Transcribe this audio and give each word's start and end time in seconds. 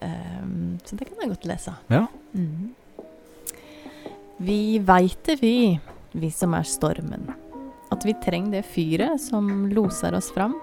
Ehm, 0.00 0.78
så 0.84 0.96
det 0.96 1.08
kan 1.08 1.20
jeg 1.20 1.32
godt 1.34 1.48
lese. 1.48 1.74
Ja. 1.92 2.06
Mm. 2.32 2.72
Vi 4.40 4.78
veit 4.78 5.20
det, 5.28 5.36
vi, 5.42 5.78
vi 6.16 6.30
som 6.32 6.54
er 6.56 6.64
stormen. 6.64 7.28
At 7.92 8.06
vi 8.06 8.14
trenger 8.22 8.60
det 8.60 8.68
fyret 8.70 9.20
som 9.20 9.68
loser 9.72 10.14
oss 10.16 10.30
fram. 10.32 10.54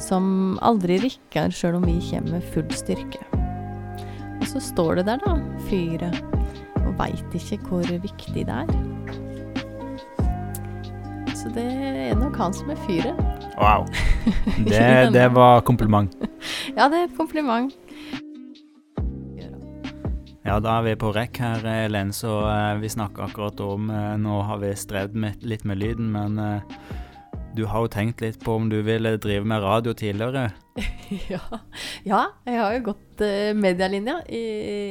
Som 0.00 0.56
aldri 0.64 1.00
rikker 1.02 1.52
sjøl 1.52 1.78
om 1.80 1.86
vi 1.88 1.98
kommer 2.08 2.38
med 2.38 2.48
full 2.54 2.68
styrke. 2.72 3.20
Og 4.36 4.46
så 4.48 4.60
står 4.62 5.00
det 5.00 5.06
der, 5.10 5.20
da, 5.24 5.36
fyret, 5.68 6.20
og 6.84 6.92
veit 7.00 7.36
ikke 7.36 7.58
hvor 7.66 7.88
viktig 7.88 8.44
det 8.46 8.60
er. 8.62 8.68
Så 11.36 11.50
det 11.52 11.66
er 11.66 12.16
nok 12.18 12.36
han 12.40 12.54
som 12.56 12.70
er 12.72 12.80
fyret. 12.86 13.24
Wow. 13.56 13.86
Det, 14.66 15.12
det 15.14 15.26
var 15.32 15.60
kompliment. 15.64 16.12
Ja, 16.76 16.88
det 16.90 16.98
er 16.98 17.04
et 17.06 17.16
kompliment. 17.16 17.72
Ja, 20.46 20.60
da 20.62 20.76
er 20.78 20.84
vi 20.86 20.92
på 20.94 21.08
rekk 21.10 21.40
her, 21.42 21.64
Elen, 21.66 22.12
så 22.14 22.36
eh, 22.46 22.76
vi 22.78 22.88
snakker 22.92 23.24
akkurat 23.24 23.58
om 23.64 23.90
eh, 23.90 24.12
Nå 24.22 24.36
har 24.46 24.60
vi 24.62 24.70
strevd 24.78 25.16
med, 25.18 25.42
litt 25.42 25.64
med 25.66 25.80
lyden, 25.80 26.12
men 26.14 26.38
eh, 26.38 26.76
du 27.56 27.64
har 27.66 27.82
jo 27.82 27.90
tenkt 27.90 28.20
litt 28.22 28.38
på 28.44 28.54
om 28.60 28.68
du 28.70 28.76
ville 28.86 29.16
drive 29.18 29.42
med 29.48 29.64
radio 29.64 29.94
tidligere. 29.96 30.50
Ja. 31.30 31.38
ja, 32.02 32.20
jeg 32.44 32.58
har 32.58 32.72
jo 32.74 32.80
gått 32.88 33.22
uh, 33.22 33.52
medielinja 33.54 34.16
i, 34.26 34.40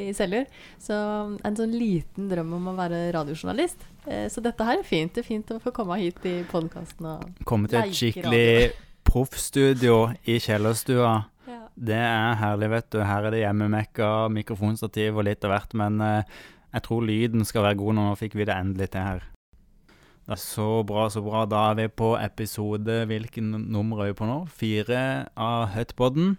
i 0.07 0.13
Seljord. 0.15 0.47
Så 0.81 0.95
en 0.95 1.57
sånn 1.59 1.73
liten 1.75 2.29
drøm 2.31 2.53
om 2.55 2.69
å 2.71 2.75
være 2.77 3.01
radiojournalist. 3.13 3.83
Eh, 4.07 4.25
så 4.31 4.41
dette 4.41 4.65
her 4.65 4.79
er 4.79 4.87
fint. 4.87 5.11
Det 5.13 5.25
er 5.25 5.27
fint 5.27 5.51
å 5.51 5.59
få 5.61 5.73
komme 5.75 5.99
hit 5.99 6.23
i 6.25 6.37
podkasten 6.47 7.09
og 7.11 7.43
Komme 7.45 7.69
til 7.69 7.81
et 7.83 7.99
skikkelig 7.99 8.71
proffstudio 9.05 9.99
i 10.23 10.39
kjellerstua. 10.41 11.11
Det 11.75 11.97
er 11.99 12.37
herlig, 12.39 12.69
vet 12.71 12.89
du. 12.95 13.01
Her 13.03 13.27
er 13.27 13.33
det 13.35 13.41
hjemmemekka, 13.43 14.09
mikrofonstativ 14.31 15.17
og 15.19 15.25
litt 15.27 15.43
av 15.43 15.51
hvert, 15.51 15.73
men 15.75 15.99
eh, 16.01 16.35
jeg 16.75 16.85
tror 16.87 17.03
lyden 17.07 17.43
skal 17.47 17.65
være 17.67 17.79
god 17.81 17.97
nå. 17.97 18.05
Fikk 18.19 18.37
vi 18.39 18.47
det 18.47 18.55
endelig 18.55 18.89
til 18.93 19.03
her. 19.03 19.25
Det 20.25 20.33
er 20.33 20.41
så 20.41 20.69
bra, 20.87 21.05
så 21.13 21.21
bra. 21.21 21.43
Da 21.45 21.67
er 21.71 21.75
vi 21.77 21.85
på 22.01 22.15
episode 22.17 23.03
Hvilken 23.05 23.51
nummer 23.69 24.01
er 24.01 24.09
vi 24.09 24.17
på 24.17 24.25
nå? 24.25 24.39
Fire 24.49 25.01
av 25.37 25.67
Hutpodden. 25.75 26.37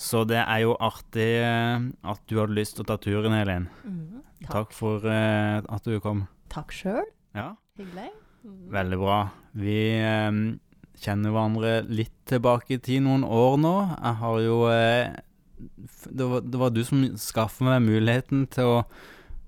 Så 0.00 0.22
det 0.24 0.38
er 0.40 0.62
jo 0.62 0.76
artig 0.80 1.28
eh, 1.42 1.82
at 2.08 2.22
du 2.30 2.38
hadde 2.38 2.56
lyst 2.56 2.78
til 2.78 2.86
å 2.86 2.88
ta 2.88 2.96
turen, 3.02 3.34
Elin. 3.36 3.66
Mm, 3.84 4.22
Takk. 4.46 4.52
Takk 4.54 4.72
for 4.78 5.04
eh, 5.10 5.58
at 5.60 5.84
du 5.84 5.98
kom. 6.00 6.24
Takk 6.50 6.72
sjøl. 6.72 7.04
Ja, 7.36 7.50
Hyggelig. 7.78 8.08
Mm. 8.40 8.60
veldig 8.72 8.98
bra. 9.02 9.18
Vi 9.60 9.76
eh, 9.98 10.30
kjenner 11.00 11.32
hverandre 11.34 11.74
litt 11.88 12.14
tilbake 12.28 12.76
i 12.76 12.82
tid, 12.82 13.04
noen 13.06 13.24
år 13.24 13.56
nå. 13.60 13.74
Jeg 13.96 14.18
har 14.20 14.42
jo 14.44 14.58
eh, 14.72 15.16
det, 16.08 16.26
var, 16.26 16.44
det 16.44 16.60
var 16.60 16.74
du 16.74 16.82
som 16.84 17.06
skaffa 17.20 17.66
meg 17.66 17.82
muligheten 17.86 18.46
til 18.52 18.68
å 18.68 18.76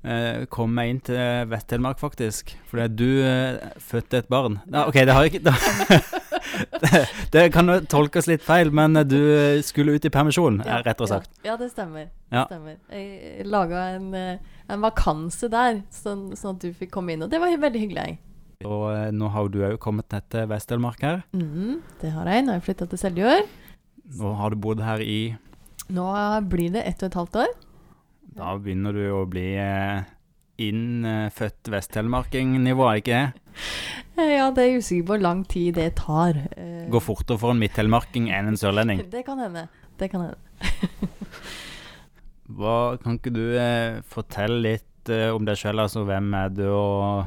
eh, 0.05 0.45
komme 0.53 0.77
meg 0.79 0.93
inn 0.93 1.03
til 1.07 1.51
Vest-Telemark, 1.51 2.01
faktisk. 2.03 2.55
Fordi 2.71 2.89
du 2.97 3.23
eh, 3.27 3.77
fødte 3.83 4.23
et 4.23 4.33
barn. 4.33 4.61
Ja, 4.73 4.87
OK, 4.89 4.99
det 5.01 5.17
har 5.17 5.27
jeg 5.27 5.35
ikke 5.37 5.53
det, 6.83 7.03
det 7.33 7.45
kan 7.55 7.71
jo 7.71 7.79
tolkes 7.91 8.29
litt 8.31 8.45
feil, 8.45 8.73
men 8.75 8.99
eh, 8.99 9.07
du 9.09 9.21
eh, 9.21 9.61
skulle 9.67 9.97
ut 9.97 10.09
i 10.09 10.13
permisjon, 10.13 10.63
Ja, 10.67 10.83
rett 10.87 11.01
og 11.05 11.13
slett. 11.13 11.31
Ja, 11.43 11.53
ja 11.53 11.61
det 11.61 11.71
stemmer. 11.73 12.11
Ja. 12.33 12.47
Stemmer. 12.51 12.77
Jeg 12.93 13.47
laga 13.49 13.87
en, 13.97 14.13
en 14.17 14.85
vakanse 14.85 15.51
der, 15.53 15.83
sånn, 15.95 16.31
sånn 16.39 16.59
at 16.59 16.67
du 16.67 16.77
fikk 16.77 16.95
komme 16.97 17.15
inn. 17.15 17.25
Og 17.25 17.33
det 17.33 17.41
var 17.43 17.57
veldig 17.69 17.87
hyggelig. 17.87 18.21
Og 18.69 18.85
eh, 18.93 19.11
nå 19.15 19.29
har 19.35 19.49
du 19.53 19.61
òg 19.67 19.77
kommet 19.83 20.09
ned 20.15 20.27
til 20.33 20.49
Vest-Telemark 20.51 21.03
her. 21.05 21.23
Mm, 21.35 21.81
det 22.03 22.13
har 22.15 22.31
jeg. 22.31 22.45
Nå 22.47 22.53
har 22.55 22.61
jeg 22.61 22.67
flytta 22.69 22.89
til 22.93 23.01
Seljord. 23.01 23.53
Nå 24.19 24.33
har 24.39 24.53
du 24.53 24.61
bodd 24.61 24.83
her 24.85 25.03
i 25.05 25.21
Nå 25.93 26.05
blir 26.49 26.73
det 26.73 26.83
ett 26.89 27.03
og 27.03 27.11
et 27.11 27.17
halvt 27.19 27.39
år. 27.43 27.55
Da 28.37 28.53
begynner 28.57 28.95
du 28.97 29.03
å 29.13 29.25
bli 29.29 29.49
eh, 29.61 30.05
innfødt 30.63 31.69
vesttelemarking-nivå, 31.73 32.87
ikke 33.03 33.19
det? 33.19 33.57
Ja, 34.17 34.47
det 34.55 34.63
er 34.63 34.69
jeg 34.71 34.83
usikker 34.85 35.05
på 35.09 35.15
hvor 35.15 35.25
lang 35.25 35.43
tid 35.49 35.77
det 35.77 35.89
tar. 36.01 36.39
Eh, 36.57 36.87
Går 36.93 37.05
fortere 37.05 37.41
for 37.43 37.53
en 37.53 37.61
midttelemarking 37.61 38.31
enn 38.33 38.53
en 38.53 38.61
sørlending. 38.61 39.03
Det 39.15 39.25
kan 39.27 39.43
hende. 39.43 39.67
Det 40.01 40.09
kan 40.13 40.29
hende. 40.29 40.39
Hva, 42.57 42.97
kan 43.01 43.17
ikke 43.19 43.33
du 43.33 43.45
fortelle 44.13 44.59
litt 44.65 44.89
eh, 45.11 45.31
om 45.35 45.45
deg 45.47 45.59
sjøl? 45.59 45.83
Altså, 45.83 46.05
hvem 46.07 46.33
er 46.39 46.53
du, 46.55 46.67
og 46.71 47.25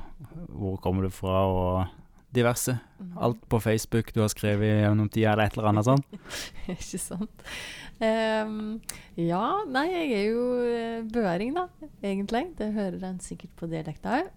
hvor 0.55 0.77
kommer 0.83 1.07
du 1.07 1.13
fra, 1.13 1.45
og 1.49 2.03
diverse? 2.35 2.77
Alt 3.15 3.41
på 3.51 3.59
Facebook 3.63 4.13
du 4.15 4.21
har 4.23 4.31
skrevet 4.31 4.83
gjennom 4.83 5.09
tida, 5.11 5.33
eller 5.33 5.49
et 5.49 5.57
eller 5.57 5.71
annet 5.71 5.87
sånt? 5.87 6.15
Ikke 6.75 7.01
sant. 7.01 7.45
Um, 7.95 8.81
ja, 9.15 9.43
nei, 9.71 9.85
jeg 9.91 10.07
er 10.17 10.25
jo 10.27 10.47
eh, 10.67 11.03
børing, 11.11 11.53
da, 11.55 11.67
egentlig. 12.03 12.49
Det 12.59 12.73
hører 12.75 13.03
en 13.07 13.21
sikkert 13.23 13.53
på 13.59 13.69
dialekta 13.71 14.19
òg. 14.19 14.33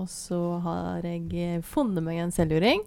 og 0.00 0.06
så 0.08 0.40
har 0.64 1.04
jeg 1.04 1.26
eh, 1.36 1.58
funnet 1.64 2.04
meg 2.04 2.22
en 2.22 2.32
seljording. 2.34 2.84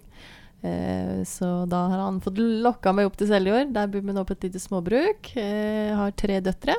Eh, 0.64 1.24
så 1.28 1.66
da 1.68 1.84
har 1.92 2.00
han 2.06 2.22
fått 2.24 2.40
lokka 2.40 2.94
meg 2.96 3.10
opp 3.10 3.18
til 3.20 3.28
Seljord. 3.28 3.74
Der 3.76 3.90
bor 3.92 4.04
vi 4.04 4.16
nå 4.16 4.24
på 4.24 4.36
et 4.36 4.48
lite 4.48 4.62
småbruk. 4.62 5.34
Eh, 5.36 5.92
har 5.92 6.14
tre 6.16 6.40
døtre. 6.44 6.76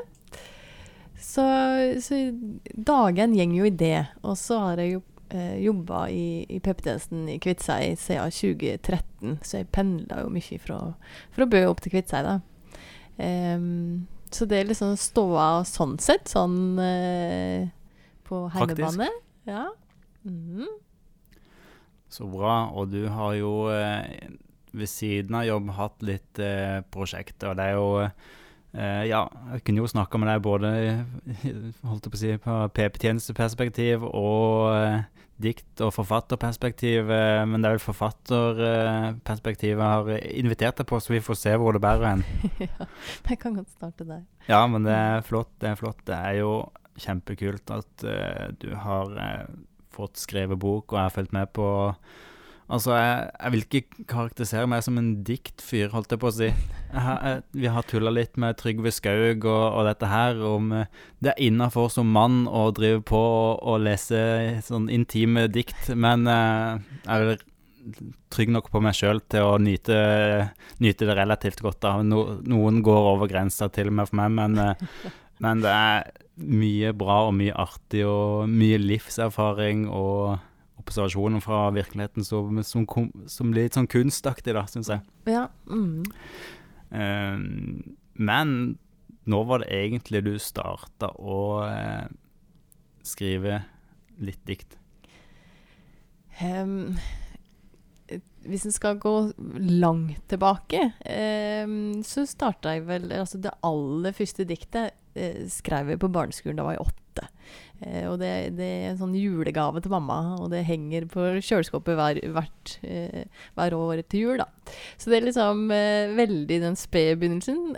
Så, 1.26 1.44
så 2.06 2.22
dagen 2.78 3.36
går 3.36 3.54
jo 3.58 3.68
i 3.68 3.74
det. 3.74 4.06
Og 4.24 4.38
så 4.38 4.60
har 4.62 4.82
jeg 4.84 4.96
jo 4.96 5.04
eh, 5.34 5.58
jobba 5.66 6.06
i, 6.14 6.46
i 6.50 6.60
PP-tjenesten 6.62 7.26
i 7.34 7.40
Kviteseid 7.42 7.98
siden 8.02 8.36
2013, 8.36 9.40
så 9.42 9.62
jeg 9.62 9.72
pendla 9.74 10.22
jo 10.22 10.34
mye 10.34 10.60
fra, 10.62 10.80
fra 11.36 11.48
Bø 11.50 11.64
opp 11.72 11.82
til 11.84 11.96
Kviteseid, 11.96 12.30
da. 12.30 12.40
Um, 13.16 14.06
så 14.36 14.44
det 14.50 14.58
er 14.60 14.68
liksom 14.68 14.98
ståa 15.00 15.64
sånn 15.68 15.96
sett, 16.04 16.28
sånn 16.28 16.80
eh, 16.84 17.70
på 18.28 18.46
heimebane. 18.52 19.08
Ja. 19.48 19.70
Mm. 20.28 20.68
Så 22.12 22.28
bra. 22.30 22.66
Og 22.76 22.92
du 22.92 23.06
har 23.14 23.36
jo 23.38 23.54
eh, 23.72 24.28
ved 24.76 24.92
siden 24.92 25.38
av 25.40 25.46
jobb 25.48 25.72
hatt 25.78 26.04
litt 26.06 26.42
eh, 26.44 26.82
prosjekter. 26.92 27.54
Og 27.54 27.60
det 27.60 27.70
er 27.70 27.78
jo 27.80 27.88
eh, 28.78 29.04
Ja, 29.10 29.26
jeg 29.54 29.64
kunne 29.66 29.84
jo 29.84 29.90
snakka 29.90 30.20
med 30.22 30.30
deg 30.32 30.44
både 30.46 30.72
holdt 31.88 32.08
jeg 32.08 32.14
på 32.14 32.18
å 32.18 32.22
si, 32.22 32.32
på 32.44 32.56
PP-tjenesteperspektiv 32.78 34.06
og 34.08 34.72
uh, 34.76 35.00
dikt- 35.42 35.84
og 35.84 35.94
forfatterperspektiv, 35.96 37.12
uh, 37.12 37.44
men 37.50 37.60
det 37.60 37.70
er 37.70 37.78
vel 37.78 37.84
forfatterperspektivet 37.86 39.84
jeg 39.84 39.94
har 39.96 40.12
invitert 40.44 40.82
deg 40.82 40.90
på, 40.92 41.02
så 41.02 41.16
vi 41.16 41.24
får 41.26 41.42
se 41.42 41.56
hvor 41.60 41.76
det 41.76 41.84
bærer 41.86 42.08
hen. 42.14 42.26
ja, 42.68 42.90
jeg 43.32 43.42
kan 43.42 43.58
godt 43.58 43.74
starte 43.76 44.08
der. 44.08 44.24
Ja, 44.50 44.64
men 44.70 44.88
det 44.88 44.96
er 44.96 45.26
flott. 45.26 45.54
Det 45.62 45.72
er 45.72 45.80
flott. 45.80 46.04
Det 46.08 46.16
er 46.16 46.40
jo 46.44 46.54
kjempekult 47.02 47.72
at 47.76 48.06
du 48.62 48.70
har 48.80 49.12
fått 49.96 50.20
skrevet 50.22 50.60
bok, 50.60 50.94
og 50.94 51.00
jeg 51.00 51.08
har 51.10 51.16
fulgt 51.16 51.36
med 51.36 51.52
på 51.56 51.68
Altså, 52.66 52.96
jeg, 52.98 53.26
jeg 53.38 53.54
vil 53.54 53.64
ikke 53.66 54.06
karakterisere 54.10 54.70
meg 54.70 54.82
som 54.82 54.96
en 54.98 55.12
diktfyr, 55.26 55.92
holdt 55.94 56.16
jeg 56.16 56.22
på 56.22 56.30
å 56.32 56.34
si. 56.34 56.48
Jeg 56.50 57.04
jeg, 57.06 57.42
vi 57.62 57.70
har 57.70 57.86
tulla 57.86 58.14
litt 58.14 58.40
med 58.42 58.58
Trygve 58.58 58.90
Skaug 58.94 59.46
og, 59.46 59.66
og 59.78 59.86
dette 59.86 60.10
her, 60.10 60.42
om 60.50 60.72
eh, 60.74 60.90
det 61.22 61.36
er 61.36 61.44
innafor 61.46 61.92
som 61.94 62.10
mann 62.16 62.46
å 62.50 62.72
drive 62.74 63.04
på 63.06 63.22
og, 63.22 63.76
lese 63.86 64.18
sånn 64.66 64.90
intime 64.94 65.46
dikt, 65.54 65.92
men 65.94 66.26
eh, 66.32 66.82
jeg 67.04 67.36
er 67.36 67.46
trygg 68.34 68.50
nok 68.56 68.72
på 68.74 68.82
meg 68.82 68.98
sjøl 68.98 69.22
til 69.30 69.46
å 69.46 69.60
nyte, 69.62 70.00
nyte 70.82 71.06
det 71.06 71.20
relativt 71.20 71.62
godt. 71.62 71.84
da. 71.86 72.00
No, 72.02 72.40
noen 72.42 72.82
går 72.86 73.12
over 73.14 73.30
grensa 73.30 73.70
til 73.70 73.92
og 73.92 74.00
med 74.00 74.10
for 74.10 74.24
meg, 74.24 74.34
men, 74.42 74.58
eh, 74.64 75.14
men 75.46 75.62
det 75.62 75.76
er 75.76 76.10
mye 76.42 76.98
bra 76.98 77.22
og 77.30 77.38
mye 77.38 77.54
artig 77.54 78.02
og 78.10 78.50
mye 78.50 78.82
livserfaring 78.82 79.86
og 79.88 80.42
observasjoner 80.86 81.42
fra 81.44 81.66
virkeligheten 81.76 82.26
som, 82.26 82.62
som, 82.64 82.86
kom- 82.90 83.26
som 83.32 83.54
litt 83.56 83.78
sånn 83.78 83.90
kunstaktig, 83.92 84.54
da, 84.56 84.66
syns 84.70 84.92
jeg. 84.94 85.02
Ja. 85.30 85.48
Mm. 85.68 86.06
Uh, 86.94 87.38
men 88.16 88.56
nå 89.26 89.44
var 89.50 89.64
det 89.64 89.74
egentlig 89.74 90.22
du 90.28 90.36
starta 90.42 91.10
å 91.18 91.40
uh, 91.66 92.06
skrive 93.06 93.64
litt 94.22 94.42
dikt. 94.48 94.78
Eh, 96.40 96.66
hvis 98.46 98.66
en 98.68 98.76
skal 98.76 99.00
gå 99.02 99.14
langt 99.82 100.22
tilbake, 100.30 100.92
um, 101.66 102.04
så 102.06 102.26
starta 102.30 102.76
jeg 102.76 102.86
vel 102.86 103.08
Altså, 103.16 103.40
det 103.42 103.56
aller 103.66 104.14
første 104.16 104.46
diktet 104.48 104.94
uh, 105.18 105.42
skrev 105.50 105.94
jeg 105.94 106.02
på 106.04 106.12
barneskolen 106.14 106.60
da 106.60 106.68
var 106.68 106.78
jeg 106.78 106.86
åtte. 106.86 107.30
Eh, 107.82 108.06
og 108.08 108.20
det, 108.22 108.56
det 108.56 108.66
er 108.66 108.86
en 108.94 109.00
sånn 109.02 109.16
julegave 109.20 109.82
til 109.84 109.92
mamma, 109.92 110.38
og 110.40 110.50
det 110.54 110.62
henger 110.66 111.06
på 111.12 111.26
kjøleskapet 111.44 111.98
hver, 112.00 112.20
hvert, 112.36 112.76
eh, 112.88 113.26
hver 113.58 113.76
år 113.76 114.02
til 114.08 114.22
jul, 114.22 114.38
da. 114.40 114.48
Så 114.98 115.12
det 115.12 115.18
er 115.20 115.28
liksom 115.28 115.66
eh, 115.76 116.14
veldig 116.16 116.62
den 116.64 116.76
spede 116.80 117.18
begynnelsen. 117.20 117.76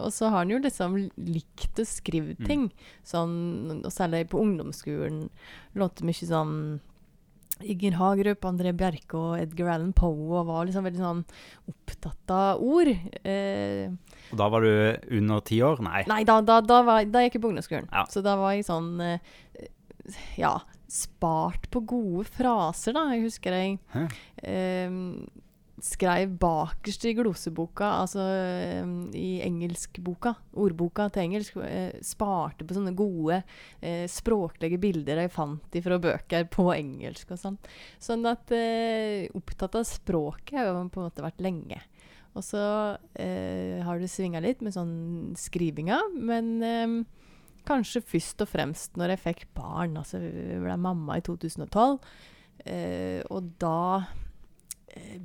Og 0.00 0.10
så 0.14 0.30
har 0.30 0.38
han 0.44 0.50
jo 0.54 0.58
liksom 0.64 0.96
likt 1.20 1.78
å 1.82 1.86
skrive 1.86 2.34
Mm. 2.34 2.46
ting. 2.46 2.64
Sånn, 3.04 3.82
og 3.84 3.92
særlig 3.92 4.28
på 4.32 4.40
ungdomsskolen. 4.40 5.28
Låter 5.76 6.04
mye 6.08 6.26
sånn 6.26 6.80
Inger 7.62 7.94
Hagerup, 8.00 8.42
André 8.48 8.72
Bjerke 8.76 9.14
og 9.14 9.36
Edgar 9.38 9.70
Allan 9.76 9.92
Poe 9.94 10.40
og 10.40 10.48
var 10.48 10.66
liksom 10.66 10.84
veldig 10.88 11.00
sånn 11.00 11.20
opptatt 11.70 12.32
av 12.34 12.62
ord. 12.64 12.90
Eh, 13.22 13.86
Og 14.32 14.40
da 14.40 14.48
var 14.50 14.66
du 14.66 15.14
under 15.20 15.40
ti 15.46 15.60
år? 15.62 15.78
Nei. 15.86 16.02
nei, 16.10 16.24
da, 16.26 16.40
da, 16.42 16.58
da, 16.64 16.80
var, 16.82 17.04
da 17.06 17.22
gikk 17.24 17.38
jeg 17.38 17.44
på 17.44 17.52
ungdomsskolen. 17.52 17.88
Ja. 17.92 18.04
Så 18.10 18.24
da 18.26 18.34
var 18.40 18.56
jeg 18.56 18.66
sånn 18.66 18.90
eh, 19.00 19.18
Ja, 20.36 20.56
spart 20.90 21.70
på 21.72 21.80
gode 21.88 22.26
fraser, 22.28 22.92
da. 22.98 23.06
Jeg 23.14 23.24
husker 23.28 23.54
jeg 23.56 23.78
eh, 24.42 24.90
skrev 25.84 26.32
bakerst 26.40 27.04
i 27.04 27.12
gloseboka, 27.16 27.90
altså 28.00 28.24
eh, 28.24 28.86
i 29.20 29.28
engelskboka, 29.44 30.32
ordboka 30.56 31.10
til 31.12 31.26
engelsk, 31.26 31.58
eh, 31.60 31.98
sparte 32.04 32.64
på 32.64 32.76
sånne 32.76 32.94
gode 32.96 33.42
eh, 33.84 34.06
språklige 34.08 34.80
bilder 34.80 35.20
jeg 35.20 35.34
fant 35.34 35.80
fra 35.84 35.98
bøker 36.00 36.48
på 36.52 36.70
engelsk 36.72 37.34
og 37.36 37.42
sånn. 37.42 37.58
Sånn 38.00 38.24
at 38.30 38.54
opptatt 39.36 39.76
av 39.76 39.84
språket 39.88 40.56
har 40.56 40.70
jeg 40.70 40.78
på 40.94 41.02
en 41.02 41.10
måte 41.10 41.26
vært 41.26 41.44
lenge. 41.44 41.82
Og 42.34 42.42
så 42.42 42.62
eh, 43.20 43.78
har 43.84 44.00
det 44.00 44.10
svinga 44.10 44.42
litt 44.42 44.64
med 44.64 44.74
sånn 44.74 45.34
skrivinga, 45.38 46.00
men 46.16 46.50
eh, 46.66 46.96
kanskje 47.68 48.02
først 48.02 48.42
og 48.42 48.50
fremst 48.50 48.98
når 48.98 49.14
jeg 49.14 49.24
fikk 49.28 49.46
barn. 49.54 49.98
Altså, 50.00 50.18
jeg 50.24 50.62
ble 50.64 50.78
mamma 50.80 51.20
i 51.20 51.24
2012, 51.28 52.00
eh, 52.66 53.20
og 53.30 53.52
da 53.62 53.76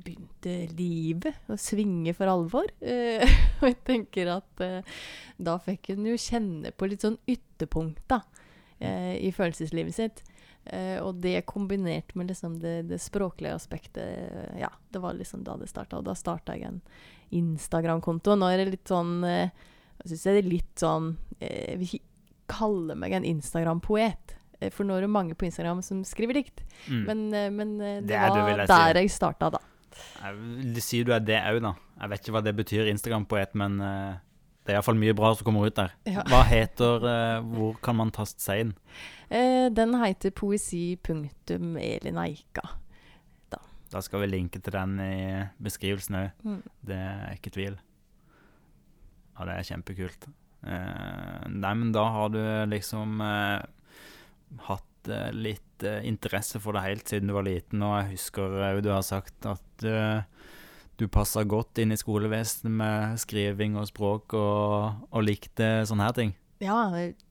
begynte 0.02 0.54
livet 0.76 1.50
å 1.50 1.56
svinge 1.60 2.14
for 2.16 2.30
alvor. 2.32 2.70
Eh, 2.80 3.22
og 3.60 3.68
jeg 3.68 3.78
tenker 3.86 4.32
at 4.38 4.64
eh, 4.64 4.98
da 5.38 5.56
fikk 5.62 5.92
hun 5.94 6.08
jo 6.10 6.18
kjenne 6.20 6.72
på 6.74 6.90
litt 6.90 7.06
sånn 7.06 7.18
ytterpunkt 7.30 8.02
da, 8.10 8.22
eh, 8.78 9.16
i 9.20 9.32
følelseslivet 9.34 9.96
sitt. 9.96 10.24
Eh, 10.64 10.98
og 11.00 11.22
det 11.24 11.46
kombinert 11.48 12.12
med 12.14 12.28
liksom 12.30 12.58
det, 12.60 12.82
det 12.90 13.00
språklige 13.00 13.56
aspektet, 13.56 14.02
eh, 14.04 14.60
ja, 14.60 14.70
det 14.92 15.00
var 15.02 15.16
liksom 15.16 15.44
da 15.46 15.56
det 15.60 15.70
starta. 15.70 16.00
Og 16.00 16.06
da 16.08 16.16
starta 16.18 16.56
jeg 16.56 16.68
en 16.68 16.82
Instagram-konto. 17.40 18.36
Nå 18.36 18.50
er 18.50 18.64
det 18.64 18.72
litt 18.74 18.90
sånn 18.90 19.20
eh, 19.26 19.54
Jeg 20.00 20.12
syns 20.12 20.22
det 20.24 20.32
er 20.32 20.48
litt 20.48 20.80
sånn 20.80 21.10
eh, 21.38 21.72
Jeg 21.72 21.80
vil 21.80 21.96
ikke 22.00 22.06
kalle 22.50 22.96
meg 22.98 23.14
en 23.14 23.26
Instagram-poet. 23.28 24.34
Eh, 24.60 24.70
For 24.72 24.84
nå 24.86 24.94
er 24.96 25.00
det 25.06 25.10
mange 25.12 25.34
på 25.38 25.44
Instagram 25.48 25.80
som 25.84 26.04
skriver 26.06 26.34
dikt. 26.40 26.58
Mm. 26.86 27.04
Men, 27.08 27.18
eh, 27.34 27.50
men 27.50 27.68
eh, 27.80 28.00
det, 28.00 28.08
Det 28.08 28.16
var 28.20 28.48
jeg 28.48 28.66
si. 28.66 28.72
der 28.72 28.94
jeg 29.00 29.10
starta, 29.10 29.50
da. 29.56 29.60
Jeg 30.22 30.32
vil 30.36 30.80
si 30.84 31.02
du 31.04 31.12
er 31.12 31.20
det 31.24 31.40
òg, 31.50 31.58
da. 31.64 31.72
Jeg 32.00 32.08
vet 32.12 32.20
ikke 32.22 32.32
hva 32.36 32.42
det 32.44 32.54
betyr, 32.56 32.86
Instagram-poet, 32.92 33.50
men 33.58 33.72
det 33.80 34.70
er 34.70 34.74
iallfall 34.78 34.98
mye 35.00 35.14
bra 35.16 35.28
som 35.34 35.44
kommer 35.44 35.66
ut 35.66 35.76
der. 35.76 35.90
Ja. 36.08 36.22
Hva 36.30 36.42
heter 36.48 36.98
Hvor 37.44 37.74
kan 37.82 37.96
man 37.98 38.10
taste 38.14 38.40
seg 38.40 38.58
inn? 38.62 38.72
Den 39.74 39.94
heter 40.00 40.30
poesi.elinaika. 40.30 42.62
Da 43.90 44.00
skal 44.00 44.20
vi 44.22 44.26
linke 44.30 44.60
til 44.62 44.72
den 44.72 45.00
i 45.02 45.44
beskrivelsen 45.58 46.14
òg. 46.20 46.28
Mm. 46.46 46.62
Det 46.86 46.96
er 46.96 47.32
ikke 47.34 47.50
tvil. 47.56 47.76
Ja, 49.34 49.40
det 49.48 49.54
er 49.56 49.62
kjempekult. 49.72 50.22
Nei, 50.62 51.74
men 51.74 51.92
da 51.92 52.04
har 52.14 52.28
du 52.30 52.42
liksom 52.70 53.20
hatt 54.66 55.08
eh, 55.08 55.30
litt 55.32 55.84
eh, 55.86 56.00
interesse 56.08 56.60
for 56.60 56.72
det 56.76 56.82
helt 56.84 57.08
siden 57.08 57.30
du 57.30 57.34
var 57.36 57.46
liten, 57.46 57.82
og 57.86 57.96
jeg 58.02 58.10
husker 58.16 58.58
òg 58.60 58.82
du 58.84 58.90
har 58.92 59.02
sagt 59.06 59.46
at 59.48 59.84
eh, 59.86 60.22
du 61.00 61.06
passa 61.08 61.44
godt 61.48 61.78
inn 61.80 61.92
i 61.94 61.96
skolevesenet 61.96 62.72
med 62.76 63.18
skriving 63.22 63.78
og 63.80 63.86
språk, 63.88 64.34
og, 64.36 65.06
og 65.10 65.24
likte 65.24 65.80
sånne 65.88 66.04
her 66.10 66.16
ting. 66.18 66.34
Ja, 66.60 66.76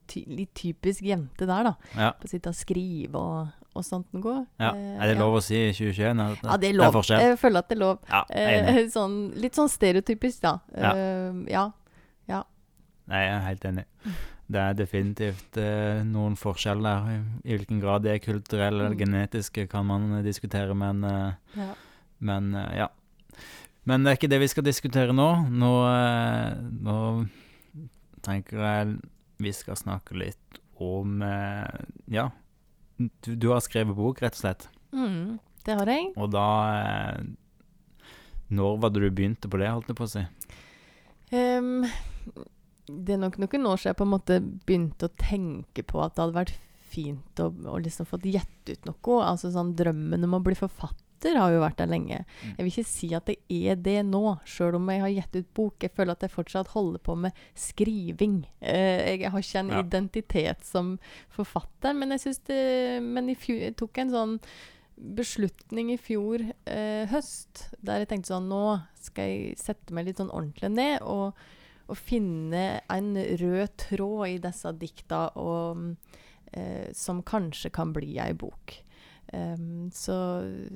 ty 0.10 0.24
litt 0.26 0.56
typisk 0.58 1.04
jente 1.06 1.46
der, 1.46 1.68
da. 1.70 1.74
Ja. 1.94 2.08
På 2.18 2.26
å 2.26 2.32
sitte 2.32 2.50
og 2.50 2.58
skrive 2.58 3.20
og, 3.22 3.52
og 3.78 3.86
sånt 3.86 4.10
noe. 4.18 4.40
ja. 4.58 4.72
Eh, 4.74 4.96
Er 4.98 5.12
det 5.12 5.20
lov 5.20 5.38
å 5.38 5.44
si 5.46 5.54
i 5.68 5.70
2021? 5.78 6.24
at 6.26 6.42
Ja, 6.48 6.58
det 6.58 6.72
er 6.72 6.74
Det 6.74 6.80
lov. 6.82 6.98
er 7.06 7.28
jeg 7.28 7.38
føler 7.38 7.62
at 7.62 7.70
det 7.70 7.78
er 7.78 7.84
lov. 7.84 8.00
Ja, 8.10 8.24
er. 8.34 8.72
Eh, 8.74 8.88
sånn, 8.98 9.20
litt 9.38 9.54
sånn 9.60 9.70
stereotypisk, 9.70 10.42
da. 10.48 10.56
Ja. 10.74 10.96
Eh, 10.98 11.44
ja. 11.54 11.68
Nei, 13.10 13.24
jeg 13.26 13.34
er 13.34 13.40
helt 13.42 13.64
enig. 13.66 13.84
Det 14.50 14.58
er 14.58 14.74
definitivt 14.80 15.58
eh, 15.62 16.00
noen 16.10 16.34
forskjeller. 16.40 17.10
I, 17.14 17.18
I 17.46 17.58
hvilken 17.60 17.82
grad 17.84 18.02
det 18.08 18.16
er 18.16 18.24
kulturelle 18.24 18.88
eller 18.88 18.96
Mm. 18.96 19.04
genetiske, 19.04 19.68
kan 19.70 19.86
man 19.86 20.08
eh, 20.18 20.24
diskutere, 20.26 20.74
men, 20.74 21.04
eh, 21.06 21.34
ja. 21.60 21.68
men 22.20 22.54
eh, 22.56 22.72
ja. 22.82 22.88
Men 23.86 24.04
det 24.04 24.12
er 24.12 24.18
ikke 24.20 24.30
det 24.34 24.40
vi 24.42 24.48
skal 24.52 24.66
diskutere 24.66 25.14
nå. 25.16 25.28
Nå, 25.54 25.70
eh, 25.86 26.58
nå 26.82 26.98
tenker 28.26 28.58
jeg 28.66 28.98
vi 29.40 29.54
skal 29.56 29.78
snakke 29.80 30.18
litt 30.20 30.58
om 30.84 31.22
eh, 31.24 31.86
Ja, 32.12 32.26
du, 32.98 33.36
du 33.36 33.48
har 33.54 33.62
skrevet 33.64 33.96
bok, 33.96 34.20
rett 34.26 34.34
og 34.36 34.42
slett. 34.42 34.66
Mm, 34.92 35.38
det 35.66 35.78
har 35.80 35.86
jeg. 35.94 36.10
Og 36.18 36.32
da 36.34 36.48
Når 38.50 38.80
var 38.82 38.90
det 38.90 39.02
du 39.06 39.10
begynte 39.14 39.50
på 39.52 39.60
det, 39.62 39.70
holdt 39.70 39.92
jeg 39.92 39.98
på 40.00 40.08
å 40.08 40.12
si? 40.12 40.24
Ehm, 41.38 41.84
det 43.06 43.16
er 43.16 43.22
nok 43.22 43.38
noen 43.42 43.68
år 43.70 43.78
siden 43.82 43.92
jeg 43.94 44.00
på 44.00 44.08
en 44.08 44.14
måte 44.16 44.40
begynte 44.66 45.10
å 45.10 45.16
tenke 45.20 45.84
på 45.88 46.02
at 46.04 46.16
det 46.16 46.24
hadde 46.26 46.40
vært 46.40 46.56
fint 46.90 47.42
å, 47.44 47.52
å 47.70 47.78
liksom 47.82 48.08
fått 48.10 48.26
gjette 48.26 48.74
ut 48.78 48.90
noe. 48.90 49.20
Altså 49.26 49.52
sånn 49.54 49.76
Drømmen 49.78 50.26
om 50.26 50.38
å 50.40 50.42
bli 50.46 50.56
forfatter 50.58 51.36
har 51.38 51.52
jo 51.52 51.60
vært 51.62 51.78
der 51.82 51.90
lenge. 51.92 52.22
Mm. 52.42 52.54
Jeg 52.56 52.64
vil 52.64 52.72
ikke 52.72 52.88
si 52.90 53.10
at 53.18 53.28
det 53.28 53.36
er 53.52 53.76
det 53.84 53.98
nå, 54.08 54.22
sjøl 54.48 54.78
om 54.80 54.88
jeg 54.90 55.04
har 55.04 55.12
gitt 55.14 55.36
ut 55.42 55.50
bok. 55.58 55.76
Jeg 55.84 55.92
føler 55.98 56.16
at 56.16 56.24
jeg 56.26 56.32
fortsatt 56.34 56.72
holder 56.74 57.04
på 57.04 57.16
med 57.28 57.42
skriving. 57.60 58.40
Eh, 58.64 59.20
jeg 59.20 59.32
har 59.34 59.44
ikke 59.44 59.60
en 59.66 59.70
Ja. 59.76 59.84
identitet 59.84 60.64
som 60.66 60.98
forfatter, 61.36 61.94
men 61.94 62.16
jeg 62.16 62.24
synes 62.26 62.42
det 62.48 63.04
Men 63.04 63.36
fjor, 63.36 63.60
jeg 63.68 63.76
tok 63.76 63.98
en 63.98 64.10
sånn 64.16 64.40
beslutning 65.00 65.92
i 65.94 65.98
fjor 66.02 66.42
eh, 66.68 67.06
høst, 67.12 67.70
der 67.82 68.02
jeg 68.04 68.10
tenkte 68.12 68.34
sånn 68.34 68.50
Nå 68.52 68.82
skal 69.00 69.30
jeg 69.32 69.60
sette 69.62 69.96
meg 69.96 70.10
litt 70.10 70.20
sånn 70.20 70.32
ordentlig 70.34 70.72
ned 70.74 71.06
og, 71.08 71.38
og 71.90 71.98
finne 71.98 72.66
en 72.92 73.14
rød 73.18 73.78
tråd 73.90 74.28
i 74.30 74.38
disse 74.44 74.74
dikta 74.80 75.26
og, 75.42 75.96
eh, 76.54 76.90
som 76.94 77.24
kanskje 77.26 77.74
kan 77.74 77.94
bli 77.96 78.18
ei 78.22 78.34
bok. 78.38 78.80
Um, 79.30 79.92
så 79.94 80.16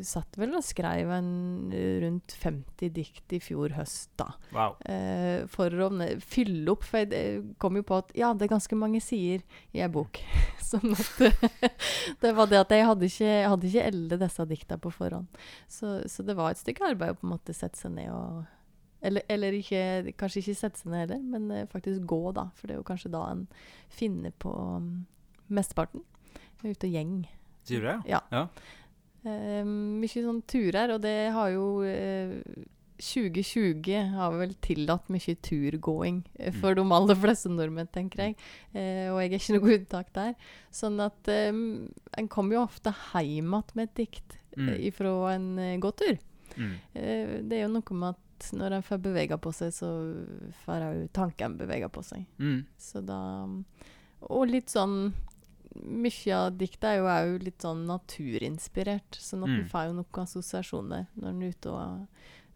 satt 0.06 0.36
vel 0.38 0.52
og 0.54 0.62
skrev 0.62 1.10
en 1.16 1.72
rundt 2.04 2.36
50 2.38 2.92
dikt 2.94 3.34
i 3.34 3.40
fjor 3.42 3.74
høst, 3.74 4.12
da. 4.20 4.28
Wow. 4.54 4.76
Uh, 4.86 5.50
for 5.50 5.74
å 5.74 5.90
fylle 6.22 6.76
opp. 6.76 6.86
For 6.86 7.02
jeg 7.02 7.42
kom 7.62 7.80
jo 7.80 7.86
på 7.88 7.98
at 8.04 8.14
ja, 8.18 8.30
det 8.38 8.46
er 8.46 8.54
ganske 8.54 8.78
mange 8.78 9.02
sider 9.02 9.42
i 9.74 9.82
ei 9.82 9.90
bok. 9.92 10.22
sånn 10.70 10.94
at 10.94 11.72
Det 12.22 12.34
var 12.38 12.52
det 12.52 12.62
at 12.62 12.76
jeg 12.78 12.86
hadde 12.90 13.10
ikke, 13.10 13.34
hadde 13.56 13.72
ikke 13.72 13.88
alle 13.90 14.22
disse 14.22 14.50
dikta 14.54 14.78
på 14.82 14.94
forhånd. 14.94 15.42
Så, 15.66 16.04
så 16.10 16.26
det 16.26 16.38
var 16.38 16.54
et 16.54 16.62
stykke 16.62 16.94
arbeid 16.94 17.16
å 17.16 17.22
på 17.22 17.28
en 17.28 17.34
måte 17.34 17.58
sette 17.58 17.80
seg 17.80 17.98
ned 17.98 18.14
og 18.14 18.44
Eller, 19.04 19.22
eller 19.30 19.52
ikke, 19.58 20.14
kanskje 20.18 20.40
ikke 20.46 20.56
sette 20.56 20.80
seg 20.80 20.92
ned 20.94 21.02
heller, 21.10 21.24
men 21.34 21.50
eh, 21.52 21.66
faktisk 21.68 22.06
gå, 22.08 22.22
da. 22.38 22.46
For 22.56 22.68
det 22.70 22.78
er 22.78 22.80
jo 22.82 22.88
kanskje 22.88 23.12
da 23.12 23.26
en 23.34 23.42
finner 23.92 24.32
på 24.40 24.54
um, 24.54 25.06
mesteparten. 25.52 26.06
Jeg 26.64 26.70
er 26.72 26.78
ute 26.78 26.88
og 26.88 26.96
gjeng. 26.96 27.18
Sier 27.68 27.84
du 27.84 27.90
det? 27.90 27.98
Ja. 28.14 28.22
Ja. 28.32 28.46
Uh, 29.24 29.64
mye 30.02 30.08
sånn 30.24 30.40
turer, 30.48 30.96
og 30.96 31.02
det 31.04 31.18
har 31.36 31.52
jo 31.54 31.68
uh, 31.84 32.64
2020 33.04 34.14
har 34.16 34.36
vel 34.38 34.54
tillatt 34.64 35.10
mye 35.12 35.34
turgåing 35.44 36.22
eh, 36.40 36.52
Mm. 36.54 36.60
for 36.62 36.76
de 36.78 36.84
aller 36.96 37.16
fleste 37.20 37.50
nordmenn, 37.52 37.90
tenker 37.92 38.22
jeg. 38.28 38.36
Eh, 38.74 39.10
og 39.12 39.20
jeg 39.20 39.32
er 39.34 39.40
ikke 39.40 39.56
noe 39.58 39.74
unntak 39.78 40.12
der. 40.16 40.36
Sånn 40.72 41.00
at 41.04 41.28
eh, 41.32 41.50
en 41.52 42.30
kommer 42.32 42.56
jo 42.56 42.64
ofte 42.64 42.94
hjem 43.12 43.52
igjen 43.52 43.76
med 43.76 43.90
et 43.90 43.96
dikt 44.06 44.38
Mm. 44.56 44.68
eh, 44.70 44.80
ifra 44.88 45.12
en 45.34 45.48
eh, 45.60 45.78
gåtur. 45.82 46.20
Mm. 46.56 46.74
Eh, 46.94 47.30
det 47.50 47.58
er 47.58 47.64
jo 47.66 47.72
noe 47.74 47.96
med 47.98 48.10
at 48.14 48.23
når 48.52 48.74
en 48.78 48.84
får 48.84 49.00
bevega 49.06 49.38
på 49.40 49.54
seg, 49.56 49.72
så 49.72 49.90
får 50.66 50.84
òg 50.90 51.04
tanken 51.16 51.56
bevega 51.58 51.88
på 51.90 52.04
seg. 52.04 52.26
Mm. 52.40 52.66
Så 52.78 53.02
da 53.06 53.20
Og 54.30 54.48
litt 54.48 54.68
sånn 54.72 55.14
Mye 55.74 56.36
av 56.38 56.52
diktet 56.60 56.84
er 56.86 56.98
jo 57.00 57.08
òg 57.10 57.44
litt 57.48 57.64
sånn 57.64 57.88
naturinspirert, 57.90 59.16
sånn 59.18 59.42
at 59.44 59.50
Mm. 59.50 59.60
en 59.64 59.70
får 59.70 59.88
jo 59.88 59.94
noen 59.98 60.22
assosiasjoner 60.24 61.08
når 61.18 61.30
en 61.30 61.42
er 61.42 61.50
ute 61.50 61.72
og, 61.72 62.08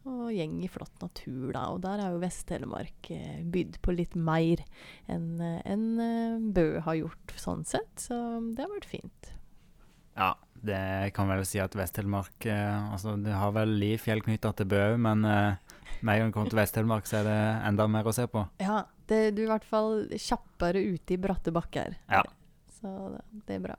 og 0.06 0.28
gjeng 0.32 0.64
i 0.64 0.68
flott 0.70 1.02
natur, 1.02 1.52
da. 1.52 1.64
Og 1.74 1.82
der 1.82 1.98
er 2.00 2.12
jo 2.14 2.20
Vest-Telemark 2.22 3.10
eh, 3.10 3.42
bydd 3.44 3.80
på 3.82 3.96
litt 3.98 4.14
mer 4.16 4.62
enn 5.10 5.42
en, 5.42 5.62
enn, 5.66 6.00
eh, 6.00 6.38
Bø 6.54 6.80
har 6.86 6.94
gjort, 6.96 7.34
sånn 7.36 7.66
sett. 7.66 7.90
Så 7.98 8.14
det 8.54 8.62
har 8.64 8.70
vært 8.70 8.86
fint. 8.86 9.32
Ja, 10.16 10.36
det 10.64 11.12
kan 11.14 11.28
vel 11.28 11.44
si 11.46 11.58
at 11.60 11.74
Vest-Telemark 11.74 12.46
eh, 12.46 12.92
Altså, 12.94 13.18
det 13.22 13.34
har 13.34 13.52
vel 13.52 13.70
Lifjell 13.82 14.22
knytta 14.22 14.54
til 14.56 14.66
Bø, 14.68 14.96
men 14.98 15.26
eh, 15.26 15.56
med 16.02 16.16
en 16.16 16.26
gang 16.26 16.34
kommer 16.36 16.52
til 16.52 16.60
Vest-Telemark, 16.62 17.08
så 17.10 17.22
er 17.22 17.28
det 17.28 17.42
enda 17.70 17.88
mer 17.92 18.08
å 18.10 18.14
se 18.16 18.28
på. 18.32 18.44
Ja, 18.62 18.84
det, 19.10 19.22
du 19.38 19.44
er 19.44 19.48
i 19.48 19.52
hvert 19.52 19.68
fall 19.68 20.08
kjappere 20.14 20.82
ute 20.84 21.16
i 21.16 21.20
bratte 21.22 21.54
bakker. 21.56 21.98
Ja. 22.12 22.24
Så 22.80 22.94
det, 23.14 23.22
det 23.48 23.58
er 23.58 23.64
bra. 23.70 23.78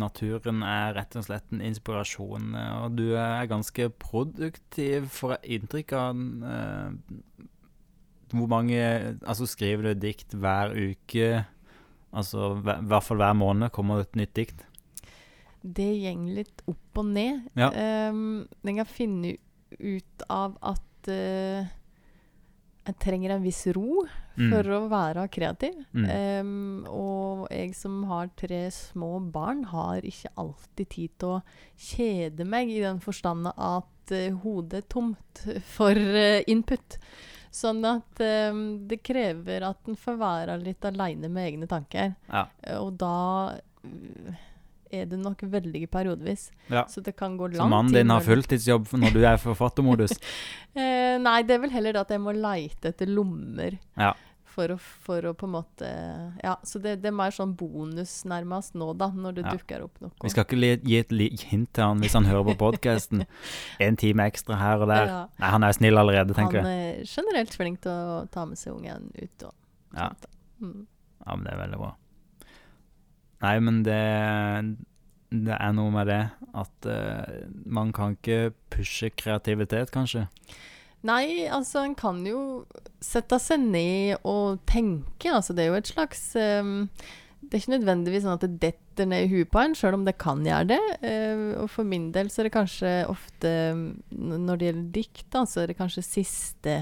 Naturen 0.00 0.62
er 0.64 0.94
rett 0.96 1.16
og 1.20 1.26
slett 1.26 1.50
en 1.52 1.60
inspirasjon, 1.64 2.54
og 2.56 2.94
du 2.96 3.10
er 3.20 3.48
ganske 3.50 3.90
produktiv, 4.00 5.10
får 5.12 5.36
jeg 5.36 5.58
inntrykk 5.58 5.96
av. 5.98 6.22
eh, 6.48 7.48
hvor 8.32 8.48
mange 8.48 8.78
Altså, 9.28 9.44
skriver 9.44 9.90
du 9.90 10.06
dikt 10.06 10.32
hver 10.32 10.72
uke? 10.72 11.42
Altså, 12.12 12.54
i 12.56 12.76
hvert 12.88 13.04
fall 13.04 13.20
hver 13.20 13.36
måned 13.36 13.72
kommer 13.72 14.00
det 14.00 14.08
et 14.08 14.22
nytt 14.22 14.36
dikt? 14.38 14.68
det 15.62 15.90
går 16.02 16.22
litt 16.36 16.62
opp 16.66 16.98
og 17.00 17.10
ned. 17.14 17.46
Ja. 17.58 17.70
Um, 18.10 18.48
jeg 18.66 18.78
kan 18.80 18.90
finne 18.90 19.36
ut 19.78 20.24
av 20.28 20.56
at 20.60 20.82
uh, 21.08 21.64
jeg 22.82 22.98
trenger 23.02 23.36
en 23.36 23.44
viss 23.46 23.64
ro 23.76 24.02
Mm. 24.32 24.48
for 24.48 24.68
å 24.72 24.78
være 24.88 25.26
kreativ. 25.32 25.74
Mm. 25.92 26.06
Um, 26.08 26.86
og 26.88 27.42
jeg 27.52 27.74
som 27.76 27.98
har 28.08 28.30
tre 28.38 28.64
små 28.72 29.18
barn, 29.32 29.64
har 29.68 30.04
ikke 30.08 30.32
alltid 30.40 30.88
tid 30.94 31.12
til 31.20 31.34
å 31.34 31.42
kjede 31.76 32.46
meg, 32.48 32.72
i 32.72 32.80
den 32.84 33.02
forstand 33.04 33.50
at 33.52 34.14
uh, 34.16 34.40
hodet 34.44 34.82
er 34.82 34.88
tomt 34.88 35.44
for 35.74 35.92
uh, 35.92 36.40
input. 36.48 36.96
Sånn 37.52 37.84
at 37.84 38.22
um, 38.24 38.62
det 38.88 39.02
krever 39.04 39.66
at 39.68 39.90
en 39.90 39.98
får 40.00 40.16
være 40.22 40.56
litt 40.62 40.88
aleine 40.88 41.28
med 41.28 41.50
egne 41.50 41.68
tanker. 41.68 42.14
Ja. 42.30 42.46
Og 42.80 42.94
da 42.96 43.58
er 44.92 45.06
det 45.10 45.18
nok 45.20 45.42
veldig 45.52 45.84
periodevis. 45.92 46.50
Ja. 46.72 46.84
Så 46.90 47.00
det 47.04 47.14
kan 47.18 47.36
gå 47.40 47.48
lang 47.52 47.60
Så 47.62 47.68
mannen 47.72 47.94
din 47.96 48.10
har 48.12 48.20
fulltidsjobb 48.26 48.90
når 49.00 49.14
du 49.16 49.22
er 49.26 49.40
forfattermodus? 49.42 50.16
Eh, 50.72 51.18
nei, 51.20 51.42
det 51.44 51.52
er 51.52 51.58
vel 51.60 51.72
heller 51.74 51.92
det 51.92 52.00
at 52.00 52.12
jeg 52.14 52.20
må 52.24 52.32
leite 52.32 52.88
etter 52.94 53.10
lommer. 53.12 53.74
Ja. 54.00 54.14
For 54.52 54.72
å, 54.72 54.76
for 54.80 55.24
å 55.28 55.32
på 55.36 55.44
en 55.48 55.52
måte 55.52 55.88
Ja, 56.44 56.54
så 56.64 56.80
det, 56.80 56.94
det 57.02 57.10
er 57.10 57.14
mer 57.16 57.32
sånn 57.32 57.52
bonus 57.56 58.14
nærmest 58.28 58.72
nå, 58.76 58.90
da, 58.96 59.10
når 59.12 59.36
det 59.36 59.44
Ja. 59.44 59.52
dukker 59.58 59.84
opp 59.84 60.00
noe. 60.00 60.10
Vi 60.24 60.32
skal 60.32 60.46
ikke 60.46 60.72
gi 60.88 60.96
et 60.98 61.12
hint 61.50 61.70
til 61.76 61.84
han 61.84 62.00
hvis 62.00 62.16
han 62.16 62.24
hører 62.28 62.48
på 62.52 62.56
podkasten. 62.64 63.26
En 63.84 63.96
time 64.00 64.24
ekstra 64.32 64.56
her 64.60 64.80
og 64.84 64.88
der. 64.92 65.12
Ja. 65.12 65.20
Nei, 65.44 65.50
han 65.58 65.68
er 65.68 65.76
snill 65.76 66.00
allerede, 66.00 66.32
tenker 66.36 66.62
jeg. 66.62 66.64
Han 66.64 66.72
er 66.72 67.04
generelt 67.12 67.56
flink 67.60 67.82
til 67.84 67.92
å 68.16 68.18
ta 68.32 68.44
med 68.48 68.60
seg 68.60 68.72
ungen 68.76 69.10
ut 69.12 69.46
og 69.48 69.52
sånt. 69.52 69.96
Ja. 69.96 70.08
Mm. 70.64 70.86
Ja, 71.26 71.36
men 71.36 71.44
det 71.44 71.52
er 71.52 71.60
veldig 71.66 71.82
bra. 71.84 71.92
Nei, 73.42 73.56
men 73.60 73.82
det 73.86 74.02
Det 75.32 75.56
er 75.56 75.72
noe 75.72 75.90
med 75.94 76.10
det 76.12 76.22
at 76.52 76.86
uh, 76.86 77.48
man 77.64 77.92
kan 77.96 78.12
ikke 78.18 78.52
pushe 78.72 79.08
kreativitet, 79.16 79.88
kanskje. 79.94 80.26
Nei, 81.02 81.48
altså 81.50 81.82
en 81.82 81.96
kan 81.98 82.20
jo 82.26 82.66
sette 83.02 83.38
seg 83.42 83.64
ned 83.64 84.22
og 84.28 84.60
tenke. 84.68 85.32
Altså 85.32 85.56
det 85.56 85.64
er 85.64 85.72
jo 85.72 85.78
et 85.80 85.90
slags 85.90 86.20
um, 86.36 86.90
Det 87.40 87.56
er 87.56 87.62
ikke 87.62 87.74
nødvendigvis 87.78 88.26
sånn 88.26 88.36
at 88.36 88.44
det 88.44 88.60
detter 88.62 89.08
ned 89.08 89.24
i 89.24 89.32
huet 89.32 89.50
på 89.50 89.62
en, 89.62 89.74
sjøl 89.74 89.96
om 89.96 90.04
det 90.06 90.18
kan 90.20 90.44
gjøre 90.46 90.76
det. 90.76 90.82
Uh, 91.00 91.64
og 91.64 91.72
for 91.72 91.88
min 91.88 92.10
del 92.14 92.30
så 92.30 92.42
er 92.42 92.50
det 92.50 92.56
kanskje 92.58 92.92
ofte 93.10 93.54
Når 94.12 94.60
det 94.60 94.68
gjelder 94.68 94.92
dikt, 95.00 95.26
da, 95.32 95.46
så 95.48 95.64
er 95.64 95.72
det 95.72 95.80
kanskje 95.80 96.06
siste 96.06 96.76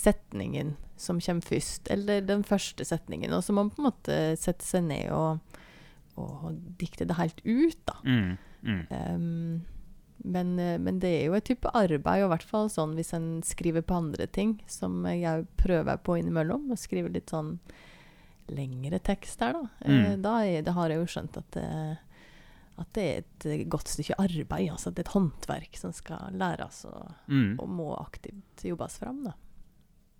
setningen 0.00 0.78
som 0.96 1.20
kommer 1.20 1.44
først. 1.44 1.92
Eller 1.92 2.24
den 2.24 2.42
første 2.46 2.86
setningen. 2.88 3.36
Og 3.36 3.44
så 3.44 3.52
må 3.52 3.66
man 3.66 3.74
på 3.74 3.82
en 3.82 3.90
måte 3.90 4.18
sette 4.40 4.66
seg 4.66 4.88
ned 4.88 5.12
og, 5.14 5.51
og 6.16 6.56
dikte 6.78 7.06
det 7.08 7.16
helt 7.16 7.40
ut, 7.44 7.78
da. 7.88 7.94
Mm, 8.04 8.38
mm. 8.62 8.82
Um, 8.90 9.62
men, 10.24 10.58
eh, 10.58 10.76
men 10.78 10.98
det 11.02 11.08
er 11.22 11.24
jo 11.26 11.34
et 11.34 11.44
type 11.48 11.70
arbeid, 11.74 12.22
og 12.22 12.28
i 12.28 12.32
hvert 12.36 12.44
fall 12.46 12.68
sånn 12.70 12.92
hvis 12.94 13.12
en 13.16 13.42
skriver 13.42 13.82
på 13.82 13.96
andre 13.96 14.26
ting, 14.30 14.60
som 14.70 15.02
jeg 15.08 15.46
prøver 15.56 15.96
på 16.04 16.18
innimellom. 16.20 16.68
Å 16.70 16.78
skrive 16.78 17.10
litt 17.10 17.32
sånn 17.32 17.56
lengre 18.52 18.98
tekst 19.02 19.38
der 19.40 19.52
da. 19.56 19.64
Eh, 19.80 19.90
Mm. 20.16 20.22
da 20.22 20.36
er, 20.44 20.62
det 20.62 20.74
har 20.74 20.88
jeg 20.90 20.98
jo 20.98 21.06
skjønt 21.10 21.36
at 21.38 21.50
det, 21.56 21.98
at 22.78 22.92
det 22.94 23.02
er 23.02 23.18
et 23.18 23.46
eh, 23.46 23.64
godt 23.68 23.88
stykke 23.88 24.14
arbeid. 24.18 24.70
Altså 24.70 24.88
at 24.88 24.94
det 24.96 25.04
er 25.06 25.08
et 25.10 25.14
håndverk 25.16 25.76
som 25.76 25.92
skal 25.92 26.32
læres 26.32 26.84
og, 26.84 27.14
Mm. 27.28 27.56
og 27.58 27.68
må 27.68 27.88
aktivt 28.00 28.62
jobbes 28.64 28.98
fram. 28.98 29.24
Da. 29.24 29.32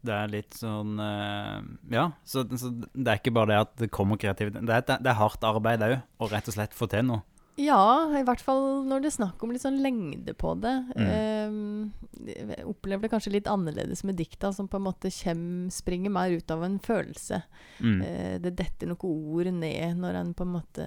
Det 0.03 0.15
er 0.15 0.31
litt 0.33 0.57
sånn 0.59 0.97
eh, 0.99 1.59
Ja, 1.95 2.09
så, 2.27 2.43
så 2.59 2.73
det 2.75 3.07
er 3.07 3.21
ikke 3.21 3.35
bare 3.35 3.53
det 3.53 3.61
at 3.67 3.77
det 3.85 3.93
kommer 3.95 4.19
kreativitet. 4.19 4.65
Det 4.67 4.79
er, 4.81 4.87
det 4.99 5.13
er 5.13 5.21
hardt 5.21 5.45
arbeid 5.47 5.85
òg, 5.87 6.01
å 6.19 6.31
rett 6.33 6.51
og 6.51 6.57
slett 6.57 6.75
få 6.77 6.91
til 6.91 7.07
noe. 7.11 7.23
Ja, 7.61 8.09
i 8.17 8.23
hvert 8.25 8.41
fall 8.41 8.87
når 8.89 9.03
det 9.03 9.11
er 9.11 9.17
snakk 9.19 9.43
om 9.45 9.51
litt 9.53 9.65
sånn 9.65 9.83
lengde 9.85 10.33
på 10.39 10.55
det. 10.63 10.73
Mm. 10.97 11.09
Ehm, 11.13 12.23
jeg 12.25 12.65
opplever 12.65 13.05
det 13.05 13.13
kanskje 13.13 13.35
litt 13.35 13.51
annerledes 13.51 14.03
med 14.09 14.17
dikta, 14.17 14.55
som 14.57 14.71
på 14.73 14.81
en 14.81 14.87
måte 14.87 15.13
kjem, 15.13 15.69
springer 15.73 16.15
mer 16.15 16.33
ut 16.33 16.55
av 16.55 16.65
en 16.65 16.79
følelse. 16.83 17.43
Mm. 17.85 17.99
Uh, 18.01 18.37
det 18.47 18.55
detter 18.57 18.89
noen 18.89 19.05
ord 19.37 19.53
ned 19.59 20.01
når 20.01 20.21
en 20.23 20.33
på 20.39 20.47
en 20.47 20.55
måte 20.57 20.87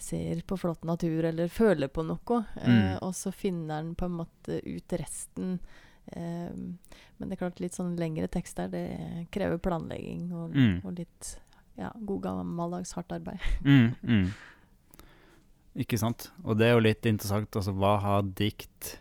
ser 0.00 0.40
på 0.48 0.56
flott 0.56 0.84
natur 0.88 1.26
eller 1.28 1.48
føler 1.52 1.88
på 1.92 2.04
noe. 2.08 2.42
Mm. 2.60 3.00
og 3.04 3.14
så 3.16 3.32
finner 3.32 3.80
en 3.80 3.94
på 3.96 4.08
en 4.08 4.18
måte 4.20 4.60
ut 4.64 4.96
resten. 5.00 5.58
Ehm, 6.16 6.78
men 7.18 7.28
det 7.28 7.36
er 7.36 7.40
klart 7.48 7.60
litt 7.60 7.74
sånn 7.76 7.96
lengre 7.98 8.28
tekster, 8.28 8.68
det 8.72 9.26
krever 9.30 9.58
planlegging 9.58 10.32
og, 10.32 10.54
Mm. 10.54 10.80
og 10.84 10.94
litt 10.98 11.38
ja, 11.78 11.90
god 12.04 12.22
gammeldags 12.22 12.92
hardt 12.96 13.12
arbeid. 13.12 13.38
Mm, 13.64 13.94
mm. 14.02 14.30
Ikke 15.84 15.98
sant? 16.00 16.30
Og 16.44 16.58
det 16.58 16.66
er 16.66 16.72
jo 16.74 16.82
litt 16.82 17.06
interessant, 17.06 17.54
altså 17.56 17.72
hva 17.76 17.98
har 18.02 18.22
dikt 18.22 18.96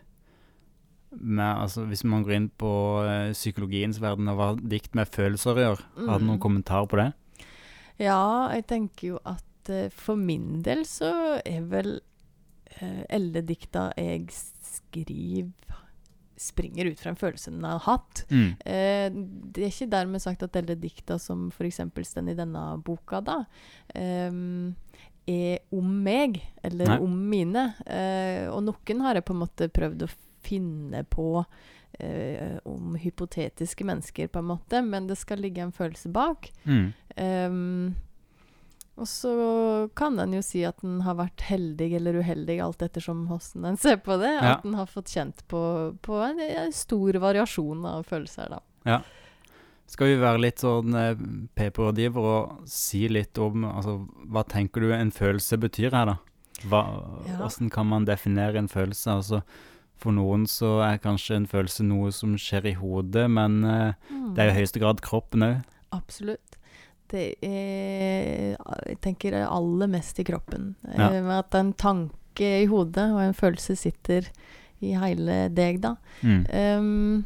med 1.11 1.57
Altså 1.63 1.87
hvis 1.89 2.03
man 2.05 2.21
går 2.23 2.35
inn 2.35 2.49
på 2.61 2.69
eh, 3.09 3.31
psykologiens 3.33 3.97
verden, 3.99 4.27
og 4.29 4.37
hva 4.37 4.51
har 4.51 4.59
dikt 4.69 4.93
med 4.95 5.09
følelser 5.09 5.55
å 5.57 5.63
gjøre? 5.63 5.87
Har 6.05 6.19
du 6.21 6.25
noen 6.27 6.37
Mm. 6.37 6.43
kommentar 6.43 6.85
på 6.87 6.97
det? 7.01 7.07
Ja, 7.99 8.49
jeg 8.53 8.67
tenker 8.67 9.07
jo 9.07 9.19
at 9.25 9.43
eh, 9.73 9.89
for 9.89 10.15
min 10.15 10.61
del 10.61 10.85
så 10.85 11.41
er 11.45 11.61
vel 11.67 11.99
uh, 12.81 13.03
alle 13.09 13.41
dikta 13.41 13.89
jeg 13.97 14.27
skriver, 14.29 15.49
springer 16.39 16.85
ut 16.85 16.99
fra 16.99 17.11
en 17.11 17.19
følelse 17.19 17.51
den 17.51 17.65
har 17.67 17.81
hatt. 17.83 18.23
Mm. 18.31 18.49
Eh, 18.65 19.07
det 19.51 19.65
er 19.65 19.73
ikke 19.73 19.91
dermed 19.91 20.23
sagt 20.23 20.45
at 20.45 20.55
alle 20.59 20.77
dikta 20.79 21.19
som 21.19 21.49
f.eks. 21.51 21.81
står 21.83 22.31
i 22.31 22.37
denne 22.37 22.63
boka, 22.85 23.19
da, 23.25 23.41
eh, 23.91 24.31
er 25.29 25.59
om 25.75 25.91
meg, 26.03 26.39
eller 26.65 26.93
Nei. 26.95 26.99
om 27.03 27.19
mine. 27.29 27.65
Eh, 27.85 28.47
og 28.49 28.63
noen 28.69 29.05
har 29.05 29.19
jeg 29.19 29.27
på 29.27 29.35
en 29.35 29.43
måte 29.43 29.69
prøvd 29.73 30.07
å 30.07 30.13
finne 30.47 31.03
på 31.11 31.29
eh, 31.99 32.55
om 32.65 32.95
hypotetiske 32.97 33.85
mennesker, 33.85 34.31
på 34.31 34.41
en 34.41 34.51
måte, 34.55 34.81
men 34.85 35.09
det 35.09 35.19
skal 35.19 35.43
ligge 35.43 35.61
en 35.65 35.75
følelse 35.75 36.11
bak. 36.15 36.51
Mm. 36.63 36.93
Og 38.99 39.07
så 39.07 39.31
kan 39.95 40.19
en 40.19 40.33
jo 40.35 40.41
si 40.43 40.65
at 40.67 40.83
en 40.83 40.99
har 41.05 41.15
vært 41.19 41.45
heldig 41.47 41.93
eller 41.99 42.19
uheldig, 42.19 42.57
alt 42.63 42.83
ettersom 42.83 43.23
hvordan 43.29 43.69
en 43.71 43.79
ser 43.79 44.01
på 44.03 44.17
det. 44.19 44.33
Ja. 44.35 44.57
At 44.57 44.67
en 44.67 44.75
har 44.75 44.89
fått 44.91 45.13
kjent 45.13 45.45
på, 45.51 45.61
på 46.03 46.19
en, 46.25 46.41
en 46.43 46.75
stor 46.75 47.19
variasjon 47.23 47.87
av 47.87 48.03
følelser, 48.09 48.57
da. 48.57 48.99
Skal 49.89 50.11
vi 50.11 50.19
være 50.21 50.41
litt 50.43 50.61
sånn 50.61 50.93
paperrådgiver 51.57 52.27
og 52.29 52.67
si 52.69 53.07
litt 53.09 53.39
om 53.41 53.63
altså, 53.65 53.95
Hva 54.29 54.43
tenker 54.45 54.85
du 54.85 54.91
en 54.93 55.09
følelse 55.13 55.57
betyr 55.61 55.95
her, 55.95 56.13
da? 56.13 56.19
Hva, 56.69 56.83
Ja. 57.25 57.39
Hvordan 57.39 57.71
kan 57.73 57.87
man 57.89 58.05
definere 58.05 58.59
en 58.59 58.69
følelse? 58.69 59.15
Altså, 59.15 59.41
for 59.99 60.15
noen 60.15 60.45
så 60.47 60.77
er 60.85 61.01
kanskje 61.03 61.39
en 61.39 61.47
følelse 61.49 61.83
noe 61.87 62.11
som 62.15 62.37
skjer 62.39 62.69
i 62.71 62.77
hodet, 62.79 63.25
men 63.31 63.61
mm. 63.63 64.35
det 64.35 64.43
er 64.43 64.51
i 64.51 64.59
høyeste 64.59 64.79
grad 64.79 65.01
kroppen 65.03 65.43
òg. 65.47 65.57
Absolutt. 65.95 66.48
Det 67.09 67.25
er 67.41 68.55
Jeg 68.87 68.99
tenker 69.01 69.35
aller 69.41 69.89
mest 69.89 70.19
i 70.19 70.27
kroppen. 70.27 70.75
Ja. 70.95 71.09
Eh, 71.09 71.33
at 71.37 71.55
en 71.57 71.73
tanke 71.73 72.53
i 72.61 72.69
hodet 72.69 73.09
og 73.11 73.21
en 73.23 73.35
følelse 73.35 73.75
sitter 73.75 74.29
i 74.79 74.93
hele 74.95 75.49
deg, 75.51 75.81
da. 75.83 75.95
Mm. 76.23 76.45
Um, 76.79 77.25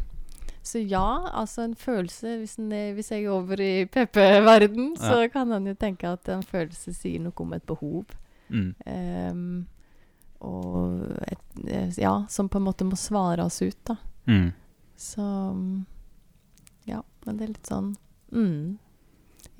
så 0.63 0.79
ja, 0.79 1.29
altså 1.33 1.61
en 1.61 1.75
følelse 1.75 2.37
Hvis, 2.39 2.55
er, 2.57 2.93
hvis 2.95 3.11
jeg 3.11 3.25
er 3.25 3.33
over 3.35 3.59
i 3.61 3.85
PP-verden, 3.85 4.95
så 4.97 5.27
kan 5.33 5.51
en 5.51 5.67
jo 5.67 5.75
tenke 5.75 6.07
at 6.07 6.29
en 6.31 6.43
følelse 6.43 6.95
sier 6.95 7.19
noe 7.21 7.35
om 7.43 7.53
et 7.53 7.65
behov. 7.67 8.15
Mm. 8.47 8.71
Um, 8.87 9.65
og 10.43 11.03
et, 11.27 11.43
eh, 11.67 11.91
ja, 11.99 12.25
som 12.29 12.49
på 12.49 12.59
en 12.59 12.67
måte 12.67 12.87
må 12.87 12.97
svares 12.99 13.61
ut, 13.61 13.79
da. 13.87 13.97
Mm. 14.27 14.51
Så 14.95 15.25
Ja, 16.87 17.01
men 17.25 17.37
det 17.37 17.43
er 17.43 17.51
litt 17.53 17.69
sånn 17.69 17.93
mm. 18.31 18.77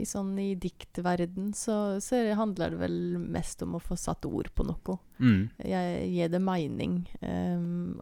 I 0.02 0.06
sånn 0.10 0.32
i 0.42 0.56
diktverden 0.58 1.52
så, 1.54 2.00
så 2.02 2.22
handler 2.34 2.74
det 2.74 2.80
vel 2.82 2.96
mest 3.22 3.62
om 3.62 3.76
å 3.78 3.82
få 3.84 3.98
satt 4.00 4.26
ord 4.26 4.50
på 4.56 4.66
noe. 4.66 4.98
Mm. 5.20 5.50
Jeg 5.62 6.08
gir 6.16 6.32
det 6.34 6.42
mening. 6.42 6.96
Um, 7.22 8.02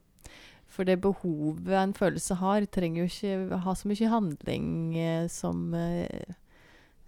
for 0.71 0.87
det 0.87 1.01
behovet 1.03 1.75
en 1.75 1.93
følelse 1.97 2.37
har, 2.39 2.63
trenger 2.71 3.03
jo 3.03 3.09
ikke 3.11 3.59
ha 3.65 3.73
så 3.75 3.89
mye 3.91 4.11
handling 4.13 4.69
eh, 4.95 5.25
som 5.27 5.73
eh, 5.75 6.37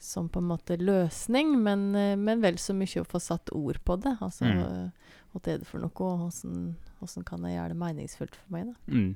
som 0.04 0.28
på 0.28 0.42
en 0.44 0.50
måte 0.50 0.76
løsning, 0.76 1.54
men, 1.64 1.96
eh, 1.96 2.18
men 2.20 2.42
vel 2.44 2.58
så 2.60 2.76
mye 2.76 3.02
å 3.02 3.08
få 3.08 3.22
satt 3.24 3.54
ord 3.56 3.80
på 3.88 3.96
det. 4.04 4.18
Altså 4.20 4.44
Mm. 4.46 4.92
hva 5.32 5.40
er 5.48 5.58
det 5.60 5.68
for 5.68 5.80
noe, 5.80 5.90
og 5.96 6.20
hvordan, 6.28 6.76
hvordan 7.00 7.24
kan 7.26 7.46
jeg 7.48 7.56
gjøre 7.56 7.70
det 7.70 7.78
meningsfullt 7.78 8.36
for 8.36 8.52
meg, 8.52 8.66
da. 8.68 8.74
Mm. 8.92 9.16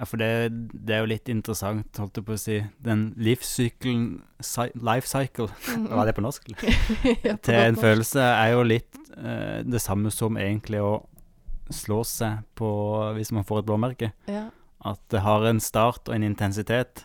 Ja, 0.00 0.06
for 0.08 0.16
det, 0.16 0.28
det 0.72 0.94
er 0.96 1.02
jo 1.02 1.08
litt 1.10 1.28
interessant, 1.28 1.98
holdt 2.00 2.16
jeg 2.16 2.24
på 2.24 2.32
å 2.32 2.40
si. 2.40 2.54
Den 2.80 3.10
livssykkelen 3.20 4.22
Life 4.80 5.04
cycle, 5.10 5.50
var 5.92 6.08
det 6.08 6.14
på 6.16 6.24
norsk? 6.24 6.48
Ja, 7.26 7.34
på 7.36 7.42
til 7.50 7.58
en 7.58 7.74
norsk. 7.76 7.82
følelse 7.84 8.24
er 8.24 8.54
jo 8.54 8.62
litt 8.64 8.96
eh, 9.18 9.60
det 9.68 9.82
samme 9.84 10.08
som 10.14 10.38
egentlig 10.40 10.80
å 10.80 10.94
slå 11.70 12.00
seg 12.08 12.40
på 12.58 12.70
hvis 13.18 13.30
man 13.36 13.44
får 13.46 13.60
et 13.62 13.68
blåmerke. 13.68 14.08
Ja, 14.26 14.46
At 14.88 15.02
det 15.12 15.20
har 15.20 15.44
en 15.44 15.60
start 15.60 16.08
og 16.08 16.16
en 16.16 16.24
intensitet, 16.24 17.04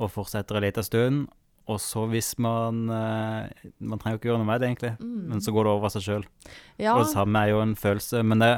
og 0.00 0.08
fortsetter 0.16 0.56
en 0.56 0.64
liten 0.64 0.86
stund, 0.88 1.26
og 1.68 1.78
så 1.80 2.02
hvis 2.10 2.34
man 2.44 2.82
eh, 2.92 3.46
Man 3.80 4.00
trenger 4.00 4.16
jo 4.16 4.20
ikke 4.22 4.28
gjøre 4.32 4.40
noe 4.42 4.48
med 4.50 4.60
det, 4.64 4.72
egentlig, 4.72 4.94
Mm. 5.00 5.28
men 5.30 5.40
så 5.44 5.52
går 5.52 5.64
det 5.68 5.72
over 5.76 5.86
av 5.88 5.94
seg 5.94 6.02
sjøl. 6.08 6.24
Ja, 6.80 6.96
Og 6.96 7.04
det 7.04 7.12
samme 7.12 7.44
er 7.44 7.52
jo 7.54 7.60
en 7.62 7.76
følelse, 7.76 8.24
men 8.24 8.40
det 8.40 8.50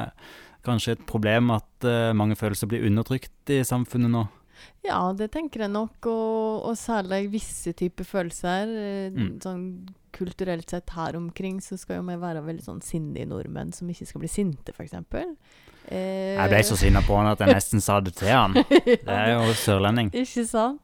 kanskje 0.67 0.95
et 0.97 1.05
problem 1.09 1.51
at 1.55 1.87
uh, 1.87 2.11
mange 2.17 2.35
følelser 2.39 2.69
blir 2.71 2.85
undertrykt 2.89 3.53
i 3.55 3.61
samfunnet 3.67 4.11
nå. 4.13 4.25
ja, 4.87 4.99
det 5.17 5.29
tenker 5.33 5.65
jeg 5.65 5.71
nok. 5.73 6.07
Og, 6.09 6.65
og 6.71 6.75
særlig 6.79 7.27
visse 7.33 7.73
typer 7.77 8.07
følelser. 8.07 8.67
eh, 8.67 9.09
Mm. 9.17 9.37
Sånn 9.43 9.65
kulturelt 10.17 10.69
sett 10.71 10.89
her 10.95 11.15
omkring 11.19 11.59
så 11.61 11.77
skal 11.77 11.99
jo 11.99 12.05
vi 12.07 12.15
være 12.17 12.41
veldig 12.41 12.63
sånn 12.65 12.79
sindige 12.81 13.27
nordmenn 13.29 13.69
som 13.75 13.89
ikke 13.91 14.07
skal 14.09 14.23
bli 14.23 14.29
sinte, 14.31 14.73
f.eks. 14.73 14.95
Eh, 15.87 16.35
Jeg 16.39 16.49
ble 16.51 16.61
så 16.65 16.75
sinna 16.79 17.03
på 17.05 17.15
han 17.19 17.29
at 17.31 17.39
jeg 17.43 17.53
nesten 17.53 17.83
sa 17.83 17.99
det 18.01 18.15
til 18.17 18.31
han. 18.33 18.57
Det 18.85 19.05
er 19.05 19.35
jo 19.35 19.53
sørlending. 19.61 20.09
Ikke 20.17 20.43
sant? 20.49 20.81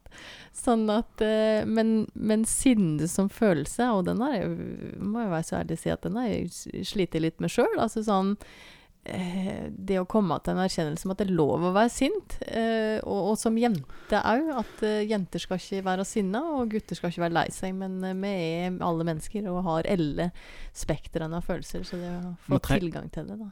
Sånn 0.53 0.85
at 0.93 1.23
eh, 1.25 1.65
Men, 1.65 2.05
men 2.13 2.43
sinne 2.45 3.07
som 3.09 3.31
følelse, 3.33 3.87
og 3.97 4.05
den 4.05 4.21
har 4.21 4.35
jeg 4.37 4.53
må 5.01 5.23
jeg 5.25 5.31
være 5.33 5.47
så 5.49 5.57
ærlig 5.63 5.79
å 5.79 5.81
si 5.81 5.89
at 5.95 6.05
den 6.05 6.19
har 6.21 6.29
jeg 6.29 6.85
slitt 6.93 7.17
litt 7.17 7.41
med 7.41 7.49
sjøl. 7.51 7.73
Altså 7.81 8.05
sånn 8.05 8.35
Det 9.03 9.97
å 9.99 10.05
komme 10.07 10.37
til 10.39 10.53
en 10.53 10.61
erkjennelse 10.63 11.07
om 11.07 11.11
at 11.11 11.19
det 11.19 11.25
er 11.27 11.35
lov 11.35 11.65
å 11.67 11.73
være 11.75 11.91
sint, 11.91 12.37
eh, 12.47 13.01
og, 13.03 13.33
og 13.33 13.39
som 13.39 13.57
jente 13.59 14.19
òg, 14.19 14.51
at 14.61 14.83
eh, 14.87 15.01
jenter 15.09 15.43
skal 15.43 15.59
ikke 15.59 15.83
være 15.83 16.05
sinna, 16.07 16.39
og 16.55 16.71
gutter 16.71 16.95
skal 16.95 17.11
ikke 17.11 17.25
være 17.25 17.35
lei 17.35 17.49
seg, 17.51 17.75
men 17.75 17.97
eh, 18.07 18.15
vi 18.15 18.31
er 18.31 18.77
alle 18.79 19.07
mennesker 19.09 19.49
og 19.51 19.59
har 19.67 19.89
alle 19.91 20.29
spektrene 20.71 21.41
av 21.41 21.43
følelser, 21.49 21.83
så 21.83 21.99
det 21.99 22.13
å 22.15 22.33
få 22.47 22.61
tilgang 22.69 23.11
til 23.11 23.27
det, 23.27 23.41
da. 23.43 23.49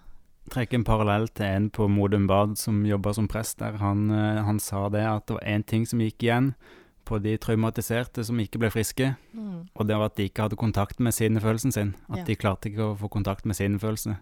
trekke 0.55 0.79
en 0.79 0.87
parallell 0.87 1.27
til 1.35 1.49
en 1.49 1.67
på 1.75 1.89
Modum 1.91 2.31
Bad 2.31 2.55
som 2.61 2.85
jobba 2.87 3.11
som 3.19 3.27
prest 3.31 3.59
der. 3.59 3.75
Han, 3.83 4.07
eh, 4.15 4.39
han 4.47 4.63
sa 4.63 4.87
det 4.93 5.03
at 5.03 5.27
det 5.27 5.35
var 5.41 5.49
én 5.51 5.67
ting 5.67 5.83
som 5.89 5.99
gikk 5.99 6.23
igjen 6.29 6.53
på 7.05 7.19
de 7.21 7.37
traumatiserte 7.37 8.23
som 8.25 8.37
ikke 8.39 8.59
ble 8.59 8.69
friske, 8.73 9.15
Mm, 9.33 9.67
og 9.75 9.87
det 9.87 9.95
var 9.95 10.05
at 10.09 10.15
de 10.17 10.25
ikke 10.27 10.41
hadde 10.43 10.55
kontakt 10.59 10.99
med 10.99 11.13
sinnefølelsen 11.13 11.71
sin. 11.71 11.95
At 12.09 12.17
Ja. 12.19 12.23
de 12.25 12.35
klarte 12.35 12.67
ikke 12.69 12.83
å 12.91 12.97
få 12.97 13.09
kontakt 13.09 13.45
med 13.45 13.55
sinnefølelsene 13.55 14.17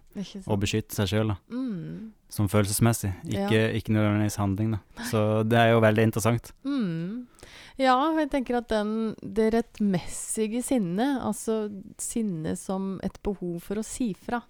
og 0.46 0.60
beskytte 0.60 0.94
seg 0.94 1.08
sjøl, 1.08 1.36
Mm. 1.50 2.12
som 2.28 2.48
følelsesmessig. 2.48 3.12
Ikke, 3.26 3.74
ikke 3.74 3.92
nødvendigvis 3.92 4.36
handling, 4.36 4.70
da. 4.72 4.78
Så 5.10 5.42
det 5.48 5.58
er 5.58 5.72
jo 5.72 5.80
veldig 5.80 6.02
interessant. 6.12 6.52
Mm. 6.64 7.26
Ja, 7.78 7.96
jeg 8.16 8.30
tenker 8.30 8.56
at 8.58 8.68
den, 8.68 9.14
det 9.22 9.52
rettmessige 9.54 10.62
sinnet, 10.62 11.20
altså 11.22 11.70
sinne 11.98 12.56
som 12.56 13.00
et 13.02 13.18
behov 13.22 13.60
for 13.62 13.76
å 13.80 13.84
si 13.84 14.12
fra, 14.14 14.42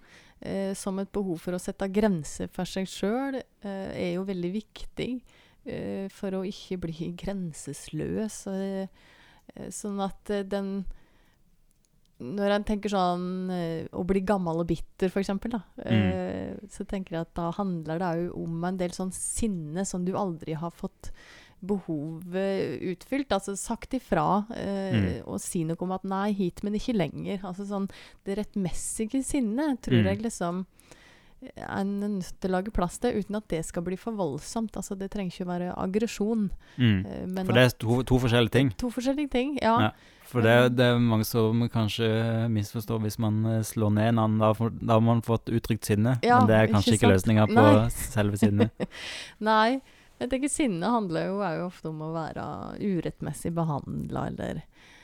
eh, 0.42 0.74
som 0.74 0.98
et 0.98 1.10
behov 1.12 1.38
for 1.40 1.52
å 1.52 1.60
sette 1.60 1.90
grenser 1.92 2.48
for 2.52 2.64
seg 2.64 2.86
sjøl, 2.86 3.36
eh, 3.62 4.10
er 4.10 4.14
jo 4.16 4.24
veldig 4.24 4.52
viktig 4.52 5.22
for 6.08 6.30
å 6.30 6.44
ikke 6.46 6.78
bli 6.80 7.12
grensesløs. 7.16 8.46
Eh, 8.48 8.86
eh, 9.56 9.68
sånn 9.70 10.00
at 10.00 10.30
eh, 10.30 10.42
den 10.42 10.84
Når 12.20 12.50
en 12.52 12.64
tenker 12.68 12.90
sånn 12.92 13.50
eh, 13.50 13.86
å 13.96 14.02
bli 14.04 14.20
gammel 14.20 14.58
og 14.60 14.66
bitter, 14.68 15.08
da, 15.48 15.62
eh, 15.86 16.52
så 16.68 16.84
tenker 16.84 17.14
jeg 17.16 17.20
at 17.22 17.34
da 17.34 17.50
handler 17.50 17.98
det 17.98 18.10
òg 18.28 18.34
om 18.42 18.64
en 18.64 18.76
del 18.76 18.90
sånn 18.90 19.10
sinne 19.10 19.86
som 19.86 20.04
du 20.04 20.12
aldri 20.12 20.52
har 20.52 20.70
fått 20.70 21.10
behovet 21.64 22.80
utfylt. 22.92 23.32
Altså 23.32 23.56
sagt 23.56 23.94
ifra 23.96 24.44
eh, 24.54 24.92
Mm. 24.92 25.28
og 25.28 25.40
si 25.40 25.64
noe 25.64 25.76
om 25.80 25.92
at 25.92 26.04
'nei, 26.04 26.32
hit, 26.34 26.62
men 26.62 26.74
ikke 26.74 26.92
lenger'. 26.96 27.40
Altså 27.42 27.64
sånn 27.66 27.88
Det 28.24 28.36
rettmessige 28.36 29.22
sinnet 29.24 29.80
tror 29.80 30.02
Mm. 30.02 30.04
jeg 30.04 30.22
liksom 30.22 30.66
en 31.40 31.90
er 32.04 32.08
nødt 32.18 32.34
til 32.40 32.50
å 32.50 32.52
lage 32.52 32.72
plass 32.74 32.98
til 33.00 33.16
uten 33.20 33.38
at 33.38 33.46
det 33.48 33.62
skal 33.64 33.84
bli 33.86 33.96
for 33.96 34.12
voldsomt. 34.18 34.74
Altså 34.76 34.96
Det 34.98 35.10
trenger 35.12 35.32
ikke 35.32 35.46
å 35.46 35.50
være 35.50 35.68
aggresjon. 35.80 36.48
Mm. 36.76 36.98
eh, 37.06 37.44
For 37.46 37.56
det 37.56 37.62
er 37.64 37.76
to, 37.80 38.00
to 38.04 38.18
forskjellige 38.24 38.54
ting. 38.56 38.72
to 38.76 38.90
forskjellige 38.92 39.30
ting. 39.32 39.54
Ja. 39.62 39.76
Ja. 39.88 39.90
For 40.30 40.44
det, 40.46 40.76
det 40.78 40.84
er 40.86 41.00
mange 41.02 41.24
som 41.26 41.64
kanskje 41.72 42.06
misforstår 42.54 43.00
hvis 43.02 43.18
man 43.18 43.40
eh, 43.50 43.62
slår 43.66 43.94
ned 43.96 44.12
en 44.12 44.20
annen. 44.26 44.42
Da, 44.44 44.52
da 44.84 44.98
har 44.98 45.06
man 45.06 45.24
fått 45.26 45.48
uttrykt 45.50 45.88
sinne, 45.88 46.18
Ja, 46.22 46.38
men 46.38 46.50
det 46.52 46.58
er 46.60 46.70
kanskje 46.70 46.94
ikke, 46.94 47.06
ikke 47.06 47.14
løsninga 47.16 47.48
på 47.50 47.64
Nei. 47.64 47.88
selve 48.14 48.38
sinnet. 48.40 48.86
Nei. 49.50 49.80
Jeg 50.20 50.28
tenker 50.28 50.50
Sinne 50.52 50.84
handler 50.92 51.30
jo, 51.30 51.38
er 51.40 51.54
jo 51.62 51.68
ofte 51.70 51.88
om 51.88 52.02
å 52.04 52.12
være 52.12 52.42
urettmessig 52.84 53.54
behandla, 53.56 54.26
eller 54.28 54.58
eh, 54.60 54.98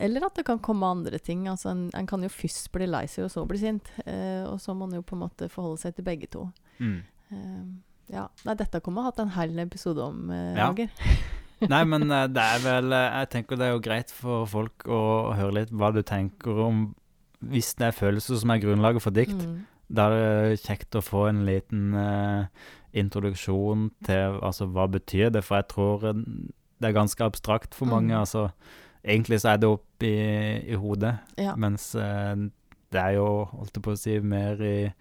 Eller 0.00 0.24
at 0.26 0.34
det 0.36 0.44
kan 0.44 0.58
komme 0.58 0.86
andre 0.86 1.18
ting. 1.18 1.46
Altså 1.48 1.70
En, 1.70 1.90
en 1.94 2.06
kan 2.06 2.22
jo 2.22 2.28
først 2.28 2.70
bli 2.72 2.86
lei 2.86 3.04
seg, 3.06 3.24
og 3.24 3.30
så 3.30 3.44
bli 3.48 3.58
sint. 3.58 3.90
Eh, 4.06 4.44
og 4.48 4.58
så 4.60 4.74
må 4.74 4.86
man 4.88 4.96
jo 4.98 5.02
på 5.06 5.14
en 5.16 5.22
måte 5.26 5.48
forholde 5.48 5.78
seg 5.80 5.94
til 5.96 6.04
begge 6.04 6.26
to. 6.32 6.46
Mm. 6.78 7.02
Eh, 7.30 8.14
ja. 8.16 8.26
Nei, 8.44 8.54
dette 8.58 8.80
kommer 8.82 9.02
ha 9.06 9.10
hatt 9.12 9.20
en 9.22 9.30
hel 9.36 9.58
episode 9.62 10.02
om, 10.02 10.30
eh, 10.30 10.56
Ja. 10.58 10.68
Roger. 10.70 10.90
Nei, 11.70 11.84
men 11.84 12.10
eh, 12.10 12.26
det 12.32 12.40
er 12.42 12.58
vel 12.64 12.92
eh, 12.96 13.18
Jeg 13.20 13.28
tenker 13.34 13.56
det 13.60 13.66
er 13.68 13.74
jo 13.74 13.82
greit 13.84 14.10
for 14.10 14.46
folk 14.48 14.86
å 14.88 15.00
høre 15.36 15.52
litt 15.58 15.70
hva 15.76 15.90
du 15.92 16.00
tenker 16.02 16.56
om 16.64 16.94
Hvis 17.52 17.74
det 17.76 17.90
er 17.90 17.92
følelser 17.98 18.40
som 18.40 18.50
er 18.50 18.62
grunnlaget 18.64 19.02
for 19.04 19.10
dikt, 19.12 19.36
Mm. 19.36 19.66
da 19.92 20.06
er 20.08 20.50
det 20.54 20.60
kjekt 20.62 20.96
å 20.96 21.02
få 21.04 21.26
en 21.28 21.44
liten 21.46 21.94
eh, 21.94 22.46
introduksjon 23.04 23.90
til 24.06 24.38
altså 24.42 24.66
hva 24.70 24.84
betyr 24.90 25.30
det, 25.34 25.42
for 25.46 25.56
jeg 25.60 25.68
tror 25.72 26.04
eh, 26.10 26.20
det 26.80 26.88
er 26.90 26.96
ganske 26.96 27.24
abstrakt 27.24 27.74
for 27.76 27.86
mange. 27.90 28.12
Mm. 28.14 28.20
altså 28.20 28.48
Egentlig 29.04 29.40
så 29.40 29.54
er 29.54 29.56
det 29.62 29.68
oppi 29.70 30.10
i 30.68 30.74
hodet, 30.76 31.14
Ja. 31.38 31.54
mens 31.56 31.94
eh, 31.94 32.34
det 32.92 33.00
er 33.00 33.14
jo, 33.16 33.44
holdt 33.54 33.74
jeg 33.78 33.82
på 33.82 33.92
å 33.94 33.98
si, 33.98 34.18
mer 34.20 34.60
i 34.62 34.92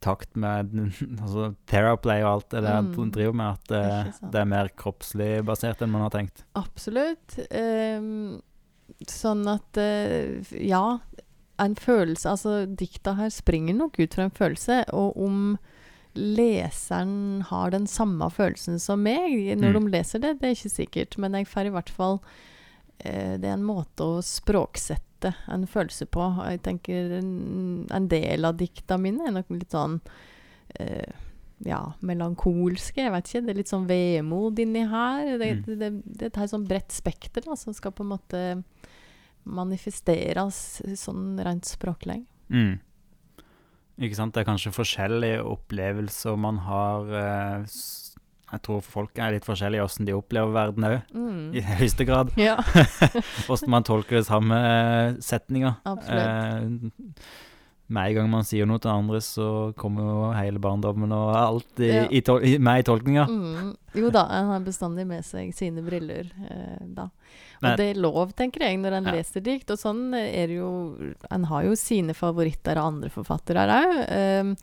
takt 0.00 0.36
med 0.38 0.70
altså, 1.22 1.54
Theraplay 1.66 2.22
og 2.22 2.30
alt 2.32 2.48
det 2.50 2.62
der 2.62 2.82
Mm. 2.82 2.92
du 2.94 3.10
driver 3.10 3.34
med, 3.34 3.46
at 3.58 3.70
eh, 3.74 4.04
Ikke 4.06 4.18
sant. 4.18 4.32
det 4.32 4.40
er 4.40 4.44
mer 4.54 4.68
kroppslig 4.76 5.44
basert 5.44 5.82
enn 5.82 5.90
man 5.90 6.02
har 6.06 6.10
tenkt. 6.14 6.44
Absolutt. 6.54 7.38
Um, 7.50 8.40
sånn 9.06 9.46
at 9.50 9.76
uh, 9.78 10.42
Ja, 10.58 10.98
en 11.58 11.74
følelse 11.74 12.30
Altså, 12.30 12.66
dikta 12.66 13.14
her 13.18 13.28
springer 13.30 13.74
nok 13.74 13.98
ut 13.98 14.14
fra 14.14 14.24
en 14.28 14.30
følelse, 14.34 14.84
og 14.94 15.16
om 15.18 15.58
leseren 16.14 17.42
har 17.50 17.70
den 17.74 17.86
samme 17.86 18.26
følelsen 18.32 18.78
som 18.80 19.02
meg 19.02 19.56
når 19.58 19.74
Mm. 19.74 19.84
de 19.84 19.90
leser 19.98 20.18
det, 20.22 20.38
det 20.40 20.48
er 20.48 20.54
ikke 20.56 20.70
sikkert, 20.76 21.18
men 21.18 21.32
jeg 21.32 21.46
får 21.46 21.66
i 21.66 21.70
hvert 21.74 21.90
fall 21.90 22.20
eh, 22.20 22.28
Det 22.98 23.46
er 23.46 23.54
en 23.54 23.64
måte 23.66 24.02
å 24.04 24.18
språksette 24.24 25.32
en 25.50 25.66
følelse 25.70 26.06
på. 26.10 26.24
Jeg 26.50 26.62
tenker 26.66 27.16
en, 27.18 27.30
en 27.94 28.08
del 28.10 28.44
av 28.48 28.56
dikta 28.58 28.98
mine 28.98 29.26
er 29.28 29.34
nok 29.34 29.50
litt 29.54 29.74
sånn 29.74 30.00
eh, 30.78 31.10
ja, 31.66 31.80
melankolske. 32.06 33.02
Jeg 33.02 33.14
vet 33.14 33.30
ikke. 33.30 33.44
Det 33.46 33.54
er 33.54 33.58
litt 33.60 33.70
sånn 33.72 33.88
vemod 33.90 34.58
inni 34.62 34.84
her. 34.90 35.32
Det, 35.38 35.48
Mm. 35.58 35.62
det, 35.66 35.76
det, 35.78 35.90
det 36.20 36.28
er 36.30 36.44
et 36.44 36.52
sånn 36.52 36.66
bredt 36.68 36.94
spekter 36.94 37.42
da, 37.46 37.56
som 37.58 37.74
skal 37.74 37.94
på 37.94 38.04
en 38.06 38.12
måte 38.14 38.42
manifesteres 39.48 40.58
sånn 41.00 41.38
rent 41.42 41.66
språklig. 41.68 42.20
Mm. 42.52 42.78
Ikke 43.98 44.14
sant? 44.18 44.34
Det 44.36 44.44
er 44.44 44.50
kanskje 44.52 44.74
forskjellige 44.76 45.42
opplevelser 45.42 46.36
man 46.38 46.60
har 46.68 47.08
eh, 47.18 47.64
Jeg 48.52 48.62
tror 48.64 48.80
folk 48.80 49.18
er 49.20 49.32
litt 49.34 49.44
forskjellige 49.44 49.82
i 49.82 49.84
åssen 49.84 50.06
de 50.08 50.14
opplever 50.16 50.52
verden 50.54 50.84
òg, 50.88 51.02
Mm. 51.12 51.54
i 51.54 51.60
høyeste 51.60 52.06
grad. 52.08 52.30
Ja, 52.40 52.56
Åssen 53.52 53.68
man 53.68 53.84
tolker 53.84 54.16
det 54.22 54.26
samme 54.26 54.56
eh, 54.56 55.12
setninga. 55.20 55.76
absolutt. 55.84 56.24
Eh, 56.24 57.12
med 57.88 58.10
en 58.10 58.14
gang 58.18 58.26
man 58.30 58.44
sier 58.44 58.66
noe 58.68 58.76
til 58.84 58.90
andre, 58.92 59.16
så 59.24 59.72
kommer 59.80 60.04
jo 60.04 60.32
hele 60.36 60.60
barndommen 60.60 61.12
og 61.16 61.30
alt 61.36 61.80
i, 61.80 61.86
Ja. 61.88 62.02
i 62.12 62.20
tol 62.20 62.42
i, 62.44 62.58
med 62.60 62.82
i 62.82 62.84
tolkninga. 62.84 63.24
Mm. 63.28 63.70
Jo 63.96 64.10
da, 64.12 64.26
en 64.28 64.50
har 64.52 64.60
bestandig 64.66 65.06
med 65.08 65.24
seg 65.24 65.54
sine 65.56 65.80
briller 65.86 66.28
eh, 66.50 66.82
da. 66.84 67.06
Og 67.58 67.62
Men- 67.64 67.76
det 67.80 67.86
er 67.96 68.00
lov, 68.00 68.34
tenker 68.36 68.60
jeg, 68.60 68.76
når 68.78 68.92
en 68.98 69.04
Ja. 69.08 69.12
leser 69.16 69.40
dikt. 69.42 69.70
Og 69.70 69.78
sånn 69.80 70.14
er 70.14 70.46
det 70.46 70.56
jo 70.60 71.14
En 71.30 71.44
har 71.44 71.64
jo 71.64 71.74
sine 71.74 72.12
favoritter 72.14 72.76
av 72.76 72.92
andre 72.92 73.08
forfattere 73.08 73.64
òg. 73.66 74.40
Um, 74.40 74.56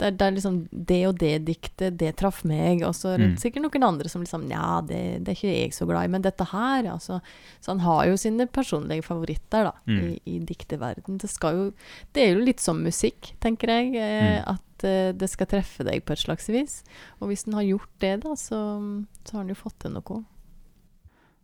det, 0.00 0.06
er- 0.08 0.14
det 0.16 0.26
er 0.26 0.32
liksom 0.38 0.56
Det 0.72 0.98
og 1.06 1.18
det 1.20 1.32
diktet, 1.44 1.98
det 2.00 2.14
traff 2.16 2.40
meg. 2.48 2.80
Og 2.88 2.94
så 2.96 3.12
er 3.14 3.18
det 3.20 3.28
Mm. 3.34 3.36
sikkert 3.42 3.62
noen 3.66 3.84
andre 3.86 4.08
som 4.08 4.22
liksom 4.24 4.46
Nja, 4.48 4.80
det, 4.88 5.00
det 5.24 5.28
er 5.34 5.36
ikke 5.38 5.52
jeg 5.52 5.74
så 5.76 5.86
glad 5.86 6.08
i, 6.08 6.12
men 6.14 6.22
dette 6.24 6.46
her, 6.50 6.88
altså. 6.94 7.20
Så 7.60 7.72
han 7.74 7.80
har 7.84 8.06
jo 8.08 8.16
sine 8.16 8.46
personlige 8.48 9.04
favoritter, 9.04 9.68
da, 9.68 9.72
Mm. 9.86 10.00
i, 10.00 10.20
i 10.24 10.38
dikteverden. 10.40 11.18
Det 11.20 11.28
skal 11.30 11.54
jo 11.54 11.72
Det 12.14 12.22
er 12.24 12.34
jo 12.34 12.44
litt 12.44 12.60
som 12.60 12.82
musikk, 12.82 13.34
tenker 13.40 13.68
jeg. 13.68 13.94
Eh, 13.94 14.40
Mm. 14.40 14.48
At 14.56 14.84
eh, 14.84 15.12
det 15.12 15.28
skal 15.28 15.46
treffe 15.46 15.84
deg 15.84 16.04
på 16.06 16.12
et 16.16 16.18
slags 16.24 16.48
vis. 16.48 16.82
Og 17.20 17.28
hvis 17.28 17.44
den 17.44 17.52
har 17.54 17.62
gjort 17.68 17.92
det, 18.00 18.20
da, 18.24 18.30
så, 18.34 19.04
så 19.24 19.32
har 19.36 19.44
den 19.44 19.54
jo 19.54 19.60
fått 19.62 19.78
til 19.84 19.90
noe. 19.92 20.24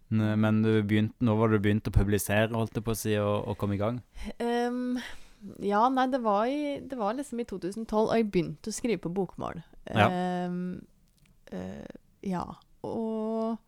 Men 0.09 0.62
du 0.62 0.83
begynte, 0.87 1.14
nå 1.21 1.35
var 1.37 1.49
du 1.51 1.59
begynt 1.59 1.88
å 1.90 1.92
publisere, 1.92 2.53
holdt 2.55 2.75
jeg 2.79 2.85
på 2.87 2.92
å 2.95 2.97
si, 2.97 3.14
og, 3.19 3.49
og 3.51 3.57
komme 3.59 3.75
i 3.75 3.81
gang. 3.81 3.97
Ehm, 4.38 5.01
ja, 5.62 5.83
nei, 5.92 6.07
det 6.12 6.22
var, 6.25 6.46
i, 6.51 6.81
det 6.81 6.99
var 6.99 7.14
liksom 7.18 7.40
i 7.40 7.44
2012, 7.49 7.94
og 8.09 8.16
jeg 8.16 8.31
begynte 8.33 8.72
å 8.72 8.77
skrive 8.77 9.03
på 9.05 9.12
bokmål. 9.14 9.62
Ja. 9.92 10.09
Ehm, 10.11 10.81
uh, 11.53 11.87
ja. 12.27 12.42
Og 12.87 13.59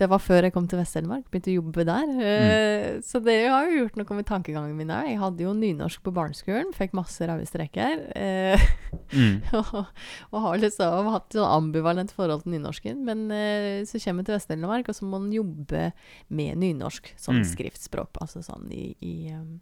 det 0.00 0.06
var 0.08 0.18
før 0.24 0.46
jeg 0.46 0.52
kom 0.54 0.64
til 0.66 0.80
Vest-Telemark, 0.80 1.26
begynte 1.30 1.52
å 1.52 1.58
jobbe 1.60 1.84
der. 1.86 2.08
Eh, 2.24 3.00
Så 3.04 3.20
det 3.22 3.34
har 3.52 3.68
jo 3.68 3.82
gjort 3.84 3.98
noe 4.00 4.16
med 4.16 4.26
tankegangen 4.26 4.74
min 4.74 4.88
òg. 4.90 5.06
Jeg 5.10 5.18
hadde 5.20 5.44
jo 5.44 5.52
nynorsk 5.54 6.02
på 6.02 6.14
barneskolen, 6.16 6.72
fikk 6.74 6.94
masse 6.96 7.20
røde 7.28 7.46
streker. 7.46 8.06
Uh, 8.16 8.68
Mm. 9.12 9.42
og, 9.58 9.90
og 10.32 10.38
har 10.40 10.56
liksom 10.62 11.10
hatt 11.12 11.34
sånn 11.36 11.44
ambivalent 11.44 12.14
forhold 12.16 12.46
til 12.46 12.54
nynorsken. 12.54 13.02
Men 13.04 13.26
uh, 13.28 13.84
så 13.84 14.00
kommer 14.00 14.24
jeg 14.24 14.30
til 14.30 14.36
Vest-Telemark, 14.38 14.88
og 14.88 14.96
så 14.96 15.04
må 15.04 15.20
en 15.20 15.28
jobbe 15.36 15.90
med 16.32 16.56
nynorsk 16.64 17.12
som 17.20 17.36
Mm. 17.36 17.44
skriftspråk. 17.52 18.16
Altså 18.24 18.40
sånn 18.42 18.72
i, 18.72 18.94
i 19.04 19.14
um, 19.36 19.60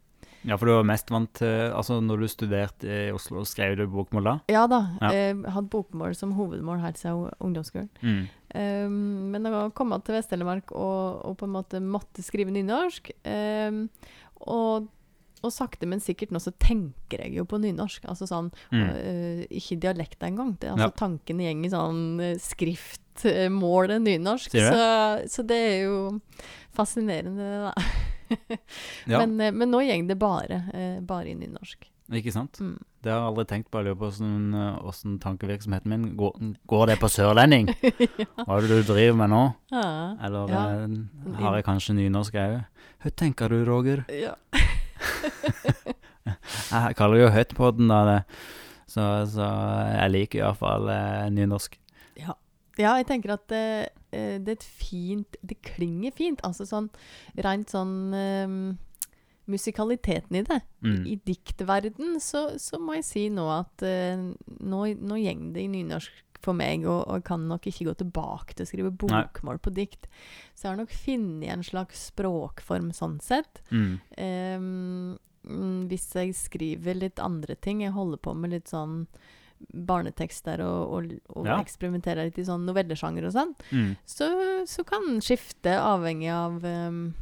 Ja, 0.48 0.57
for 0.57 0.66
du 0.70 0.72
var 0.72 0.87
mest 0.88 1.11
vant 1.12 1.33
til 1.37 1.72
Altså, 1.76 1.98
når 2.05 2.22
du 2.22 2.29
studerte 2.33 2.88
i 2.88 3.11
Oslo, 3.12 3.42
skrev 3.48 3.74
du 3.76 3.85
bokmål 3.92 4.24
da? 4.24 4.35
Ja 4.48 4.66
da. 4.70 4.81
Ja. 5.03 5.11
Jeg 5.12 5.40
hadde 5.53 5.72
bokmål 5.72 6.14
som 6.16 6.33
hovedmål 6.38 6.81
helt 6.85 7.00
siden 7.00 7.29
ungdomsskolen. 7.40 7.90
Mm. 8.00 8.22
Um, 8.55 8.94
men 9.35 9.44
da 9.46 9.66
kom 9.76 9.92
jeg 9.94 10.07
til 10.07 10.16
Vest-Telemark 10.16 10.72
og, 10.72 11.20
og 11.29 11.37
på 11.38 11.46
en 11.46 11.55
måte 11.55 11.83
måtte 11.85 12.24
skrive 12.24 12.50
nynorsk. 12.55 13.12
Um, 13.22 13.85
og, 14.48 14.88
og 15.44 15.53
sakte, 15.55 15.87
men 15.87 16.00
sikkert 16.03 16.33
nå 16.35 16.40
så 16.42 16.53
tenker 16.59 17.22
jeg 17.26 17.37
jo 17.37 17.44
på 17.48 17.61
nynorsk. 17.61 18.09
Altså 18.11 18.26
sånn 18.31 18.48
Mm. 18.72 18.88
uh, 18.88 19.44
Ikke 19.50 19.79
dialekt 19.83 20.24
engang. 20.24 20.57
Det, 20.59 20.72
altså 20.72 20.88
Ja. 20.88 20.96
Tankene 21.05 21.53
går 21.53 21.68
i 21.68 21.72
sånn 21.76 22.03
skriftmål 22.40 23.07
skriftmålet 23.20 24.00
nynorsk. 24.00 24.55
Så, 24.55 25.29
så 25.29 25.42
det 25.44 25.57
er 25.61 25.83
jo 25.85 25.96
fascinerende, 26.72 27.37
det, 27.37 27.59
da. 27.66 27.72
Ja, 29.11 29.19
Men, 29.25 29.40
eh, 29.40 29.51
men 29.53 29.71
nå 29.73 29.81
går 29.87 30.09
det 30.11 30.19
bare, 30.21 30.62
eh, 30.75 31.01
bare 31.01 31.31
i 31.33 31.35
nynorsk. 31.35 31.87
ikke 32.11 32.33
sant? 32.35 32.59
Mm. 32.61 32.77
Det 33.03 33.11
har 33.12 33.21
jeg 33.21 33.29
aldri 33.31 33.45
tenkt 33.49 33.71
på. 33.71 33.79
Jeg 33.81 33.87
lurer 33.87 33.99
på 34.01 34.09
hvordan, 34.11 34.55
eh, 34.55 34.79
hvordan 34.85 35.19
tankevirksomheten 35.23 35.88
min 35.95 36.09
går, 36.19 36.35
går 36.69 36.87
det 36.90 36.99
på 37.01 37.09
sørlending? 37.11 37.71
Hva 38.47 38.57
er 38.59 38.66
det 38.66 38.71
du 38.83 38.93
driver 38.93 39.16
med 39.23 39.31
nå? 39.33 39.43
Ja. 39.73 39.85
Eller 40.27 40.51
Ja. 40.51 40.64
har 41.45 41.57
jeg 41.61 41.64
kanskje 41.69 41.95
nynorsk 42.01 42.35
òg? 42.43 42.59
Hva 43.05 43.11
tenker 43.16 43.49
du, 43.49 43.61
Roger? 43.64 44.05
ja. 44.11 44.35
Jeg 46.71 46.97
kaller 46.99 47.23
jo 47.25 47.31
den, 47.79 47.88
da. 47.90 48.21
Så, 48.90 49.05
så 49.31 49.47
jeg 49.95 50.11
liker 50.12 50.40
i 50.40 50.45
hvert 50.45 50.59
fall 50.61 50.88
eh, 50.93 51.29
nynorsk. 51.33 51.77
Ja, 52.79 52.95
jeg 52.97 53.07
tenker 53.11 53.35
at 53.35 53.53
eh, 53.53 53.87
det 54.12 54.55
er 54.55 54.57
et 54.59 54.64
fint 54.66 55.37
Det 55.42 55.61
klinger 55.66 56.14
fint. 56.16 56.40
Altså 56.46 56.66
sånn 56.68 56.88
rent 57.38 57.73
sånn 57.73 58.14
um, 58.14 58.62
Musikaliteten 59.51 60.37
i 60.38 60.44
det. 60.46 60.61
Mm. 60.85 60.99
I 61.11 61.14
diktverden 61.27 62.20
så, 62.23 62.53
så 62.62 62.79
må 62.79 62.99
jeg 63.01 63.07
si 63.09 63.23
nå 63.35 63.49
at 63.51 63.83
uh, 63.83 64.27
nå, 64.62 64.83
nå 64.94 65.18
gjeng 65.18 65.49
det 65.57 65.64
i 65.64 65.73
nynorsk 65.73 66.27
for 66.40 66.57
meg, 66.57 66.87
og, 66.88 67.03
og 67.11 67.25
kan 67.27 67.42
nok 67.51 67.66
ikke 67.68 67.90
gå 67.90 67.94
tilbake 68.01 68.57
til 68.57 68.64
å 68.64 68.68
skrive 68.70 68.92
bokmål 69.03 69.61
på 69.61 69.73
dikt. 69.77 70.07
Så 70.55 70.66
jeg 70.66 70.73
har 70.73 70.79
nok 70.81 70.94
funnet 70.94 71.53
en 71.53 71.64
slags 71.66 72.07
språkform 72.11 72.94
sånn 72.96 73.18
sett. 73.25 73.61
Mm. 73.68 73.99
Mm, 75.40 75.77
hvis 75.90 76.09
jeg 76.16 76.37
skriver 76.37 76.99
litt 76.99 77.20
andre 77.23 77.55
ting 77.57 77.79
Jeg 77.81 77.94
holder 77.94 78.20
på 78.20 78.35
med 78.37 78.53
litt 78.53 78.68
sånn 78.68 79.07
barnetekster 79.75 80.61
og, 80.64 80.92
og, 80.92 81.12
og 81.37 81.46
Ja. 81.46 81.59
eksperimenterer 81.61 82.25
litt 82.25 82.38
i 82.38 82.44
sånn 82.44 82.64
novellesjanger 82.66 83.27
og 83.27 83.33
sånn, 83.33 83.55
Mm. 83.73 83.96
så, 84.07 84.29
så 84.66 84.85
kan 84.85 85.03
den 85.07 85.20
skifte 85.20 85.77
avhengig 85.79 86.31
av 86.33 86.64
um, 86.64 87.14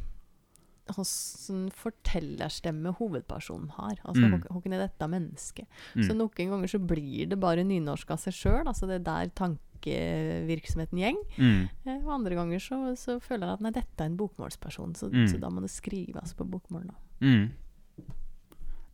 hvordan 0.89 1.69
fortellerstemme 1.75 2.95
hovedpersonen 2.97 3.69
har. 3.75 3.99
Altså 4.05 4.25
Mm. 4.25 4.41
hvordan 4.49 4.73
er 4.73 4.87
dette 4.87 5.07
mennesket? 5.07 5.67
Mm. 5.95 6.03
Så 6.07 6.15
noen 6.15 6.49
ganger 6.49 6.67
så 6.67 6.79
blir 6.79 7.27
det 7.29 7.39
bare 7.39 7.63
nynorsk 7.63 8.09
av 8.11 8.17
seg 8.17 8.33
sjøl. 8.33 8.65
Altså 8.65 8.87
det 8.87 8.95
er 9.01 9.05
der 9.05 9.29
tankevirksomheten 9.35 10.97
gjeng. 10.97 11.17
Mm. 11.37 11.69
Eh, 11.85 11.99
Og 12.05 12.09
andre 12.15 12.35
ganger 12.35 12.59
så, 12.59 12.95
så 12.97 13.19
føler 13.21 13.45
jeg 13.47 13.53
at 13.53 13.61
nei, 13.61 13.71
dette 13.71 14.01
er 14.01 14.05
en 14.09 14.17
bokmålsperson, 14.17 14.95
så, 14.95 15.09
Mm. 15.11 15.27
så 15.27 15.39
da 15.39 15.49
må 15.49 15.61
det 15.61 15.69
skrives 15.69 16.33
på 16.33 16.49
bokmål. 16.49 16.87
da. 16.87 16.93
Mm. 17.21 17.51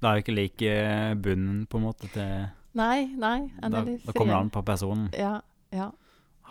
Da 0.02 0.12
er 0.12 0.16
det 0.22 0.26
ikke 0.26 0.36
like 0.36 1.16
bunnen, 1.22 1.66
på 1.68 1.78
en 1.78 1.84
måte, 1.84 2.12
til 2.12 2.50
Nei, 2.76 3.08
nei. 3.16 3.40
Da, 3.62 3.82
da 3.82 4.14
kommer 4.14 4.34
det 4.34 4.40
an 4.40 4.54
på 4.54 4.64
personen. 4.68 5.10
Ja, 5.16 5.38
ja. 5.76 5.92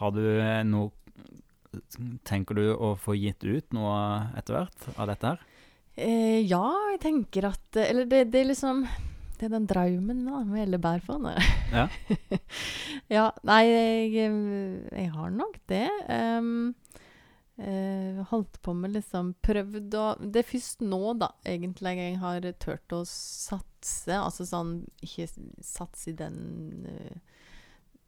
Har 0.01 0.15
du 0.15 0.23
noe 0.67 0.93
Tenker 2.23 2.55
du 2.55 2.69
å 2.71 2.93
få 2.95 3.17
gitt 3.19 3.43
ut 3.43 3.73
noe 3.75 3.95
etter 4.39 4.55
hvert 4.55 4.85
av 4.95 5.09
dette 5.11 5.33
her? 5.33 5.41
Eh, 5.95 6.41
ja, 6.47 6.63
jeg 6.93 7.01
tenker 7.03 7.49
at 7.49 7.79
Eller 7.83 8.07
det, 8.11 8.29
det 8.31 8.41
er 8.45 8.49
liksom 8.53 8.85
Det 9.39 9.49
er 9.49 9.53
den 9.57 9.67
drømmen 9.71 10.21
da, 10.27 10.45
med 10.47 10.63
Elle 10.69 10.79
Bærfondet. 10.83 11.43
Ja. 11.75 11.89
ja. 13.17 13.27
Nei, 13.43 13.61
jeg, 13.67 14.31
jeg 14.95 15.09
har 15.17 15.35
nok 15.35 15.59
det. 15.71 15.89
Um, 16.07 16.77
eh, 17.57 18.21
holdt 18.31 18.61
på 18.63 18.75
med 18.75 18.95
liksom 18.97 19.35
Prøvd 19.45 19.97
å 19.99 20.07
Det 20.21 20.43
er 20.43 20.49
først 20.49 20.85
nå, 20.85 21.03
da, 21.21 21.31
egentlig, 21.47 21.97
jeg 22.01 22.19
har 22.23 22.49
turt 22.63 22.97
å 22.97 23.03
satse. 23.09 24.17
Altså 24.19 24.47
sånn 24.49 24.77
Ikke 25.05 25.29
satse 25.65 26.11
i 26.13 26.19
den 26.19 26.87
uh, 26.89 27.41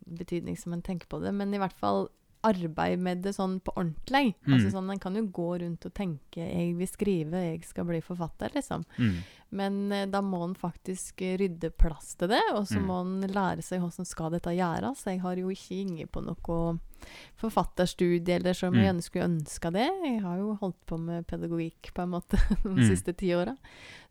betydning 0.07 0.59
som 0.59 0.75
en 0.77 0.85
tenker 0.87 1.11
på 1.11 1.21
det, 1.23 1.35
men 1.35 1.55
i 1.55 1.61
hvert 1.61 1.77
fall 1.79 2.07
arbeid 2.47 2.99
med 3.03 3.23
det 3.23 3.33
sånn 3.37 3.59
på 3.61 3.75
ordentlig. 3.77 4.35
Mm. 4.47 4.55
Altså 4.55 4.71
sånn, 4.75 4.91
En 4.93 4.99
kan 5.03 5.15
jo 5.19 5.27
gå 5.27 5.49
rundt 5.61 5.87
og 5.87 5.95
tenke 5.95 6.37
'jeg 6.47 6.77
vil 6.79 6.87
skrive, 6.87 7.33
jeg 7.53 7.65
skal 7.65 7.85
bli 7.85 8.01
forfatter', 8.01 8.55
liksom. 8.55 8.85
Mm. 8.99 9.17
Men 9.53 9.93
eh, 9.93 10.07
da 10.07 10.21
må 10.21 10.43
en 10.45 10.55
faktisk 10.55 11.21
rydde 11.39 11.71
plass 11.77 12.15
til 12.17 12.29
det, 12.29 12.43
og 12.55 12.67
så 12.67 12.79
Mm. 12.81 12.87
må 12.87 13.01
en 13.01 13.29
lære 13.33 13.63
seg 13.63 13.81
hvordan 13.81 14.07
skal 14.07 14.31
dette 14.31 14.51
gjøres. 14.51 15.05
Jeg 15.05 15.21
har 15.21 15.37
jo 15.37 15.49
ikke 15.49 15.81
inget 15.87 16.11
på 16.13 16.21
noe 16.25 16.79
forfatterstudie, 17.37 18.37
eller 18.37 18.53
som 18.55 18.75
jeg 18.75 18.95
Mm. 18.95 19.01
skulle 19.03 19.25
ønska 19.29 19.73
det. 19.73 19.89
Jeg 20.05 20.21
har 20.23 20.37
jo 20.39 20.55
holdt 20.61 20.87
på 20.87 20.99
med 20.99 21.27
pedagogikk 21.27 21.93
på 21.95 22.03
en 22.03 22.11
måte 22.11 22.37
de 22.63 22.69
Mm. 22.69 22.89
siste 22.89 23.13
ti 23.17 23.29
åra. 23.35 23.57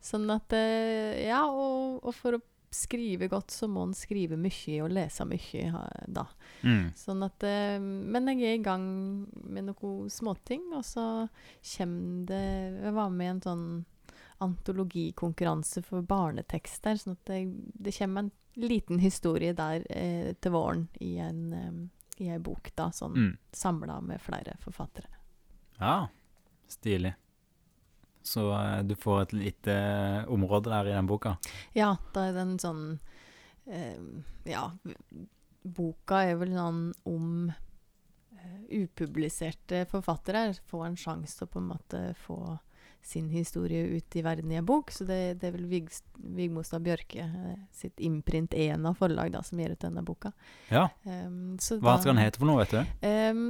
Sånn 0.02 0.30
at 0.34 0.52
eh, 0.52 1.26
Ja, 1.26 1.44
og, 1.46 2.00
og 2.04 2.14
for 2.14 2.32
å 2.32 2.42
skrive 2.74 3.28
godt, 3.28 3.50
så 3.50 3.68
må 3.70 3.84
en 3.86 3.94
skrive 3.96 4.36
mye 4.36 4.78
og 4.84 4.90
lese 4.92 5.24
mye 5.28 5.82
da. 6.08 6.24
Mm. 6.62 6.92
Sånn 6.98 7.22
at 7.26 7.42
eh, 7.46 7.78
Men 7.80 8.26
jeg 8.32 8.42
er 8.42 8.58
i 8.58 8.62
gang 8.64 8.86
med 9.44 9.68
noen 9.68 10.10
småting, 10.10 10.68
og 10.74 10.84
så 10.84 11.28
kommer 11.76 12.26
det 12.30 12.42
Jeg 12.82 12.94
var 12.96 13.10
med 13.10 13.26
i 13.26 13.34
en 13.34 13.44
sånn 13.44 13.66
antologikonkurranse 14.44 15.82
for 15.86 16.02
barnetekster, 16.04 16.98
sånn 17.00 17.16
at 17.16 17.30
det, 17.30 17.38
det 17.74 17.94
kommer 17.96 18.26
en 18.26 18.32
liten 18.56 18.98
historie 19.00 19.52
der 19.56 19.84
eh, 19.90 20.34
til 20.40 20.52
våren 20.52 20.88
i 21.04 21.16
en 21.22 21.40
eh, 21.52 21.76
i 22.18 22.30
en 22.32 22.40
bok, 22.42 22.70
da, 22.74 22.86
sånn 22.96 23.12
Mm. 23.12 23.32
samla 23.52 24.00
med 24.00 24.20
flere 24.24 24.54
forfattere. 24.62 25.10
Ja, 25.78 26.08
stilig. 26.66 27.12
Så 28.26 28.48
eh, 28.52 28.80
du 28.82 28.94
får 28.98 29.20
et 29.28 29.32
lite 29.38 29.72
eh, 29.72 30.24
område 30.34 30.72
der 30.72 30.90
i 30.90 30.96
den 30.96 31.06
boka. 31.06 31.36
Ja, 31.78 31.92
da 32.12 32.26
er 32.28 32.34
den 32.40 32.56
sånn 32.58 32.98
eh, 33.70 33.96
Ja, 34.50 34.68
boka 35.66 36.20
er 36.26 36.36
vel 36.40 36.52
sånn 36.54 36.82
om 37.06 37.30
eh, 37.50 38.60
upubliserte 38.82 39.84
forfattere. 39.90 40.52
får 40.70 40.86
en 40.86 40.96
sjanse 40.98 41.38
til 41.38 41.46
å 41.48 41.52
på 41.54 41.62
en 41.62 41.70
måte 41.72 42.02
få 42.26 42.40
sin 43.06 43.28
historie 43.30 43.84
ut 43.96 44.16
i 44.18 44.22
verden 44.26 44.50
i 44.50 44.56
en 44.58 44.66
bok. 44.66 44.90
Så 44.90 45.04
det, 45.06 45.38
det 45.40 45.46
er 45.48 45.52
vel 45.54 45.66
Vig, 45.70 45.90
Vigmostad 46.18 46.82
Bjørke 46.82 47.26
sitt 47.74 48.00
imprint 48.02 48.54
Ena 48.58 48.90
forlag 48.98 49.30
da, 49.36 49.42
som 49.46 49.60
gir 49.62 49.70
ut 49.76 49.82
denne 49.84 50.02
boka. 50.06 50.32
Ja, 50.74 50.88
Um, 51.06 51.54
så 51.62 51.78
Hva 51.78 51.94
da- 51.94 52.00
skal 52.02 52.16
den 52.16 52.24
hete 52.24 52.40
for 52.42 52.50
noe, 52.50 52.64
vet 52.64 52.74
du? 52.74 53.06
Um, 53.06 53.44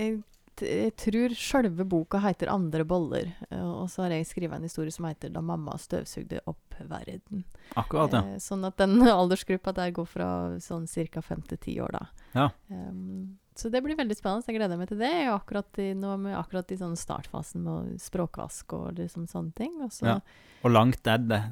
jeg, 0.00 0.22
jeg 0.60 0.96
tror 0.96 1.32
sjølve 1.34 1.84
boka 1.88 2.18
heter 2.20 2.46
'Andre 2.48 2.84
boller', 2.84 3.32
eh, 3.50 3.62
og 3.62 3.88
så 3.90 4.02
har 4.02 4.10
jeg 4.10 4.26
skrevet 4.26 4.56
en 4.56 4.62
historie 4.62 4.90
som 4.90 5.04
heter 5.06 5.30
'Da 5.30 5.40
mamma 5.40 5.72
støvsugde 5.78 6.40
opp 6.46 6.74
verden'. 6.80 7.44
Akkurat, 7.76 8.12
ja. 8.12 8.18
Eh, 8.34 8.36
sånn 8.38 8.64
at 8.66 8.76
den 8.76 9.00
aldersgruppa 9.20 9.72
der 9.74 9.90
går 9.90 10.06
fra 10.06 10.58
sånn 10.58 10.86
ca. 10.86 11.20
fem 11.20 11.42
til 11.42 11.58
ti 11.58 11.78
år, 11.80 11.92
da. 11.92 12.06
Ja. 12.34 12.50
Um, 12.70 13.38
så 13.54 13.70
det 13.70 13.82
blir 13.82 13.96
veldig 13.96 14.16
spennende. 14.16 14.46
Jeg 14.46 14.56
gleder 14.56 14.78
meg 14.78 14.88
til 14.88 14.98
det. 14.98 15.10
Jeg 15.10 15.26
er 15.26 15.38
akkurat 15.38 15.78
i, 15.78 15.92
nå 15.94 16.14
er 16.14 16.18
vi 16.18 16.34
akkurat 16.34 16.72
i 16.72 16.76
sånn 16.76 16.96
startfasen 16.96 17.62
med 17.62 18.00
språkvask 18.00 18.72
og 18.72 18.94
liksom 18.96 19.26
sånne 19.28 19.54
ting. 19.54 19.80
Og 19.82 19.90
så 19.90 20.06
Ja. 20.06 20.20
Hvor 20.62 20.72
langt 20.72 21.06
er 21.06 21.18
det, 21.18 21.42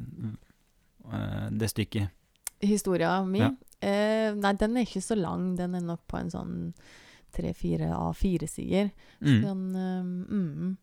det 1.59 1.69
stykket? 1.71 2.11
historia 2.61 3.25
mi 3.25 3.39
Ja. 3.39 3.51
eh, 3.83 4.35
Nei, 4.35 4.53
den 4.53 4.77
er 4.77 4.85
ikke 4.85 5.03
så 5.03 5.17
lang. 5.17 5.57
Den 5.57 5.75
er 5.75 5.81
nok 5.81 6.07
på 6.07 6.19
en 6.19 6.31
sånn 6.31 6.75
tre-fire 7.33 7.91
A4-sider. 7.97 8.91
Mm. 9.21 9.43
Så, 9.43 9.51
um, 9.51 10.15
mm, 10.31 10.77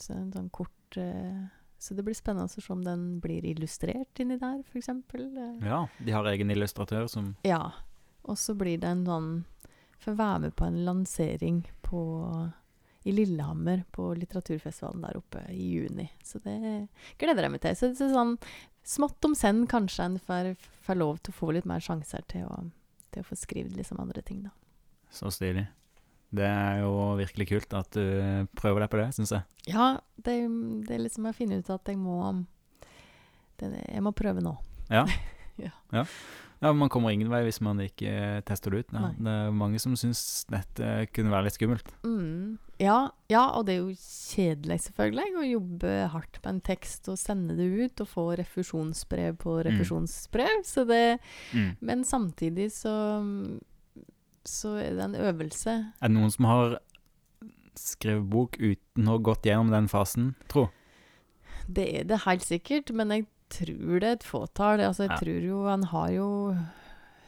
så 0.00 0.16
sånn 0.34 0.48
kort 0.54 0.98
uh, 0.98 1.44
Så 1.82 1.96
det 1.98 2.04
blir 2.06 2.14
spennende 2.14 2.46
å 2.46 2.52
se 2.52 2.62
om 2.72 2.82
den 2.86 3.20
blir 3.22 3.44
illustrert 3.46 4.20
inni 4.22 4.38
der, 4.40 4.60
f.eks. 4.66 4.88
Uh, 4.88 5.62
Ja, 5.64 5.86
de 5.98 6.14
har 6.14 6.28
egen 6.30 6.50
illustratør 6.54 7.08
som 7.10 7.34
ja. 7.46 7.64
Og 8.22 8.38
så 8.38 8.54
blir 8.54 8.78
det 8.78 8.90
en 8.90 9.06
sånn 9.06 9.30
Får 10.02 10.16
være 10.18 10.38
med 10.42 10.54
på 10.58 10.66
en 10.66 10.80
lansering 10.82 11.62
på 11.86 12.00
i 13.06 13.12
Lillehammer, 13.12 13.84
på 13.90 14.14
litteraturfestivalen 14.14 15.02
der 15.02 15.16
oppe 15.18 15.42
i 15.50 15.62
juni. 15.74 16.08
Så 16.22 16.38
det 16.42 16.88
gleder 17.18 17.46
jeg 17.46 17.52
meg 17.54 17.62
til. 17.62 17.76
Så, 17.78 17.90
så 17.98 18.08
sånn 18.10 18.36
smått 18.82 19.24
om 19.26 19.34
senn 19.38 19.64
kanskje 19.70 20.06
en 20.06 20.18
får, 20.22 20.52
får 20.86 20.98
lov 20.98 21.20
til 21.22 21.34
å 21.34 21.38
få 21.38 21.52
litt 21.56 21.68
mer 21.68 21.82
sjanser 21.82 22.24
til 22.30 22.46
å, 22.46 22.58
til 23.14 23.24
å 23.24 23.28
få 23.28 23.38
skrevet 23.38 23.76
liksom 23.78 24.00
andre 24.02 24.22
ting, 24.26 24.44
da. 24.46 24.52
Så 25.12 25.30
stilig. 25.34 25.66
Det 26.32 26.46
er 26.48 26.78
jo 26.80 26.92
virkelig 27.18 27.46
kult 27.50 27.74
at 27.76 27.90
du 27.92 28.46
prøver 28.56 28.80
deg 28.86 28.90
på 28.90 29.00
det, 29.02 29.08
syns 29.18 29.34
jeg. 29.36 29.42
Ja, 29.68 29.90
det, 30.16 30.36
det 30.88 30.96
er 30.96 31.02
liksom 31.04 31.26
jeg 31.28 31.36
finner 31.36 31.60
ut 31.60 31.68
at 31.70 31.90
jeg 31.92 31.98
må 32.00 32.16
det, 33.60 33.68
Jeg 33.92 34.02
må 34.02 34.12
prøve 34.16 34.42
nå. 34.44 34.56
Ja. 34.90 35.04
Ja. 35.60 35.68
ja. 35.92 36.06
Ja, 36.62 36.70
Man 36.72 36.88
kommer 36.88 37.10
ingen 37.12 37.28
vei 37.28 37.42
hvis 37.44 37.58
man 37.60 37.76
ikke 37.84 38.40
tester 38.48 38.72
det 38.72 38.86
ut. 38.86 38.92
Ja. 38.96 39.10
Det 39.18 39.32
er 39.34 39.50
mange 39.52 39.76
som 39.82 39.92
syns 40.00 40.46
dette 40.48 40.88
kunne 41.12 41.30
være 41.30 41.44
litt 41.44 41.58
skummelt. 41.58 41.90
Mm. 42.06 42.54
Ja, 42.80 43.10
ja, 43.30 43.42
og 43.58 43.66
det 43.68 43.74
er 43.74 43.82
jo 43.82 43.92
kjedelig, 44.00 44.78
selvfølgelig, 44.86 45.34
å 45.36 45.44
jobbe 45.44 45.92
hardt 46.14 46.38
med 46.40 46.54
en 46.54 46.62
tekst 46.70 47.10
og 47.12 47.20
sende 47.20 47.58
det 47.58 47.68
ut 47.82 48.00
og 48.06 48.08
få 48.14 48.24
refusjonsbrev 48.40 49.36
på 49.44 49.58
refusjonsbrev. 49.68 50.64
Så 50.66 50.86
det, 50.88 51.02
Mm. 51.52 51.76
men 51.84 52.02
samtidig 52.08 52.70
så 52.72 52.94
så 54.44 54.76
er 54.82 54.90
det 54.96 55.04
en 55.04 55.14
øvelse. 55.14 55.74
Er 56.02 56.08
det 56.08 56.16
noen 56.16 56.30
som 56.32 56.44
har 56.50 56.78
skrevet 57.78 58.28
bok 58.28 58.56
uten 58.60 59.08
å 59.08 59.16
ha 59.16 59.18
gått 59.18 59.42
gjennom 59.48 59.70
den 59.72 59.88
fasen, 59.88 60.34
tro? 60.48 60.68
Det 61.68 61.86
er 62.00 62.04
det 62.04 62.22
helt 62.26 62.42
sikkert, 62.44 62.90
men 62.92 63.08
jeg 63.14 63.26
tror 63.52 64.00
det 64.00 64.08
er 64.08 64.16
et 64.18 64.24
fåtall. 64.26 64.80
Altså, 64.80 65.04
jeg 65.06 65.10
Ja. 65.10 65.16
tror 65.20 65.42
jo 65.42 65.64
Han 65.68 65.82
har 65.84 66.08
jo 66.10 66.56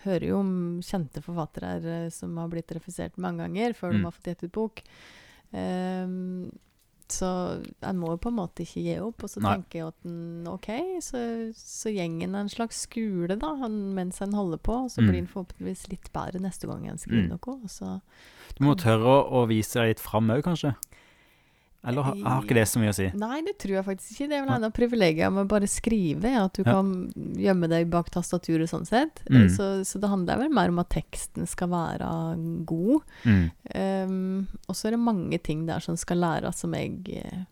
Hører 0.05 0.27
jo 0.29 0.39
om 0.41 0.81
kjente 0.83 1.23
forfattere 1.25 2.13
som 2.13 2.37
har 2.37 2.49
blitt 2.49 2.69
refusert 2.69 3.17
mange 3.17 3.39
ganger 3.39 3.73
før 3.73 3.89
Mm. 3.93 3.97
de 3.97 4.05
har 4.05 4.11
fått 4.13 4.25
gitt 4.25 4.45
ut 4.45 4.53
bok. 4.53 4.83
Ehm, 5.55 6.51
så 7.13 7.63
en 7.83 7.99
må 7.99 8.11
jo 8.15 8.17
på 8.17 8.29
en 8.31 8.37
måte 8.39 8.63
ikke 8.65 8.83
gi 8.85 8.95
opp. 9.01 9.23
Og 9.25 9.31
så 9.31 9.41
Nei. 9.43 9.55
tenker 9.57 9.79
jeg 9.79 9.87
at 9.89 10.07
en, 10.09 10.47
OK, 10.49 10.69
så, 11.05 11.21
så 11.57 11.93
gjengen 11.93 12.35
en 12.35 12.49
slags 12.49 12.83
skole 12.87 13.37
da, 13.39 13.55
han, 13.61 13.95
mens 13.95 14.21
en 14.23 14.33
holder 14.33 14.59
på. 14.59 14.79
Så 14.91 15.03
Mm. 15.03 15.09
blir 15.11 15.19
en 15.19 15.27
forhåpentligvis 15.29 15.89
litt 15.91 16.13
bedre 16.13 16.41
neste 16.41 16.67
gang 16.67 16.87
en 16.89 16.99
skriver 16.99 17.29
Mm. 17.29 17.39
noe. 17.39 17.69
Så 17.69 18.01
Du 18.59 18.65
må 18.65 18.75
tørre 18.77 19.05
å, 19.05 19.43
å 19.43 19.47
vise 19.49 19.75
deg 19.81 19.89
litt 19.97 20.01
fram 20.01 20.29
òg, 20.31 20.43
kanskje? 20.43 20.75
Eller 21.87 22.03
har, 22.07 22.17
har 22.25 22.43
ikke 22.43 22.55
det 22.57 22.65
så 22.71 22.81
mye 22.81 22.93
å 22.93 22.97
si? 22.97 23.11
Nei, 23.21 23.41
det 23.45 23.57
tror 23.61 23.75
jeg 23.77 23.85
faktisk 23.85 24.13
ikke. 24.15 24.29
Det 24.31 24.37
er 24.39 24.45
vel 24.47 24.55
en 24.57 24.65
av 24.69 24.73
privilegiene 24.77 25.33
med 25.37 25.49
bare 25.51 25.69
skrive, 25.69 26.31
at 26.41 26.55
du 26.57 26.63
Ja. 26.65 26.73
kan 26.79 26.93
gjemme 27.37 27.69
deg 27.69 27.91
bak 27.93 28.09
tastaturet 28.15 28.71
sånn 28.71 28.87
sett. 28.89 29.21
Mm. 29.31 29.49
Så, 29.53 29.67
så 29.85 30.01
det 30.01 30.09
handler 30.09 30.39
vel 30.41 30.53
mer 30.55 30.69
om 30.73 30.79
at 30.81 30.89
teksten 30.95 31.47
skal 31.47 31.69
være 31.69 32.09
god. 32.65 33.03
Mm. 33.25 33.51
Um, 33.75 34.47
og 34.69 34.75
så 34.79 34.89
er 34.89 34.97
det 34.97 35.03
mange 35.05 35.39
ting 35.45 35.67
der 35.69 35.81
som 35.85 35.97
skal 36.01 36.23
læres, 36.25 36.63
som 36.65 36.73
jeg 36.77 36.97
eh, 37.21 37.45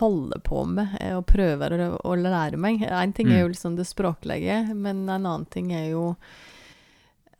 holder 0.00 0.40
på 0.46 0.62
med 0.68 0.94
eh, 1.00 1.16
og 1.18 1.26
prøver 1.28 1.74
å, 1.76 1.90
å 2.08 2.14
lære 2.16 2.56
meg. 2.60 2.82
En 2.86 3.12
ting 3.12 3.28
er 3.28 3.40
Mm. 3.40 3.42
jo 3.42 3.52
liksom 3.52 3.76
det 3.76 3.86
språklige, 3.90 4.62
men 4.74 5.02
en 5.08 5.26
annen 5.26 5.46
ting 5.50 5.72
er 5.74 5.90
jo 5.90 6.14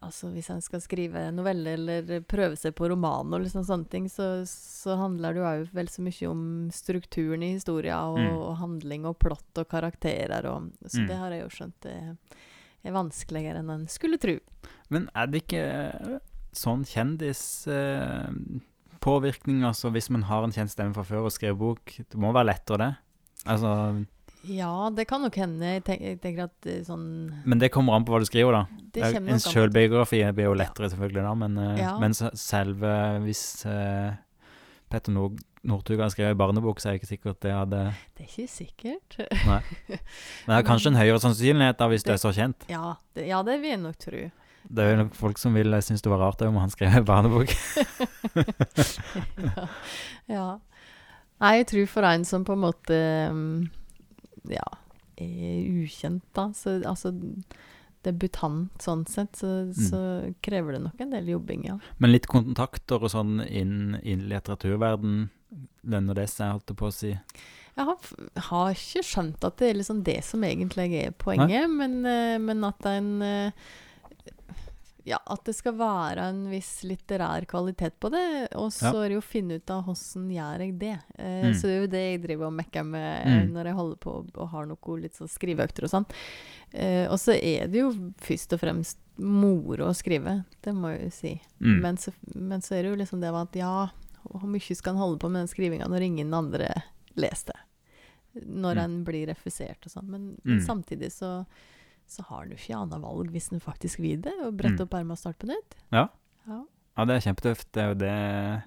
Altså 0.02 0.32
Hvis 0.34 0.48
en 0.50 0.58
skal 0.60 0.80
skrive 0.82 1.28
novelle 1.32 1.74
eller 1.76 2.20
prøve 2.26 2.56
seg 2.58 2.74
på 2.74 2.88
roman, 2.90 3.30
og 3.32 3.40
liksom 3.44 3.62
sånne 3.64 3.86
ting, 3.88 4.08
så, 4.10 4.42
så 4.50 4.96
handler 4.98 5.32
det 5.36 5.42
jo 5.44 5.66
vel 5.78 5.88
så 5.92 6.02
mye 6.02 6.26
om 6.30 6.42
strukturen 6.74 7.42
i 7.46 7.52
historia, 7.54 8.00
og, 8.10 8.18
Mm. 8.18 8.32
og 8.34 8.56
handling 8.58 9.06
og 9.06 9.14
plott 9.22 9.58
og 9.62 9.68
karakterer. 9.70 10.44
Og, 10.50 10.72
så 10.88 11.00
Mm. 11.04 11.08
det 11.08 11.16
har 11.16 11.30
jeg 11.30 11.42
jo 11.44 11.48
skjønt 11.54 11.80
det 11.86 11.94
er 12.84 12.92
vanskeligere 12.92 13.58
enn 13.62 13.70
en 13.70 13.86
skulle 13.86 14.18
tro. 14.18 14.34
Men 14.90 15.06
er 15.14 15.26
det 15.30 15.42
ikke 15.46 16.18
sånn 16.52 16.82
kjendispåvirkning, 16.84 19.62
altså 19.66 19.90
hvis 19.94 20.10
man 20.10 20.22
har 20.28 20.44
en 20.44 20.52
kjent 20.52 20.70
stemme 20.74 20.94
fra 20.96 21.04
før 21.06 21.24
og 21.28 21.32
skriver 21.34 21.58
bok? 21.58 21.84
Det 21.96 22.18
må 22.18 22.32
være 22.34 22.46
lettere, 22.50 22.78
det? 22.78 22.92
Altså, 23.46 23.70
Ja, 24.48 24.90
det 24.90 25.05
kan 25.07 25.22
nok 25.22 25.37
hende. 25.38 25.68
Jeg 25.76 25.85
tenker, 25.87 26.07
jeg 26.12 26.20
tenker 26.22 26.48
at 26.48 26.66
er 26.66 26.83
sånn 26.87 27.05
men 27.46 27.61
det 27.62 27.70
kommer 27.74 27.94
an 27.94 28.07
på 28.07 28.14
hva 28.14 28.18
du 28.22 28.26
skriver, 28.26 28.57
da. 28.57 28.83
Det 28.92 29.05
er- 29.07 29.16
en 29.20 29.38
sjølbiografi 29.38 30.22
blir 30.35 30.50
jo 30.50 30.55
lettere, 30.59 30.90
selvfølgelig, 30.90 31.22
da, 31.22 31.35
men, 31.35 31.59
eh, 31.59 31.78
Ja. 31.78 31.98
men 31.98 32.12
selve 32.12 33.20
Hvis 33.22 33.64
uh, 33.66 34.16
Petter 34.90 35.12
Nord 35.12 35.38
Northug 35.64 36.00
har 36.00 36.11
skrevet 36.11 36.37
barnebok, 36.37 36.81
så 36.81 36.88
er 36.88 36.92
jeg 36.96 37.02
ikke 37.02 37.12
sikkert 37.12 37.40
det 37.40 37.52
hadde 37.55 37.94
Det 38.18 38.24
er 38.24 38.31
ikke 38.33 38.50
sikkert. 38.50 39.16
Men 39.46 40.57
det 40.57 40.57
er 40.59 40.66
kanskje 40.66 40.90
en 40.90 40.98
høyere 40.98 41.20
sannsynlighet 41.22 41.78
da 41.78 41.87
hvis 41.87 42.02
du 42.02 42.11
er 42.11 42.18
så 42.18 42.33
kjent. 42.35 42.66
Ja, 42.68 42.96
det, 43.14 43.28
ja, 43.28 43.42
det 43.46 43.61
vil 43.62 43.70
jeg 43.70 43.78
nok 43.78 43.96
tro. 43.96 44.24
Det 44.66 44.83
er 44.83 44.90
jo 44.90 45.05
nok 45.05 45.14
folk 45.14 45.38
som 45.38 45.55
vil 45.55 45.70
synes 45.83 46.02
det 46.02 46.11
var 46.11 46.18
rart 46.18 46.42
om 46.42 46.59
han 46.59 46.70
skrev 46.70 47.05
barnebok. 47.07 47.55
ja. 49.46 49.68
ja. 50.26 50.48
Nei, 51.42 51.52
jeg 51.59 51.68
tror 51.70 51.87
for 51.90 52.07
en 52.11 52.24
som 52.26 52.44
på 52.46 52.55
en 52.55 52.62
måte 52.62 52.98
mm, 53.35 53.70
ja, 54.50 54.66
ukjent, 55.20 56.24
da, 56.35 56.48
så 56.57 56.78
altså 56.88 57.12
debutant 58.02 58.83
sånn 58.83 59.05
sett, 59.07 59.37
så, 59.38 59.46
Mm. 59.70 59.74
så 59.88 60.00
krever 60.42 60.72
det 60.72 60.83
nok 60.83 61.00
en 61.00 61.11
del 61.11 61.28
jobbing, 61.28 61.64
ja. 61.68 61.78
Men 61.98 62.11
litt 62.12 62.26
kontakter 62.26 63.02
og 63.02 63.11
sånn 63.12 63.40
inn 63.46 64.00
i 64.02 64.16
litteraturverden 64.16 65.31
det 65.85 66.28
seg, 66.31 66.50
holdt 66.50 66.72
jeg 66.72 66.76
på 66.81 66.88
å 66.88 66.92
si. 66.92 67.12
Jeg 67.76 67.87
har, 67.88 67.96
har 68.48 68.74
ikke 68.74 69.02
skjønt 69.05 69.44
at 69.44 69.57
det 69.59 69.70
er 69.70 69.78
liksom 69.78 70.02
det 70.05 70.18
som 70.24 70.42
egentlig 70.44 70.90
er 71.07 71.14
poenget, 71.16 71.70
men, 71.70 72.05
eh, 72.05 72.38
men 72.38 72.64
at 72.64 72.85
en 72.87 73.22
eh, 73.22 73.52
Ja, 75.04 75.18
at 75.26 75.42
det 75.44 75.54
skal 75.56 75.74
være 75.74 76.28
en 76.30 76.44
viss 76.50 76.84
litterær 76.86 77.44
kvalitet 77.50 77.96
på 77.98 78.08
det. 78.12 78.48
Og 78.54 78.70
så 78.70 78.92
Ja. 78.92 79.02
er 79.02 79.08
det 79.08 79.14
jo 79.16 79.20
å 79.20 79.24
finne 79.32 79.56
ut 79.58 79.70
av 79.70 79.84
hvordan 79.84 80.28
gjør 80.30 80.58
jeg 80.60 80.78
det. 80.78 80.98
Eh, 81.18 81.42
Mm. 81.42 81.54
Så 81.54 81.62
det 81.62 81.70
er 81.74 81.80
jo 81.80 81.86
det 81.88 82.02
jeg 82.12 82.22
driver 82.22 82.46
og 82.46 82.52
mekker 82.54 82.84
med 82.86 83.26
Mm. 83.26 83.32
eh, 83.42 83.46
når 83.48 83.64
jeg 83.64 83.74
holder 83.74 83.96
på 83.96 84.28
og 84.38 84.48
har 84.48 84.66
noe 84.66 85.00
litt 85.00 85.14
sånn 85.14 85.28
skriveøkter 85.28 85.82
og 85.84 85.90
sånn. 85.90 86.06
Eh, 86.72 87.06
og 87.10 87.18
så 87.18 87.32
er 87.34 87.66
det 87.66 87.78
jo 87.80 87.90
først 88.20 88.52
og 88.52 88.60
fremst 88.60 88.96
moro 89.18 89.88
å 89.90 89.94
skrive, 89.94 90.44
det 90.62 90.72
må 90.74 90.96
jeg 90.96 91.02
jo 91.02 91.10
si. 91.10 91.40
Mm. 91.60 91.80
Men, 91.82 91.96
så, 91.96 92.12
men 92.34 92.60
så 92.60 92.76
er 92.78 92.82
det 92.82 92.90
jo 92.90 92.96
liksom 93.04 93.20
det 93.20 93.32
med 93.32 93.42
at 93.48 93.52
ja, 93.56 93.90
hvor 94.30 94.46
mye 94.48 94.74
skal 94.76 94.94
en 94.94 95.00
holde 95.00 95.18
på 95.18 95.28
med 95.30 95.40
den 95.42 95.48
skrivinga 95.48 95.88
når 95.88 96.00
ingen 96.02 96.32
andre 96.32 96.82
leser 97.16 97.52
det? 97.52 98.46
Når 98.46 98.74
Mm. 98.76 98.84
en 98.84 99.04
blir 99.04 99.26
refusert 99.26 99.84
og 99.84 99.90
sånn. 99.92 100.08
Men, 100.08 100.38
men 100.44 100.58
Mm. 100.60 100.64
samtidig 100.66 101.10
så, 101.12 101.44
så 102.08 102.24
har 102.28 102.46
du 102.46 102.54
ikke 102.56 102.76
annet 102.76 103.00
valg 103.02 103.30
hvis 103.32 103.50
en 103.52 103.60
faktisk 103.60 103.98
vil 104.02 104.20
det, 104.24 104.34
og 104.44 104.56
brette 104.58 104.82
Mm. 104.82 104.86
opp 104.86 104.94
ermet 104.94 105.12
og 105.16 105.18
starte 105.18 105.38
på 105.46 105.50
nytt. 105.52 105.76
Ja. 105.92 106.08
Ja. 106.48 106.62
Ja, 106.98 107.04
det 107.08 107.14
er 107.16 107.24
kjempetøft. 107.30 107.68
Det 107.72 107.82
er 107.82 107.88
jo 107.88 107.94
det 107.94 108.62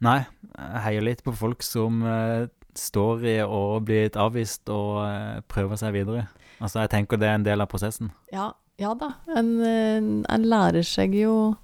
Nei, 0.00 0.20
jeg 0.54 0.82
heier 0.84 1.02
litt 1.02 1.24
på 1.26 1.32
folk 1.34 1.64
som 1.66 2.02
uh, 2.06 2.46
står 2.78 3.24
i 3.26 3.36
å 3.42 3.80
bli 3.82 4.04
litt 4.04 4.18
avvist 4.20 4.70
og 4.70 5.00
uh, 5.02 5.40
prøver 5.50 5.80
seg 5.80 5.96
videre. 5.96 6.28
Altså, 6.62 6.84
jeg 6.84 6.92
tenker 6.92 7.18
det 7.18 7.26
er 7.26 7.34
en 7.40 7.46
del 7.46 7.64
av 7.64 7.70
prosessen. 7.72 8.12
Ja, 8.30 8.52
ja 8.78 8.92
da. 8.98 9.12
En, 9.34 9.50
eh, 9.62 9.98
en 9.98 10.46
lærer 10.46 10.86
seg 10.86 11.14
jo 11.18 11.56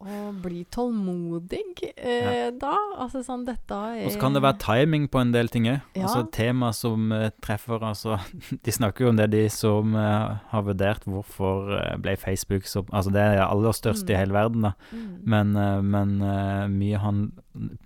å 0.00 0.30
bli 0.42 0.64
tålmodig 0.74 1.60
eh, 1.96 2.50
da. 2.58 2.74
Altså 3.00 3.22
sånn, 3.24 3.44
dette 3.46 3.76
er 3.76 4.04
Og 4.06 4.14
så 4.14 4.20
kan 4.22 4.36
det 4.36 4.42
være 4.44 4.58
timing 4.62 5.06
på 5.12 5.20
en 5.22 5.32
del 5.34 5.50
ting 5.52 5.68
òg. 5.70 5.80
Ja. 5.96 6.06
Altså 6.06 6.24
tema 6.34 6.72
som 6.76 7.12
eh, 7.14 7.30
treffer 7.44 7.82
Altså, 7.84 8.18
de 8.64 8.74
snakker 8.74 9.06
jo 9.06 9.12
om 9.12 9.18
det, 9.20 9.30
de 9.34 9.44
som 9.52 9.94
eh, 9.98 10.36
har 10.50 10.66
vurdert 10.66 11.06
hvorfor 11.08 11.72
eh, 11.78 11.94
ble 12.02 12.16
Facebook 12.20 12.68
så 12.70 12.84
Altså, 12.90 13.12
det 13.14 13.22
er 13.22 13.42
aller 13.46 13.74
størst 13.76 14.08
i 14.10 14.14
Mm. 14.14 14.18
hele 14.18 14.34
verden, 14.34 14.62
da. 14.62 14.72
mm. 14.92 15.08
Men, 15.26 15.56
eh, 15.56 15.80
men 15.82 16.14
eh, 16.22 16.66
mye 16.70 16.98
han 17.02 17.24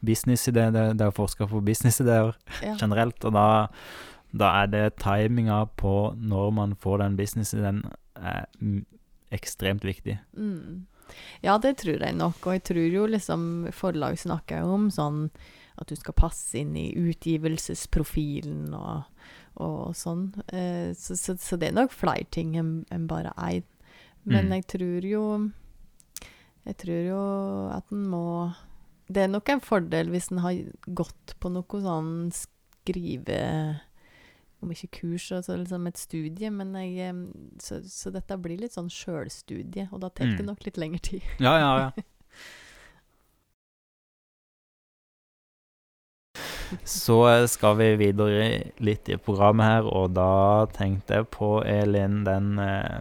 businessidé, 0.05 0.69
det, 0.75 0.85
det 0.99 1.07
er 1.07 1.15
forska 1.15 1.47
på 1.49 1.61
businessidéer 1.65 2.35
ja. 2.63 2.75
generelt, 2.81 3.25
og 3.25 3.33
da, 3.37 3.47
da 4.33 4.53
er 4.63 4.67
det 4.73 4.85
timinga 5.03 5.65
på 5.77 6.15
når 6.17 6.51
man 6.53 6.77
får 6.77 6.99
den 7.05 7.17
businessideen, 7.17 7.83
ekstremt 9.33 9.85
viktig. 9.85 10.19
Mm. 10.37 10.87
Ja, 11.43 11.59
det 11.59 11.77
tror 11.83 12.01
jeg 12.05 12.15
nok. 12.17 12.41
Og 12.47 12.53
jeg 12.57 12.65
tror 12.71 12.89
jo 12.93 13.07
liksom 13.07 13.69
forlag 13.73 14.19
snakker 14.19 14.61
jo 14.65 14.75
om 14.75 14.89
sånn 14.91 15.31
at 15.79 15.87
du 15.89 15.95
skal 15.97 16.15
passe 16.19 16.59
inn 16.59 16.73
i 16.77 16.89
utgivelsesprofilen 16.99 18.73
og, 18.75 19.05
og 19.63 19.95
sånn. 19.97 20.33
Eh, 20.51 20.91
så, 20.99 21.15
så, 21.17 21.37
så 21.39 21.57
det 21.61 21.69
er 21.71 21.77
nok 21.79 21.93
flere 21.95 22.27
ting 22.35 22.57
enn 22.59 22.73
en 22.95 23.07
bare 23.11 23.33
én. 23.39 23.65
Men 24.29 24.49
Mm. 24.51 24.55
jeg 24.59 24.65
tror 24.67 25.05
jo 25.07 25.23
Jeg 26.67 26.75
tror 26.83 27.05
jo 27.07 27.21
at 27.73 27.93
en 27.95 28.03
må 28.11 28.53
Det 29.09 29.23
er 29.23 29.29
nok 29.31 29.49
en 29.49 29.61
fordel 29.65 30.11
hvis 30.13 30.27
en 30.35 30.43
har 30.45 30.59
gått 30.93 31.33
på 31.41 31.49
noe 31.55 31.81
sånn 31.81 32.29
skrive 32.35 33.39
om 34.63 34.71
ikke 34.75 34.89
kurs, 35.01 35.29
så 35.31 35.57
liksom 35.57 35.87
et 35.87 35.99
studie, 36.01 36.51
men 36.51 36.73
jeg, 36.83 37.15
så, 37.63 37.79
så 37.87 38.11
dette 38.15 38.37
blir 38.43 38.59
litt 38.59 38.75
sånn 38.75 38.89
sjølstudie, 38.91 39.89
og 39.93 40.01
da 40.03 40.09
tar 40.11 40.27
det 40.33 40.41
Mm. 40.43 40.49
nok 40.51 40.65
litt 40.67 40.77
lengre 40.81 40.99
tid. 41.01 41.23
Ja, 41.47 41.55
ja, 41.59 41.73
ja. 41.79 42.07
Så 46.85 47.17
eh, 47.31 47.47
skal 47.49 47.77
vi 47.79 47.87
videre 47.97 48.49
litt 48.85 49.09
i 49.09 49.17
programmet 49.17 49.67
her, 49.71 49.87
og 49.89 50.13
da 50.19 50.67
tenkte 50.77 51.21
jeg 51.23 51.29
på, 51.33 51.63
Elin, 51.65 52.25
den 52.29 52.59
eh, 52.61 52.99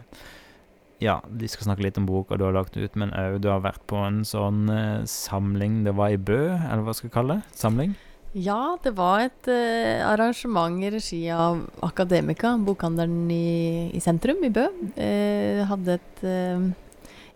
Ja, 1.04 1.20
de 1.30 1.46
skal 1.52 1.68
snakke 1.68 1.84
litt 1.86 1.98
om 2.00 2.08
boka 2.10 2.38
du 2.40 2.46
har 2.48 2.56
lagt 2.56 2.78
ut, 2.80 2.96
men 2.98 3.12
òg 3.14 3.42
du 3.44 3.50
har 3.52 3.60
vært 3.66 3.84
på 3.92 4.00
en 4.08 4.24
sånn 4.26 4.64
eh, 4.72 5.04
samling 5.12 5.84
Det 5.86 5.94
var 6.00 6.16
i 6.16 6.18
Bø, 6.18 6.40
eller 6.56 6.86
hva 6.88 6.96
skal 6.98 7.10
jeg 7.10 7.16
kalle 7.18 7.36
det? 7.42 7.58
Samling? 7.60 7.94
Ja, 8.36 8.78
det 8.84 8.92
var 8.98 9.22
et 9.24 9.48
eh, 9.50 10.04
arrangement 10.06 10.84
i 10.84 10.90
regi 10.94 11.22
av 11.34 11.62
Akademika, 11.86 12.52
bokhandelen 12.60 13.30
i, 13.32 13.90
i 13.96 14.02
sentrum 14.04 14.44
i 14.46 14.52
Bø. 14.54 14.66
Eh, 15.00 15.64
hadde 15.70 15.96
et 15.98 16.24
eh, 16.28 16.68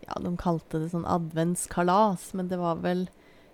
Ja, 0.06 0.18
de 0.20 0.34
kalte 0.38 0.82
det 0.82 0.92
sånn 0.92 1.08
adventskalas, 1.08 2.34
men 2.36 2.52
det 2.52 2.60
var 2.60 2.82
vel 2.84 3.06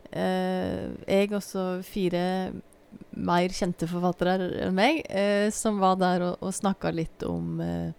eh, 0.09 0.89
jeg 1.05 1.29
og 1.37 1.43
så 1.45 1.67
fire 1.85 2.23
mer 3.13 3.53
kjente 3.53 3.87
forfattere 3.89 4.49
enn 4.65 4.75
meg 4.77 5.03
eh, 5.05 5.51
som 5.53 5.77
var 5.83 5.99
der 6.01 6.23
og, 6.31 6.41
og 6.41 6.55
snakka 6.55 6.89
litt 6.95 7.23
om 7.27 7.61
eh, 7.61 7.91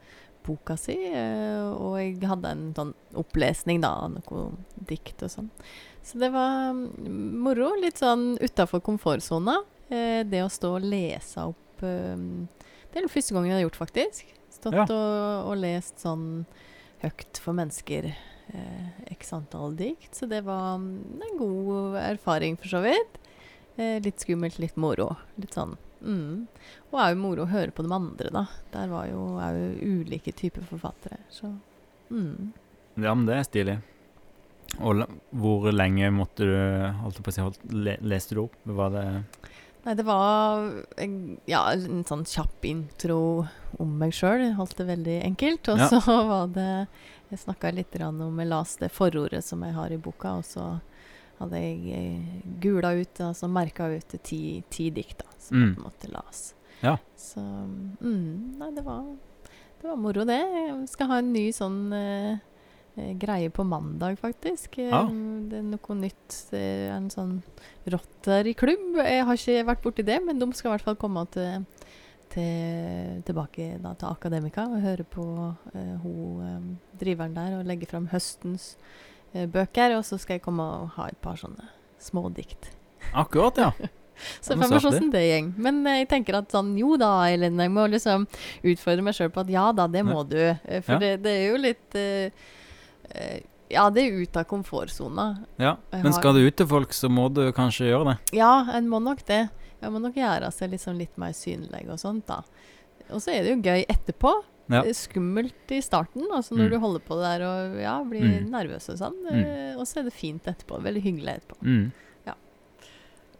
boka 0.49 0.77
si. 0.81 0.97
eh, 1.13 1.69
og 1.71 1.99
jeg 2.01 2.17
hadde 2.31 2.53
en 2.55 2.65
sånn 2.77 2.93
opplesning 3.21 3.83
da, 3.85 3.91
av 4.07 4.15
noe 4.17 4.47
dikt 4.89 5.23
og 5.27 5.31
sånn. 5.35 5.51
Så 6.03 6.19
det 6.23 6.31
var 6.35 6.73
mm, 6.73 7.37
moro. 7.45 7.75
Litt 7.83 8.01
sånn 8.01 8.33
utafor 8.41 8.81
komfortsona. 8.87 9.59
Eh, 9.93 10.23
det 10.29 10.41
å 10.45 10.51
stå 10.53 10.75
og 10.79 10.85
lese 10.89 11.45
opp 11.53 11.85
eh, 11.85 12.17
Det 12.89 12.97
er 12.99 13.05
den 13.05 13.13
første 13.13 13.37
gangen 13.37 13.53
jeg 13.53 13.59
har 13.61 13.67
gjort, 13.69 13.81
faktisk. 13.85 14.35
Stått 14.59 14.75
Ja. 14.81 14.89
og, 14.89 15.53
og 15.53 15.61
lest 15.61 16.01
sånn 16.03 16.27
høyt 17.05 17.39
for 17.45 17.55
mennesker. 17.55 18.11
X 19.13 19.35
antall 19.37 19.75
dikt. 19.77 20.15
Så 20.17 20.25
det 20.27 20.41
var 20.47 20.79
mm, 20.81 21.21
en 21.21 21.35
god 21.39 21.99
erfaring, 22.01 22.57
for 22.57 22.73
så 22.73 22.81
vidt. 22.81 23.19
Eh, 23.77 23.99
litt 24.03 24.25
skummelt, 24.25 24.57
litt 24.59 24.79
moro. 24.81 25.11
Litt 25.37 25.53
sånn 25.55 25.77
mm. 26.01 26.47
Og 26.91 26.99
er 27.03 27.13
jo 27.13 27.21
moro 27.21 27.45
å 27.45 27.51
høre 27.51 27.75
på 27.75 27.85
de 27.87 27.93
andre, 27.95 28.33
da. 28.35 28.45
Der 28.73 28.91
var 28.93 29.07
jo, 29.11 29.23
er 29.43 29.59
jo 29.59 30.01
ulike 30.03 30.33
typer 30.37 30.65
forfattere. 30.69 31.21
Så 31.33 31.51
mm. 32.11 32.53
Ja, 32.99 33.15
men 33.15 33.27
det 33.29 33.37
er 33.39 33.47
stilig. 33.47 33.79
Og 34.85 35.05
hvor 35.41 35.71
lenge 35.73 36.11
måtte 36.13 36.47
du 36.47 36.57
holdt 37.03 37.23
på 37.25 37.33
å 37.33 37.35
si, 37.35 37.45
holdt, 37.45 37.63
le, 37.73 37.97
Leste 38.05 38.37
du 38.37 38.45
opp? 38.45 38.59
Var 38.69 38.93
det 38.95 39.07
Nei, 39.87 39.95
det 39.97 40.05
var 40.05 40.67
ja, 41.49 41.61
en 41.73 42.03
sånn 42.05 42.27
kjapp 42.29 42.67
intro 42.69 43.21
om 43.81 43.95
meg 44.01 44.13
sjøl. 44.17 44.51
Holdt 44.59 44.77
det 44.81 44.89
veldig 44.91 45.21
enkelt. 45.31 45.71
Og 45.73 45.81
Ja. 45.81 45.89
så 45.89 46.03
var 46.33 46.51
det 46.53 46.71
Jeg 47.31 47.45
snakka 47.45 47.73
litt 47.73 47.97
om 48.05 48.41
Jeg 48.41 48.49
leste 48.51 48.87
det 48.87 48.93
forordet 48.93 49.45
som 49.45 49.63
jeg 49.65 49.77
har 49.77 49.93
i 49.93 50.01
boka, 50.01 50.39
og 50.41 50.45
så 50.45 50.81
hadde 51.38 51.61
jeg 51.62 51.94
eh, 51.94 52.42
gula 52.62 52.92
ut, 52.98 53.20
altså 53.29 53.48
merka 53.51 53.88
ut 53.94 54.16
ti, 54.27 54.62
ti 54.70 54.90
dikt 54.90 55.18
da, 55.22 55.31
som 55.38 55.57
Mm. 55.59 55.74
på 55.74 55.81
en 55.81 55.87
måte 55.88 56.11
las. 56.12 56.55
Ja. 56.83 56.96
Så 57.16 57.40
mm, 57.40 58.59
Nei, 58.59 58.70
det 58.77 58.85
var, 58.87 59.05
det 59.81 59.88
var 59.88 59.96
moro, 59.96 60.24
det. 60.29 60.38
Jeg 60.42 60.88
skal 60.88 61.09
ha 61.11 61.18
en 61.22 61.33
ny 61.33 61.48
sånn 61.55 61.81
eh, 61.92 62.38
greie 63.18 63.51
på 63.55 63.62
mandag, 63.66 64.18
faktisk. 64.18 64.79
Ja. 64.83 65.05
Det 65.07 65.59
er 65.61 65.66
noe 65.66 65.94
nytt. 65.98 66.38
Det 66.51 66.59
er 66.61 66.96
en 66.96 67.09
sånn 67.11 67.37
Rotary-klubb. 67.87 68.98
Jeg 69.07 69.24
har 69.27 69.38
ikke 69.38 69.66
vært 69.68 69.85
borti 69.85 70.05
det, 70.07 70.18
men 70.27 70.38
de 70.42 70.48
skal 70.59 70.72
i 70.72 70.74
hvert 70.77 70.87
fall 70.88 70.98
komme 71.01 71.22
til, 71.35 71.64
til, 72.35 73.22
tilbake 73.27 73.70
da, 73.83 73.94
til 73.98 74.11
Akademika 74.11 74.66
og 74.68 74.83
høre 74.83 75.07
på 75.09 75.24
uh, 75.24 75.94
hun 76.03 76.42
um, 76.42 76.66
driveren 76.98 77.37
der 77.38 77.59
og 77.61 77.66
legge 77.70 77.87
fram 77.90 78.09
høstens 78.12 78.74
bøker. 79.33 79.97
Og 79.99 80.05
så 80.05 80.19
skal 80.19 80.38
jeg 80.38 80.43
komme 80.45 80.62
og 80.62 80.88
ha 80.97 81.09
et 81.12 81.21
par 81.25 81.37
sånne 81.41 81.69
små 81.99 82.29
dikt. 82.35 82.71
Akkurat, 83.14 83.57
ja. 83.59 83.71
Så 84.43 84.57
får 84.59 84.64
vi 84.64 84.79
se 84.81 84.88
hvordan 84.88 85.11
det 85.14 85.21
går. 85.31 85.51
Men 85.62 85.77
eh, 85.87 86.01
jeg 86.01 86.09
tenker 86.11 86.41
at 86.41 86.51
sånn, 86.51 86.73
jo 86.79 86.97
da, 86.99 87.12
Elin, 87.31 87.59
jeg 87.62 87.71
må 87.71 87.85
liksom 87.87 88.25
utfordre 88.67 89.05
meg 89.07 89.14
sjøl 89.14 89.31
på 89.31 89.45
at 89.45 89.53
ja 89.53 89.69
da, 89.73 89.85
det 89.87 90.03
må 90.07 90.25
du. 90.27 90.41
Eh, 90.41 90.81
For 90.83 90.97
Ja. 90.97 90.99
det, 91.05 91.12
det 91.23 91.35
er 91.37 91.45
jo 91.53 91.61
litt 91.62 91.95
eh, 91.95 92.49
eh, 93.14 93.38
Ja, 93.71 93.85
det 93.95 94.03
er 94.09 94.19
ut 94.25 94.37
av 94.41 94.47
komfortsona. 94.49 95.29
ja. 95.61 95.77
Men 95.93 96.12
skal 96.17 96.35
du 96.35 96.41
ut 96.47 96.57
til 96.57 96.67
folk, 96.67 96.91
så 96.97 97.11
må 97.12 97.29
du 97.31 97.45
kanskje 97.53 97.91
gjøre 97.93 98.11
det. 98.11 98.17
Ja, 98.41 98.64
en 98.75 98.88
må 98.91 98.99
nok 99.05 99.23
det. 99.29 99.43
Jeg 99.79 99.93
må 99.95 100.01
nok 100.03 100.17
gjøre 100.19 100.51
seg 100.51 100.73
liksom 100.73 100.99
litt 100.99 101.14
mer 101.21 101.31
synlig 101.37 101.85
og 101.93 102.01
sånt, 102.03 102.27
da. 102.27 102.41
Og 103.12 103.21
så 103.23 103.31
er 103.37 103.45
det 103.45 103.53
jo 103.55 103.61
gøy 103.62 103.85
etterpå. 103.87 104.33
Ja. 104.71 104.83
Er 104.85 104.93
Skummelt 104.97 105.71
i 105.73 105.81
starten, 105.81 106.27
altså 106.31 106.53
når 106.57 106.67
Mm. 106.69 106.71
du 106.71 106.79
holder 106.81 107.01
på 107.01 107.17
der 107.23 107.43
og 107.47 107.79
ja, 107.81 108.03
blir 108.05 108.21
Mm. 108.23 108.51
nervøs 108.51 108.89
og 108.91 108.99
sånn. 108.99 109.17
Mm. 109.31 109.45
Eh, 109.45 109.77
og 109.79 109.87
så 109.87 110.01
er 110.01 110.05
det 110.05 110.13
fint 110.13 110.45
etterpå. 110.45 110.83
Veldig 110.83 111.03
hyggelig 111.03 111.39
etterpå. 111.41 111.57
Mm. 111.63 111.93
Ja. 112.27 112.35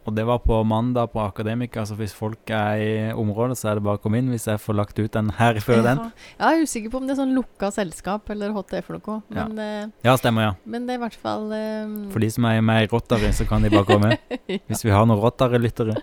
Og 0.07 0.15
det 0.15 0.23
var 0.25 0.39
på 0.39 0.63
mandag 0.65 1.11
på 1.13 1.19
Akademika, 1.21 1.83
så 1.85 1.93
hvis 1.99 2.13
folk 2.15 2.49
er 2.49 2.79
i 2.81 3.11
området, 3.13 3.57
så 3.59 3.69
er 3.69 3.75
det 3.75 3.83
bare 3.83 3.99
å 3.99 4.01
komme 4.01 4.17
inn 4.17 4.29
hvis 4.31 4.47
jeg 4.47 4.57
får 4.57 4.75
lagt 4.79 4.97
ut 4.97 5.11
den 5.11 5.29
her 5.37 5.59
før 5.61 5.83
den. 5.85 5.97
Ja, 6.39 6.49
jeg 6.49 6.61
er 6.61 6.63
usikker 6.65 6.89
på 6.89 6.97
om 6.97 7.05
det 7.05 7.13
er 7.17 7.21
sånn 7.21 7.35
lukka 7.35 7.69
selskap 7.75 8.29
eller 8.33 8.49
er 8.49 8.81
for 8.81 8.97
noe. 8.97 9.21
Men, 9.29 9.59
eh, 9.59 9.87
Ja, 10.03 10.15
stemmer, 10.15 10.41
ja. 10.41 10.53
men 10.65 10.87
det 10.87 10.95
er 10.95 10.99
i 11.03 11.03
hvert 11.09 11.19
fall 11.19 11.51
um... 11.53 12.09
For 12.09 12.19
de 12.19 12.29
som 12.31 12.45
er 12.45 12.61
med 12.61 12.83
i 12.83 12.87
Rotary, 12.91 13.29
så 13.31 13.45
kan 13.47 13.61
de 13.61 13.69
bare 13.69 13.85
komme. 13.85 14.17
Hvis 14.67 14.83
vi 14.83 14.89
har 14.89 15.05
noen 15.05 15.21
Rotary-lyttere. 15.21 16.01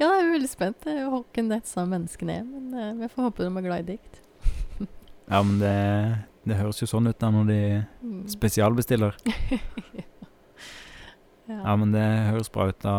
ja, 0.00 0.10
jeg 0.10 0.24
er 0.26 0.32
veldig 0.38 0.50
spent. 0.50 0.86
Er 0.86 1.04
jo 1.04 1.10
Håken 1.22 1.48
disse 1.48 1.76
menneskene 1.86 2.40
er. 2.40 2.44
Men 2.44 2.74
eh, 2.74 3.06
jeg 3.06 3.10
får 3.14 3.30
håpe 3.30 3.38
de 3.38 3.46
er 3.56 3.62
glad 3.70 3.88
i 3.88 3.92
dikt. 3.96 4.20
Ja, 5.30 5.40
men 5.42 5.58
det, 5.62 5.74
det 6.44 6.58
høres 6.58 6.80
jo 6.82 6.88
sånn 6.90 7.08
ut 7.08 7.18
da 7.20 7.30
når 7.32 7.46
de 7.48 7.60
Mm. 8.04 8.26
spesialbestiller. 8.28 9.14
ja. 11.48 11.58
Ja, 11.60 11.74
men 11.76 11.90
det 11.92 12.02
høres 12.30 12.48
bra 12.52 12.68
ut. 12.70 12.78
da. 12.80 12.94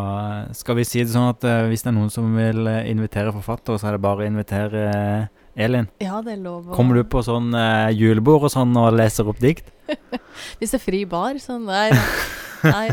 Skal 0.53 0.75
vi 0.77 0.83
si 0.85 1.01
det 1.01 1.09
sånn 1.13 1.31
at 1.31 1.45
uh, 1.49 1.63
hvis 1.69 1.81
det 1.85 1.89
er 1.89 1.95
noen 1.97 2.11
som 2.13 2.27
vil 2.37 2.67
eh, 2.69 2.89
invitere 2.91 3.33
forfattere, 3.33 3.79
så 3.81 3.89
er 3.89 3.95
det 3.97 4.03
bare 4.05 4.21
å 4.21 4.27
invitere 4.29 4.83
uh, 4.93 5.25
Elin? 5.57 5.87
ja, 6.03 6.19
det 6.21 6.35
er 6.35 6.43
lov 6.43 6.69
å 6.69 6.75
Kommer 6.77 6.99
du 6.99 7.03
på 7.09 7.23
sånn 7.25 7.49
julebord 7.95 8.45
og 8.45 8.51
sånn 8.53 8.75
og 8.77 8.91
leser 8.97 9.29
opp 9.31 9.39
dikt? 9.41 9.71
Hvis 10.59 10.75
det 10.75 10.77
er 10.81 10.83
fri 10.83 11.01
bar, 11.09 11.39
sånn. 11.41 11.65
nei. 11.65 11.89
nei 12.65 12.87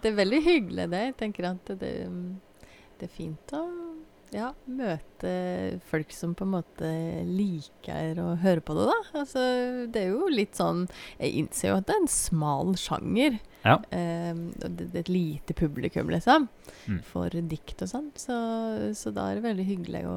det 0.00 0.08
er 0.12 0.16
veldig 0.16 0.40
hyggelig, 0.46 0.88
det. 0.92 1.02
Jeg 1.10 1.16
tenker 1.20 1.50
at 1.50 1.72
det, 1.80 1.92
det 3.00 3.08
er 3.08 3.12
fint 3.12 3.56
å 3.58 3.64
ja, 4.32 4.52
møte 4.66 5.30
folk 5.90 6.12
som 6.16 6.32
på 6.38 6.46
en 6.46 6.52
måte 6.54 6.88
liker 7.28 8.16
å 8.22 8.30
høre 8.40 8.62
på 8.64 8.74
det, 8.78 8.86
da. 8.88 8.98
Altså, 9.20 9.42
det 9.92 10.02
er 10.06 10.14
jo 10.14 10.28
litt 10.32 10.56
sånn 10.56 10.86
Jeg 11.20 11.34
innser 11.42 11.68
jo 11.68 11.74
at 11.76 11.86
det 11.90 11.94
er 11.96 12.00
en 12.02 12.08
smal 12.08 12.72
sjanger. 12.80 13.36
Ja. 13.62 13.76
Eh, 13.94 14.32
og 14.32 14.70
det, 14.78 14.88
er 14.94 15.02
et 15.04 15.12
lite 15.12 15.54
publikum, 15.58 16.08
liksom, 16.10 16.48
Mm. 16.88 16.98
for 17.06 17.30
dikt 17.30 17.82
og 17.84 17.88
sånn. 17.92 18.08
Så, 18.18 18.34
så 18.98 19.12
da 19.14 19.28
er 19.30 19.36
det 19.38 19.44
veldig 19.44 19.66
hyggelig 19.68 20.00
å, 20.10 20.16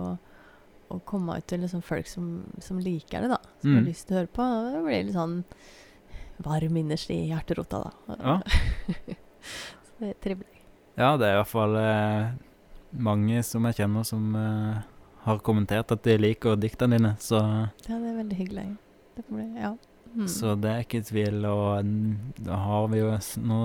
å 0.95 0.99
komme 1.05 1.35
ut 1.37 1.45
til 1.51 1.61
liksom 1.61 1.83
folk 1.85 2.07
som, 2.09 2.45
som 2.63 2.79
liker 2.79 3.21
det, 3.21 3.29
da. 3.35 3.41
Som 3.61 3.75
har 3.75 3.81
Mm. 3.83 3.89
lyst 3.91 4.07
til 4.07 4.15
å 4.15 4.19
høre 4.23 4.33
på. 4.33 4.47
Det 4.73 4.81
blir 4.87 5.03
litt 5.05 5.13
sånn 5.19 5.43
varm 6.45 6.75
innerst 6.81 7.11
i 7.13 7.19
hjerterota, 7.29 7.83
da. 8.07 8.15
Ja. 8.17 8.39
så 9.85 9.99
det 9.99 10.09
er 10.09 10.19
trivelig. 10.23 10.63
Ja, 10.97 11.13
det 11.19 11.27
er 11.27 11.35
i 11.35 11.39
hvert 11.43 11.51
fall 11.51 11.75
eh, 11.75 12.31
mange 12.97 13.41
som 13.43 13.65
jeg 13.69 13.81
kjenner 13.81 14.05
som 14.07 14.35
uh, 14.37 14.83
har 15.25 15.41
kommentert 15.45 15.91
at 15.91 16.05
de 16.05 16.15
liker 16.19 16.59
diktene 16.59 16.99
dine, 16.99 17.13
så, 17.19 17.41
Ja, 17.87 17.97
det 17.97 18.11
er 18.11 18.17
veldig 18.21 18.39
hyggelig. 18.39 18.69
Det 19.15 19.25
blir, 19.29 19.51
ja. 19.59 19.75
Mm. 20.15 20.27
så 20.31 20.53
det 20.55 20.69
er 20.71 20.83
ikke 20.85 21.03
tvil. 21.03 21.41
Og 21.49 21.89
da 22.39 22.59
har 22.63 22.85
vi 22.87 23.01
jo 23.01 23.09
Nå 23.43 23.57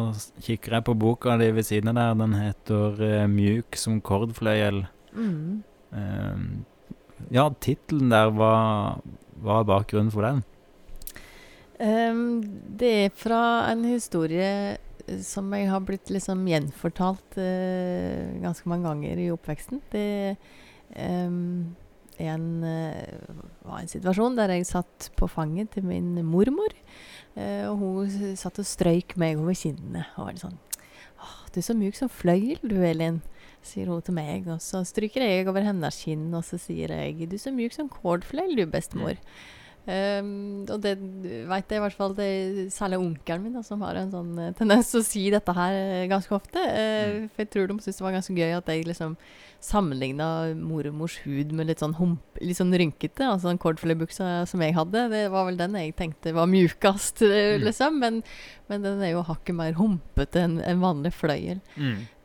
kikker 0.42 0.74
jeg 0.76 0.86
på 0.88 0.96
boka 0.98 1.36
di 1.38 1.46
ved 1.54 1.68
siden 1.68 1.92
av 1.92 2.00
der. 2.00 2.18
Den 2.24 2.34
heter 2.34 2.98
uh, 2.98 3.28
'Mjuk 3.30 3.78
som 3.78 4.00
kordfløyel'. 4.02 4.86
Mm. 5.14 5.62
Uh, 5.92 6.38
ja, 7.30 7.48
tittelen 7.60 8.10
der, 8.10 8.30
hva 8.34 8.54
hva 9.40 9.60
er 9.60 9.68
bakgrunnen 9.68 10.12
for 10.12 10.26
den? 10.26 10.42
Um, 11.80 12.42
det 12.76 12.92
er 13.06 13.12
fra 13.16 13.42
en 13.70 13.86
historie 13.88 14.76
som 15.24 15.50
jeg 15.56 15.68
har 15.70 15.82
blitt 15.86 16.10
liksom 16.12 16.42
gjenfortalt 16.48 17.38
eh, 17.40 18.36
ganske 18.42 18.68
mange 18.70 18.88
ganger 18.88 19.20
i 19.20 19.30
oppveksten. 19.34 19.82
Det 19.92 20.36
ehm, 20.96 21.76
er 22.20 22.32
en, 22.34 22.48
eh, 22.64 23.36
var 23.66 23.80
en 23.80 23.90
situasjon 23.90 24.38
der 24.38 24.54
jeg 24.54 24.68
satt 24.68 25.10
på 25.18 25.28
fanget 25.30 25.72
til 25.76 25.86
min 25.88 26.14
mormor. 26.26 26.74
eh, 27.36 27.66
og 27.68 27.78
hun 27.78 28.36
satt 28.36 28.58
og 28.58 28.66
strøyk 28.66 29.16
meg 29.16 29.38
over 29.38 29.54
kinnene. 29.54 30.06
Og 30.16 30.26
var 30.26 30.40
sånn 30.40 30.58
Åh, 31.20 31.50
'Du 31.52 31.60
er 31.60 31.62
så 31.62 31.74
mjuk 31.76 31.94
som 31.94 32.08
fløyel, 32.08 32.58
du, 32.64 32.80
Elin', 32.80 33.20
sier 33.62 33.86
hun 33.86 34.00
til 34.00 34.14
meg. 34.14 34.48
Og 34.48 34.58
så 34.58 34.80
stryker 34.88 35.20
jeg 35.20 35.48
over 35.48 35.60
hennes 35.60 36.02
kinn, 36.02 36.32
og 36.32 36.44
så 36.44 36.56
sier 36.58 36.88
jeg 36.88 37.28
'Du 37.28 37.36
er 37.36 37.44
så 37.44 37.52
mjuk 37.52 37.72
som 37.72 37.88
kålfløyel, 37.88 38.56
du, 38.56 38.66
bestemor'. 38.66 39.18
Um, 39.88 40.66
og 40.70 40.82
det 40.84 40.92
veit 41.48 41.70
jeg 41.72 41.80
i 41.80 41.82
hvert 41.82 41.96
fall 41.96 42.12
det 42.14 42.24
er 42.28 42.58
særlig 42.70 42.98
onkelen 43.00 43.42
min 43.46 43.54
da, 43.56 43.62
som 43.64 43.80
har 43.82 43.96
en 43.96 44.10
sånn 44.12 44.34
eh, 44.38 44.50
tendens 44.58 44.90
til 44.92 45.00
å 45.00 45.06
si 45.06 45.22
dette 45.32 45.54
her 45.56 45.72
eh, 45.72 46.04
ganske 46.10 46.34
ofte. 46.36 46.60
Eh, 46.60 47.24
For 47.32 47.42
jeg 47.42 47.50
tror 47.50 47.70
de 47.70 47.78
syntes 47.80 47.96
det 47.98 48.04
var 48.04 48.14
ganske 48.18 48.36
gøy 48.36 48.52
at 48.58 48.68
jeg 48.70 48.84
liksom 48.86 49.16
sammenligna 49.60 50.28
mormors 50.56 51.18
hud 51.24 51.50
med 51.56 51.68
litt 51.68 51.82
sånn 51.82 51.96
hump, 51.98 52.22
litt 52.40 52.56
sånn 52.60 52.72
rynkete. 52.76 53.24
Altså 53.26 53.50
den 53.50 53.58
cordflay-buksa 53.60 54.46
som 54.48 54.62
jeg 54.64 54.76
hadde, 54.76 55.02
det 55.12 55.24
var 55.32 55.48
vel 55.48 55.58
den 55.60 55.74
jeg 55.80 55.96
tenkte 55.98 56.32
var 56.36 56.48
mjukest, 56.48 57.22
eh, 57.26 57.56
Mm. 57.58 57.64
liksom. 57.66 57.98
Men, 58.00 58.22
men 58.68 58.82
den 58.84 59.02
er 59.02 59.12
jo 59.16 59.24
hakket 59.26 59.56
mer 59.56 59.72
humpete 59.80 60.44
enn 60.44 60.60
en 60.64 60.80
vanlig 60.84 61.12
fløyel. 61.16 61.60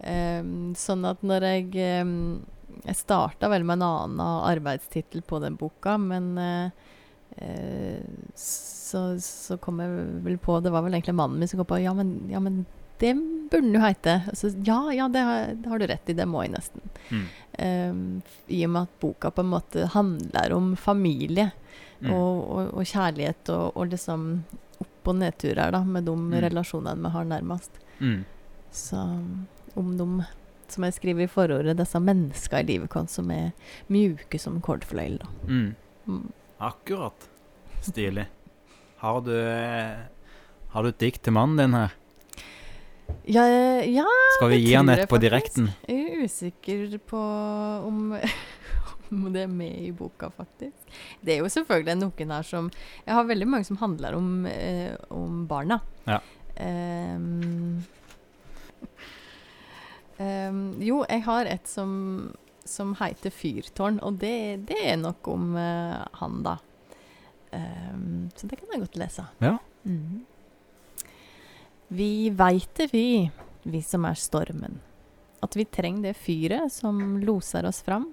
Ehm, 0.04 0.74
sånn 0.78 1.06
at 1.08 1.24
når 1.26 1.48
jeg 1.50 2.04
um, 2.04 2.44
Jeg 2.86 2.98
starta 3.00 3.48
vel 3.50 3.64
med 3.64 3.80
en 3.80 3.86
annen 3.88 4.20
arbeidstittel 4.52 5.22
på 5.24 5.40
den 5.42 5.56
boka, 5.56 5.94
men 5.98 6.38
eh, 6.38 6.70
så, 8.36 9.02
så 9.20 9.58
kom 9.60 9.80
jeg 9.84 9.90
vel 10.24 10.38
på 10.40 10.60
Det 10.64 10.72
var 10.72 10.86
vel 10.86 10.94
egentlig 10.96 11.16
mannen 11.18 11.40
min 11.42 11.50
som 11.52 11.60
kom 11.60 11.68
på 11.74 11.82
Ja, 11.84 11.94
men, 11.98 12.14
ja, 12.32 12.40
men 12.40 12.66
det 13.00 13.10
burde 13.52 13.60
den 13.66 13.74
jo 13.76 13.82
hete. 13.84 14.22
Altså, 14.32 14.54
ja, 14.64 14.78
ja, 14.96 15.10
det 15.12 15.20
har, 15.28 15.50
det 15.60 15.68
har 15.68 15.80
du 15.82 15.86
rett 15.92 16.10
i. 16.10 16.14
Det 16.16 16.26
må 16.32 16.46
jeg 16.46 16.54
nesten. 16.54 16.86
Mm. 17.12 17.26
Um, 17.60 18.22
I 18.48 18.62
og 18.64 18.72
med 18.72 18.88
at 18.88 18.94
boka 19.04 19.32
på 19.36 19.44
en 19.44 19.50
måte 19.52 19.88
handler 19.96 20.56
om 20.56 20.76
familie 20.80 21.52
Mm. 22.02 22.10
og, 22.12 22.40
og, 22.52 22.74
og 22.76 22.84
kjærlighet 22.86 23.50
og, 23.54 23.78
og 23.80 23.88
liksom 23.88 24.24
opp- 24.84 25.08
og 25.08 25.16
nedturer 25.16 25.72
da, 25.72 25.80
med 25.88 26.04
de 26.06 26.12
Mm. 26.12 26.34
relasjonene 26.44 27.02
vi 27.06 27.12
har 27.14 27.24
nærmest. 27.30 27.80
Mm. 28.04 28.26
Så 28.72 29.00
om 29.80 29.94
de, 29.98 30.08
som 30.68 30.84
jeg 30.84 30.94
skriver 30.98 31.24
i 31.24 31.30
forordet, 31.32 31.78
disse 31.80 32.00
menneskene 32.04 32.60
i 32.66 32.68
livet 32.74 32.92
vårt 32.94 33.10
som 33.10 33.32
er 33.32 33.54
mjuke 33.88 34.38
som 34.44 34.60
kordfløyel. 34.62 35.18
da. 35.24 35.30
Akkurat. 36.58 37.30
Stilig. 37.82 38.26
Har 38.98 39.22
du 39.22 39.36
Har 40.72 40.84
du 40.84 40.90
et 40.90 41.00
dikt 41.00 41.24
til 41.24 41.36
mannen 41.36 41.60
din 41.60 41.76
her? 41.76 41.94
Ja, 43.26 43.44
ja, 43.86 44.06
Skal 44.38 44.50
vi 44.54 44.62
gi 44.64 44.74
han 44.74 44.90
et 44.90 45.08
på 45.10 45.18
direkten? 45.22 45.70
jeg 45.88 46.06
er 46.06 46.24
usikker 46.26 46.98
på 47.06 47.20
om, 47.86 48.16
om 49.12 49.28
det 49.34 49.44
er 49.46 49.52
med 49.52 49.78
i 49.82 49.92
boka, 49.92 50.30
faktisk. 50.34 50.96
Det 51.22 51.36
er 51.36 51.44
jo 51.44 51.50
selvfølgelig 51.50 51.96
noen 52.02 52.34
her 52.34 52.46
som 52.46 52.70
Jeg 53.06 53.14
har 53.14 53.28
veldig 53.30 53.48
mange 53.50 53.66
som 53.66 53.78
handler 53.78 54.18
om, 54.18 54.46
eh, 54.46 54.96
om 55.10 55.46
barna. 55.48 55.80
Ja. 56.08 56.20
Um, 56.62 57.84
um, 60.20 60.62
jo, 60.90 61.04
jeg 61.10 61.24
har 61.26 61.46
et 61.46 61.68
som, 61.68 62.34
som 62.66 62.96
heter 63.00 63.34
Fyrtårn, 63.34 64.00
og 64.04 64.18
det, 64.22 64.66
det 64.70 64.80
er 64.82 64.98
nok 65.00 65.28
om 65.32 65.54
uh, 65.58 66.02
han, 66.20 66.42
da. 66.46 66.58
Um, 67.54 68.28
så 68.36 68.50
det 68.50 68.60
kan 68.60 68.74
jeg 68.74 68.84
godt 68.84 69.00
lese. 69.00 69.28
Ja. 69.44 69.56
Mm. 69.86 70.26
Vi 71.96 72.12
veit 72.34 72.72
det, 72.80 72.90
vi, 72.92 73.30
vi 73.64 73.82
som 73.86 74.08
er 74.10 74.18
stormen. 74.20 74.82
At 75.46 75.56
vi 75.56 75.68
trenger 75.70 76.10
det 76.10 76.18
fyret 76.18 76.74
som 76.74 77.20
loser 77.22 77.68
oss 77.70 77.84
fram. 77.86 78.10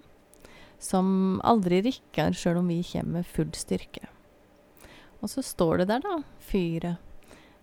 Som 0.82 1.40
aldri 1.46 1.80
rikker 1.86 2.36
sjøl 2.36 2.60
om 2.60 2.68
vi 2.68 2.82
kommer 2.84 3.22
med 3.22 3.30
full 3.30 3.52
styrke. 3.56 4.04
Og 5.22 5.30
så 5.30 5.42
står 5.46 5.82
det 5.82 5.90
der, 5.92 6.04
da, 6.04 6.18
fyret, 6.42 6.98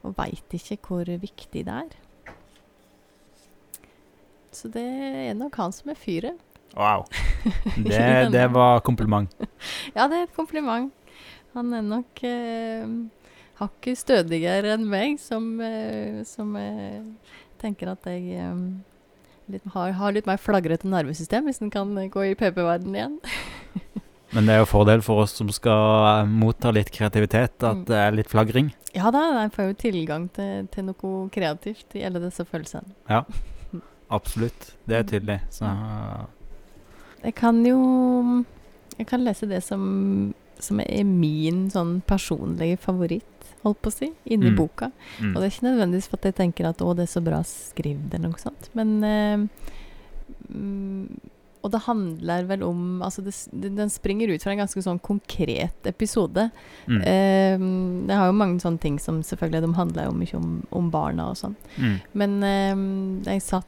og 0.02 0.16
veit 0.18 0.54
ikke 0.56 0.80
hvor 0.88 1.10
viktig 1.22 1.66
det 1.68 1.80
er. 1.86 1.98
Så 4.56 4.72
det 4.74 4.86
er 5.30 5.36
nok 5.38 5.60
han 5.60 5.76
som 5.76 5.92
er 5.92 6.00
fyret. 6.00 6.40
Wow. 6.78 7.06
Det, 7.76 8.30
det 8.34 8.48
var 8.54 8.80
kompliment. 8.86 9.32
Ja, 9.98 10.08
det 10.08 10.18
er 10.20 10.24
et 10.28 10.36
kompliment. 10.36 10.92
Han 11.56 11.74
er 11.74 11.82
nok 11.82 12.22
eh, 12.28 12.84
hakket 13.60 13.98
stødigere 14.00 14.76
enn 14.76 14.86
meg, 14.88 15.18
som, 15.20 15.48
eh, 15.66 16.22
som 16.30 16.54
eh, 16.60 17.02
tenker 17.60 17.90
at 17.96 18.06
jeg 18.08 18.38
eh, 18.38 18.62
litt, 19.50 19.66
har, 19.74 19.92
har 19.98 20.14
litt 20.16 20.30
mer 20.30 20.38
flagrete 20.40 20.88
nervesystem, 20.88 21.50
hvis 21.50 21.60
en 21.66 21.72
kan 21.74 21.92
eh, 21.98 22.08
gå 22.14 22.28
i 22.30 22.36
PP-verden 22.38 22.94
igjen. 22.96 23.18
Men 24.36 24.46
det 24.46 24.54
er 24.54 24.62
jo 24.62 24.70
fordel 24.70 25.02
for 25.02 25.24
oss 25.26 25.34
som 25.40 25.50
skal 25.50 26.06
eh, 26.22 26.30
motta 26.30 26.70
litt 26.76 26.92
kreativitet, 26.94 27.58
at 27.66 27.80
Mm. 27.82 27.86
det 27.90 27.98
er 27.98 28.14
litt 28.20 28.30
flagring. 28.30 28.70
Ja 28.94 29.10
da, 29.14 29.26
en 29.42 29.52
får 29.54 29.72
jo 29.72 29.80
tilgang 29.90 30.30
til, 30.38 30.68
til 30.74 30.86
noe 30.92 31.16
kreativt 31.34 31.98
i 31.98 32.06
alle 32.06 32.22
disse 32.28 32.46
følelsene. 32.46 32.94
Ja, 33.10 33.24
Absolutt. 34.10 34.72
Det 34.90 34.96
er 34.98 35.04
tydelig. 35.06 35.36
Så 35.54 35.68
Jeg 37.24 37.36
kan 37.36 37.64
jo 37.66 37.80
Jeg 38.98 39.08
kan 39.08 39.24
lese 39.24 39.48
det 39.48 39.62
som, 39.64 40.34
som 40.60 40.80
er 40.84 41.04
min 41.08 41.70
sånn 41.72 42.02
personlige 42.06 42.78
favoritt, 42.84 43.24
holdt 43.64 43.80
på 43.82 43.88
å 43.92 43.94
si, 43.96 44.10
inni 44.26 44.50
Mm. 44.52 44.56
boka. 44.58 44.92
mm. 45.22 45.32
Og 45.36 45.42
det 45.42 45.46
er 45.48 45.54
ikke 45.56 45.68
nødvendigvis 45.70 46.08
for 46.10 46.18
at 46.20 46.24
jeg 46.28 46.36
tenker 46.36 46.68
at 46.68 46.78
'å, 46.80 46.94
det 46.96 47.04
er 47.04 47.14
så 47.20 47.24
bra 47.24 47.40
skrevet', 47.44 48.14
eller 48.14 48.30
noe 48.30 48.40
sånt. 48.40 48.70
Men 48.76 49.04
eh, 49.04 49.48
mm, 50.54 51.20
Og 51.62 51.72
det 51.72 51.82
handler 51.82 52.46
vel 52.48 52.62
om 52.64 53.02
Altså, 53.04 53.22
det, 53.24 53.34
den 53.52 53.76
den 53.76 53.90
springer 53.90 54.30
ut 54.34 54.42
fra 54.44 54.52
en 54.54 54.60
ganske 54.66 54.82
sånn 54.82 55.00
konkret 55.02 55.86
episode. 55.86 56.50
Mm. 56.88 57.02
Eh, 57.02 57.58
det 58.08 58.16
har 58.16 58.28
jo 58.28 58.38
mange 58.38 58.60
sånne 58.62 58.80
ting 58.80 58.98
som 59.00 59.22
selvfølgelig 59.22 59.62
De 59.68 59.74
handler 59.76 60.06
jo 60.06 60.12
mye 60.12 60.36
om, 60.36 60.64
om 60.72 60.90
barna 60.92 61.30
og 61.32 61.36
sånn. 61.38 61.56
Mm. 61.78 62.00
Men 62.14 62.44
eh, 62.44 63.32
jeg 63.34 63.42
satt 63.42 63.66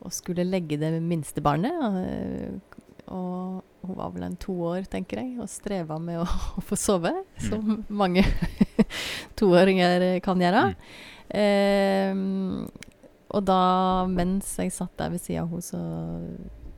og 0.00 0.14
skulle 0.14 0.46
legge 0.48 0.78
det 0.80 0.92
minste 1.04 1.42
barnet 1.44 1.98
eh, 2.00 2.78
Og 3.12 3.60
hun 3.84 3.96
var 3.96 4.12
vel 4.14 4.26
en 4.26 4.38
to 4.40 4.54
år, 4.72 4.84
tenker 4.92 5.22
jeg, 5.22 5.34
og 5.40 5.50
streva 5.50 5.98
med 6.02 6.20
å, 6.22 6.26
å 6.58 6.64
få 6.64 6.78
sove, 6.78 7.12
som 7.40 7.82
mange 7.88 8.24
toåringer 9.40 10.20
kan 10.24 10.40
gjøre. 10.40 10.64
Eh, 11.30 12.20
og 13.30 13.44
da, 13.46 13.62
mens 14.10 14.52
jeg 14.58 14.74
satt 14.74 14.96
der 14.98 15.12
ved 15.14 15.22
sida 15.22 15.44
av 15.44 15.52
henne, 15.52 15.64
så, 15.64 15.80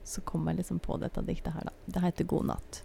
så 0.04 0.24
kom 0.28 0.48
jeg 0.50 0.60
liksom 0.60 0.82
på 0.84 0.98
dette 1.00 1.24
diktet 1.26 1.54
her, 1.56 1.70
da. 1.70 1.76
Det 1.86 2.02
heter 2.04 2.28
'God 2.28 2.50
natt'. 2.52 2.82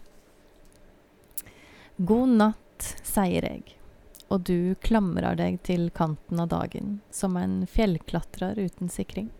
God 1.97 2.37
natt, 2.37 2.87
sier 3.01 3.41
jeg, 3.41 3.77
og 4.29 4.43
du 4.45 4.75
klamrer 4.85 5.37
deg 5.39 5.57
til 5.65 5.87
kanten 5.89 6.39
av 6.43 6.51
dagen 6.51 6.99
som 7.09 7.37
en 7.39 7.63
fjellklatrer 7.65 8.59
uten 8.59 8.91
sikring, 8.91 9.31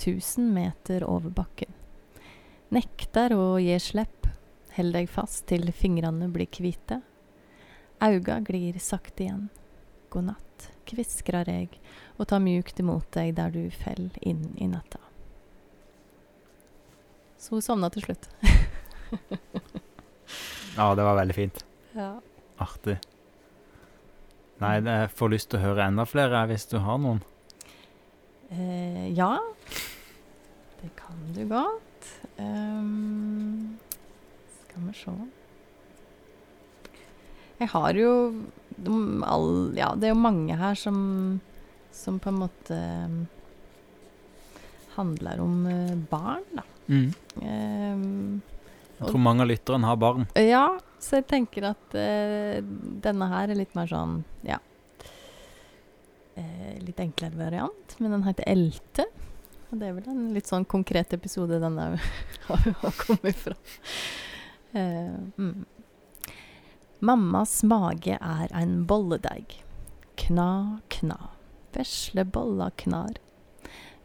tusen 0.00 0.52
meter 0.54 1.04
over 1.08 1.30
bakken. 1.34 1.72
Nekter 2.74 3.34
å 3.36 3.58
gi 3.62 3.76
slipp, 3.80 4.28
held 4.74 4.96
deg 4.96 5.10
fast 5.10 5.46
til 5.50 5.70
fingrene 5.72 6.28
blir 6.32 6.50
hvite. 6.50 7.00
Auga 8.02 8.40
glir 8.44 8.78
sakte 8.82 9.26
igjen. 9.26 9.48
God 10.10 10.30
natt, 10.32 10.68
kviskrer 10.88 11.48
jeg 11.50 11.70
og 12.18 12.28
tar 12.30 12.42
mjukt 12.42 12.80
imot 12.82 13.08
deg 13.14 13.34
der 13.38 13.54
du 13.54 13.68
fell 13.70 14.10
inn 14.20 14.52
i 14.58 14.68
natta. 14.70 15.00
Så 17.38 17.56
hun 17.56 17.64
sovna 17.64 17.90
til 17.92 18.06
slutt. 18.08 18.30
Ja, 20.76 20.94
det 20.94 21.02
var 21.02 21.14
veldig 21.14 21.34
fint. 21.34 21.64
Ja. 21.92 22.20
Artig. 22.58 22.96
Nei, 24.58 24.72
jeg 24.82 25.10
får 25.14 25.30
lyst 25.30 25.50
til 25.52 25.60
å 25.60 25.68
høre 25.68 25.86
enda 25.86 26.06
flere 26.08 26.40
hvis 26.50 26.66
du 26.70 26.80
har 26.82 26.98
noen. 26.98 27.20
Eh, 28.50 29.08
ja, 29.16 29.38
det 30.82 30.90
kan 30.98 31.16
du 31.34 31.44
godt. 31.48 32.10
Um, 32.36 33.78
skal 34.64 34.82
vi 34.88 34.94
se 34.98 35.14
Jeg 37.58 37.70
har 37.70 37.94
jo 37.94 38.10
all, 39.24 39.72
Ja, 39.78 39.92
det 39.94 40.10
er 40.10 40.12
jo 40.12 40.20
mange 40.20 40.56
her 40.58 40.74
som, 40.74 41.40
som 41.94 42.18
på 42.18 42.32
en 42.32 42.40
måte 42.42 42.74
ehm, 42.74 43.20
handler 44.96 45.40
om 45.40 45.54
eh, 45.70 45.94
barn, 46.10 46.44
da. 46.58 46.64
Ehm, 46.90 48.42
Jeg 48.98 49.08
tror 49.08 49.22
mange 49.22 49.46
av 49.46 49.48
lytterne 49.48 49.88
har 49.88 49.96
barn. 49.96 50.26
ja, 50.36 50.66
så 51.00 51.20
jeg 51.20 51.28
tenker 51.30 51.70
at 51.70 51.96
uh, 51.96 52.60
denne 53.04 53.26
her 53.30 53.50
er 53.50 53.58
litt 53.58 53.74
mer 53.76 53.88
sånn 53.90 54.22
Ja. 54.46 54.58
Eh, 56.64 56.84
litt 56.84 57.00
enklere 57.00 57.36
variant, 57.36 57.98
men 57.98 58.10
den 58.10 58.22
heter 58.22 58.44
Elte. 58.48 59.04
Og 59.70 59.80
det 59.80 59.88
er 59.88 59.94
vel 59.96 60.08
en 60.10 60.34
litt 60.34 60.48
sånn 60.48 60.64
konkret 60.68 61.12
episode 61.16 61.58
den 61.60 61.78
har, 62.48 62.66
har 62.80 62.94
kommet 63.00 63.38
fra. 63.40 63.56
Uh, 64.74 65.16
mm. 65.36 65.64
Mammas 67.04 67.62
mage 67.68 68.16
er 68.16 68.54
en 68.54 68.86
bolledeig. 68.88 69.58
Kna, 70.20 70.80
kna. 70.94 71.18
Vesle 71.74 72.24
bolla 72.24 72.70
knar. 72.80 73.18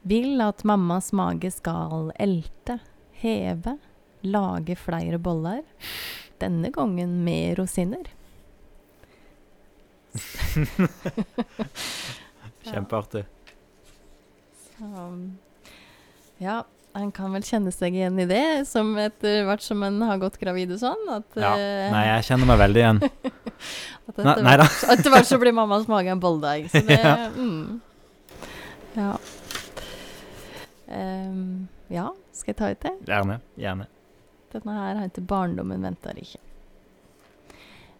Vil 0.09 0.41
at 0.41 0.65
mammas 0.67 1.11
mage 1.15 1.51
skal 1.53 2.11
elte, 2.19 2.79
heve, 3.21 3.77
lage 4.25 4.75
flere 4.79 5.19
boller. 5.21 5.63
Denne 6.41 6.71
gangen 6.75 7.23
med 7.23 7.59
rosiner. 7.59 8.09
Kjempeartig. 12.71 13.25
Så 14.77 14.89
ja, 16.39 16.61
en 16.97 17.11
kan 17.11 17.33
vel 17.35 17.43
kjenne 17.45 17.71
seg 17.73 17.95
igjen 17.97 18.17
i 18.23 18.25
det, 18.29 18.43
som 18.69 18.93
etter 18.99 19.43
hvert 19.47 19.63
som 19.63 19.83
en 19.85 19.99
har 20.07 20.19
gått 20.21 20.39
gravid 20.41 20.71
og 20.75 20.81
sånn. 20.81 21.03
At, 21.11 21.27
Ja. 21.37 21.51
Uh, 21.53 21.89
Nei, 21.93 22.05
jeg 22.07 22.27
kjenner 22.29 22.49
meg 22.49 22.61
veldig 22.63 22.81
igjen. 22.83 23.01
at 24.07 24.15
etter, 24.15 24.23
da. 24.23 24.55
hvert, 24.63 24.81
etter 24.95 25.13
hvert 25.13 25.29
så 25.29 25.39
blir 25.41 25.55
mammas 25.55 25.87
mage 25.91 26.13
en 26.13 26.23
bolledeig. 26.23 26.69
Så 26.71 26.81
det 26.87 26.99
Ja. 26.99 27.29
mm. 27.35 27.81
ja. 28.97 29.13
Um, 30.89 31.67
ja, 31.93 32.07
skal 32.33 32.55
jeg 32.55 32.59
ta 32.61 32.69
ut 32.73 32.85
det? 32.87 32.95
Gjerne. 33.11 33.39
Gjerne. 33.59 33.89
Denne 34.49 34.77
her 34.79 35.01
heter 35.03 35.21
'Barndommen 35.21 35.83
venter 35.85 36.17
ikke'. 36.17 36.41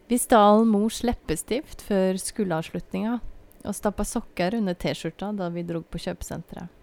Vi 0.09 0.17
stal 0.17 0.63
mors 0.65 1.03
leppestift 1.05 1.83
før 1.85 2.17
skoleavslutninga 2.17 3.19
og 3.65 3.75
stappa 3.75 4.05
sokker 4.07 4.55
under 4.59 4.77
T-skjorta 4.79 5.31
da 5.35 5.49
vi 5.53 5.65
drog 5.67 5.87
på 5.91 6.01
kjøpesenteret. 6.01 6.75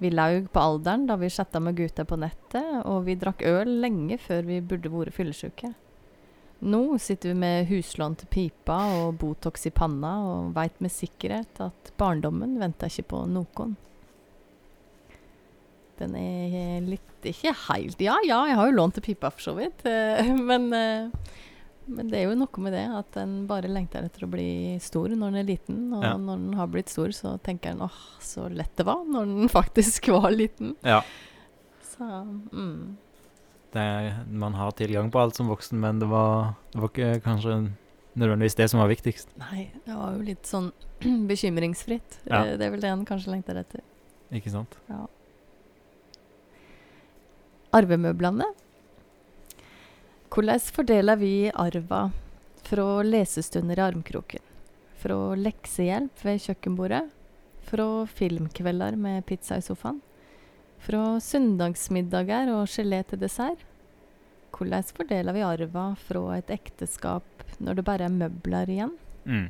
Vi 0.00 0.08
laug 0.14 0.46
på 0.52 0.60
alderen 0.62 1.02
da 1.08 1.18
vi 1.20 1.28
chatta 1.28 1.60
med 1.60 1.76
gutta 1.76 2.06
på 2.08 2.16
nettet, 2.16 2.86
og 2.88 3.04
vi 3.04 3.18
drakk 3.20 3.42
øl 3.44 3.74
lenge 3.82 4.16
før 4.22 4.46
vi 4.48 4.62
burde 4.64 4.88
vært 4.88 5.12
fyllesyke. 5.12 5.74
Nå 6.60 6.80
sitter 7.00 7.32
vi 7.32 7.40
med 7.40 7.68
huslån 7.68 8.16
til 8.20 8.28
pipa 8.32 8.78
og 9.00 9.18
Botox 9.20 9.66
i 9.68 9.72
panna 9.72 10.14
og 10.28 10.50
veit 10.56 10.80
med 10.80 10.92
sikkerhet 10.92 11.60
at 11.64 11.92
barndommen 12.00 12.58
venter 12.60 12.92
ikke 12.92 13.10
på 13.12 13.22
noen. 13.28 13.76
Den 16.00 16.16
er 16.16 16.80
litt 16.84 17.06
Ikke 17.28 17.52
helt 17.66 18.00
Ja, 18.00 18.14
ja, 18.24 18.38
jeg 18.48 18.56
har 18.56 18.70
jo 18.70 18.76
lånt 18.78 18.94
til 18.96 19.04
pipa, 19.04 19.28
for 19.28 19.50
så 19.50 19.52
vidt. 19.58 19.84
eh, 19.84 20.30
Men, 20.50 20.72
eh, 20.72 21.10
men 21.90 22.08
det 22.10 22.20
er 22.20 22.28
jo 22.28 22.36
noe 22.38 22.62
med 22.64 22.72
det 22.76 22.84
at 23.00 23.16
en 23.20 23.34
bare 23.50 23.68
lengter 23.70 24.06
etter 24.06 24.24
å 24.26 24.30
bli 24.30 24.78
stor 24.82 25.12
når 25.12 25.32
en 25.34 25.40
er 25.42 25.48
liten. 25.48 25.80
Og 25.96 26.04
Ja. 26.06 26.14
når 26.16 26.38
en 26.38 26.54
har 26.60 26.70
blitt 26.72 26.88
stor, 26.92 27.12
så 27.16 27.34
tenker 27.42 27.74
en 27.74 27.82
åh, 27.86 27.98
så 28.20 28.46
lett 28.48 28.72
det 28.78 28.86
var 28.88 29.04
når 29.04 29.28
en 29.28 29.48
faktisk 29.58 30.08
var 30.14 30.30
liten. 30.34 30.74
Ja. 30.86 31.02
Så 31.92 32.06
mm. 32.52 32.96
Det 33.70 33.78
er, 33.86 34.24
man 34.26 34.54
har 34.58 34.72
tilgang 34.74 35.12
på 35.14 35.20
alt 35.22 35.36
som 35.38 35.46
voksen, 35.46 35.78
men 35.78 36.00
det 36.02 36.08
var, 36.10 36.54
det 36.72 36.80
var 36.82 36.90
ikke 36.90 37.20
kanskje 37.22 37.52
nødvendigvis 38.18 38.56
det 38.58 38.66
som 38.72 38.80
var 38.82 38.88
viktigst. 38.90 39.30
Nei, 39.38 39.68
det 39.84 39.94
var 39.94 40.16
jo 40.16 40.24
litt 40.26 40.48
sånn 40.48 40.72
bekymringsfritt. 41.30 42.18
Ja. 42.26 42.42
Det 42.58 42.66
er 42.66 42.72
vel 42.74 42.82
det 42.82 42.90
en 42.90 43.06
kanskje 43.06 43.30
lengter 43.36 43.60
etter. 43.62 43.84
Ikke 44.34 44.50
sant? 44.50 44.74
Ja. 44.90 45.04
Arvemøblene. 47.78 48.48
Hvordan 50.30 50.60
fordeler 50.62 51.18
vi 51.18 51.50
arva 51.58 52.04
fra 52.62 52.84
lesestunder 53.02 53.80
i 53.80 53.82
armkroken? 53.82 54.44
Fra 55.02 55.16
leksehjelp 55.34 56.22
ved 56.22 56.38
kjøkkenbordet? 56.44 57.00
Fra 57.66 57.86
filmkvelder 58.06 58.94
med 58.94 59.24
pizza 59.26 59.58
i 59.58 59.64
sofaen? 59.66 59.98
Fra 60.86 61.18
søndagsmiddager 61.18 62.52
og 62.54 62.70
gelé 62.70 63.02
til 63.10 63.18
dessert? 63.24 63.64
Hvordan 64.54 64.86
fordeler 65.00 65.34
vi 65.34 65.42
arva 65.48 65.88
fra 65.98 66.22
et 66.36 66.54
ekteskap 66.54 67.42
når 67.58 67.80
det 67.80 67.86
bare 67.90 68.06
er 68.06 68.14
møbler 68.14 68.70
igjen? 68.70 68.94
Mm. 69.26 69.48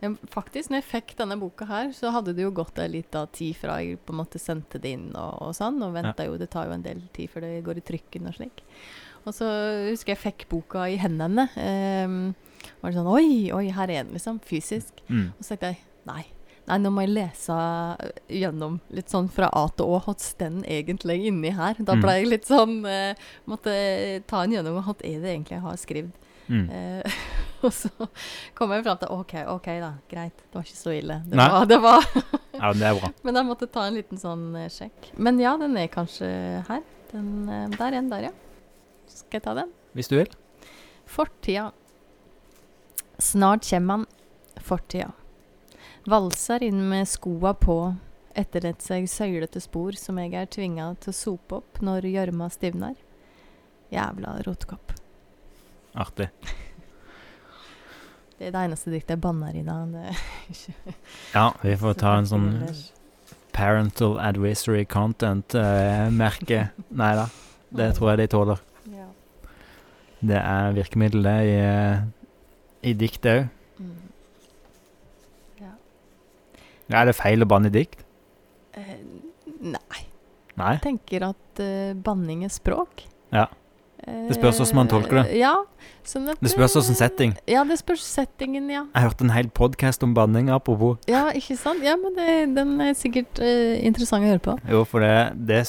Men 0.00 0.14
faktisk, 0.30 0.70
når 0.70 0.78
jeg 0.82 0.88
fikk 0.92 1.16
denne 1.18 1.36
boka 1.40 1.66
her, 1.66 1.88
så 1.96 2.12
hadde 2.14 2.32
det 2.36 2.44
jo 2.44 2.52
gått 2.54 2.78
en 2.78 2.92
liten 2.92 3.26
tid 3.34 3.56
fra 3.58 3.80
jeg 3.82 3.98
på 4.06 4.14
en 4.14 4.20
måte 4.20 4.38
sendte 4.38 4.78
det 4.78 4.92
inn 4.94 5.08
og, 5.18 5.40
og 5.48 5.54
sånn, 5.58 5.80
og 5.82 5.92
venta 5.96 6.24
jo 6.28 6.36
Det 6.38 6.50
tar 6.52 6.68
jo 6.68 6.76
en 6.76 6.84
del 6.84 7.00
tid 7.16 7.30
før 7.32 7.42
det 7.48 7.64
går 7.66 7.80
i 7.80 7.86
trykken 7.88 8.28
og 8.30 8.36
slik. 8.38 8.62
Og 9.26 9.34
så 9.34 9.48
husker 9.90 10.14
jeg 10.14 10.22
fikk 10.22 10.46
boka 10.48 10.86
i 10.88 10.96
hendene. 11.02 11.48
Um, 11.58 12.34
var 12.80 12.90
det 12.92 12.96
sånn 13.00 13.10
Oi, 13.10 13.50
oi, 13.52 13.64
her 13.74 13.90
er 13.90 14.04
den, 14.06 14.14
liksom. 14.14 14.38
Fysisk. 14.46 15.02
Mm. 15.10 15.32
Og 15.34 15.42
så 15.44 15.56
tenkte 15.56 15.72
jeg 15.74 15.82
nei. 16.08 16.22
Nei, 16.68 16.76
nå 16.84 16.90
må 16.92 17.00
jeg 17.00 17.14
lese 17.16 17.54
øh, 17.56 18.16
gjennom 18.38 18.74
litt 18.92 19.08
sånn 19.08 19.28
fra 19.32 19.48
A 19.56 19.62
til 19.72 19.88
Å. 19.88 19.98
Hva 20.04 20.12
står 20.20 20.38
den 20.42 20.58
egentlig 20.68 21.18
inni 21.26 21.50
her? 21.56 21.78
Da 21.80 21.94
Mm. 21.96 22.02
ble 22.04 22.14
jeg 22.18 22.26
litt 22.28 22.44
sånn 22.48 22.74
eh, 22.86 23.14
Måtte 23.48 23.72
ta 24.28 24.42
en 24.44 24.52
gjennom. 24.52 24.76
Hva 24.84 24.94
er 25.00 25.20
det 25.24 25.30
egentlig 25.32 25.56
jeg 25.56 25.64
har 25.64 25.76
skrevet? 25.80 26.26
Mm. 26.48 26.66
Eh, 26.70 27.18
og 27.66 27.72
så 27.74 27.90
kom 28.58 28.72
jeg 28.74 28.84
fram 28.86 28.98
til 29.00 29.12
OK, 29.14 29.34
OK 29.50 29.68
da, 29.82 29.92
greit. 30.10 30.42
Det 30.44 30.58
var 30.58 30.66
ikke 30.66 30.78
så 30.78 30.94
ille. 30.94 31.20
Det 31.26 31.38
Nei. 31.38 31.48
var, 31.54 31.66
det 31.70 31.78
var 31.82 32.06
Ja, 32.58 32.72
det 32.74 32.86
er 32.86 32.98
bra. 32.98 33.10
Men 33.26 33.40
jeg 33.40 33.48
måtte 33.48 33.70
ta 33.70 33.86
en 33.88 33.98
liten 33.98 34.20
sånn 34.20 34.46
uh, 34.56 34.66
sjekk. 34.72 35.10
Men 35.16 35.40
ja, 35.42 35.56
den 35.60 35.76
er 35.78 35.90
kanskje 35.92 36.28
her. 36.68 36.84
Den, 37.12 37.30
uh, 37.48 37.66
der 37.74 37.86
er 37.88 37.96
den 37.98 38.10
der, 38.12 38.28
ja. 38.28 38.34
Skal 39.10 39.40
jeg 39.40 39.46
ta 39.46 39.56
den? 39.58 39.72
Hvis 39.98 40.10
du 40.10 40.18
vil. 40.18 40.30
Fortida. 41.08 41.70
Snart 43.18 43.66
kommer 43.68 44.00
han. 44.00 44.06
Fortida. 44.62 45.10
Valser 46.08 46.62
inn 46.64 46.84
med 46.88 47.08
skoa 47.10 47.52
på, 47.58 47.78
etterlatt 48.38 48.84
seg 48.84 49.08
søylete 49.10 49.60
spor 49.60 49.98
som 49.98 50.20
jeg 50.22 50.36
er 50.38 50.48
tvinga 50.48 50.92
til 51.02 51.12
å 51.12 51.18
sope 51.18 51.58
opp 51.58 51.82
når 51.84 52.06
gjørma 52.08 52.48
stivner. 52.54 52.96
Jævla 53.92 54.38
rotkopp. 54.46 54.94
Artig. 55.98 56.28
Det 58.38 58.46
er 58.46 58.54
det 58.54 58.60
eneste 58.68 58.92
diktet 58.94 59.16
jeg 59.16 59.22
banner 59.22 59.56
i 59.58 59.64
da. 59.66 59.80
Ja, 61.34 61.50
vi 61.64 61.74
får 61.80 61.98
ta 61.98 62.14
en 62.20 62.28
sånn. 62.30 62.48
Parental 63.56 64.14
Advisory 64.22 64.84
Content-merke. 64.86 66.60
Nei 66.94 67.12
da, 67.18 67.24
det 67.74 67.88
tror 67.96 68.12
jeg 68.12 68.20
de 68.20 68.26
tåler. 68.30 68.62
Ja. 68.94 69.08
Det 70.30 70.38
er 70.38 70.76
virkemiddelet 70.76 71.48
i, 71.48 71.56
eh, 71.66 72.04
i 72.86 72.94
dikt 72.98 73.26
òg. 73.26 73.48
Mm. 73.78 73.96
ja. 75.64 75.72
Ja, 76.86 77.00
er 77.00 77.10
det 77.10 77.16
feil 77.18 77.42
å 77.42 77.50
banne 77.50 77.72
i 77.72 77.74
dikt? 77.74 78.06
Eh, 78.78 78.94
nei. 79.58 80.04
Nei? 80.58 80.72
Jeg 80.76 80.84
tenker 80.86 81.26
at 81.32 81.62
uh, 81.62 81.94
banning 81.94 82.44
er 82.46 82.54
språk. 82.54 83.02
Ja. 83.34 83.48
Det 84.28 84.36
spørs 84.36 84.58
hvordan 84.60 84.74
man 84.76 84.88
tolker 84.88 85.22
det. 85.22 85.26
Eh, 85.32 85.38
Ja. 85.38 85.54
Sånn 86.08 86.28
at, 86.30 86.38
Det 86.40 86.50
spørs 86.50 86.76
eh, 86.76 86.94
setting. 86.96 87.34
Ja, 87.46 87.64
det 87.68 87.78
spørs 87.78 88.00
settingen, 88.00 88.68
ja. 88.70 88.86
Jeg 88.94 89.02
hørte 89.02 89.24
en 89.26 89.30
hel 89.34 89.48
podkast 89.52 90.02
om 90.02 90.14
banning, 90.14 90.48
apropos. 90.48 90.96
Ja, 91.06 91.26
ikke 91.36 91.56
sant? 91.56 91.82
Ja, 91.84 91.96
men 92.00 92.14
det, 92.16 92.54
den 92.56 92.80
er 92.80 92.94
sikkert 92.96 93.38
uh, 93.40 93.76
interessant 93.84 94.24
å 94.24 94.28
høre 94.30 94.40
på. 94.40 94.54
Jo, 94.70 94.84
for 94.88 95.00
det, 95.04 95.36
det, 95.48 95.66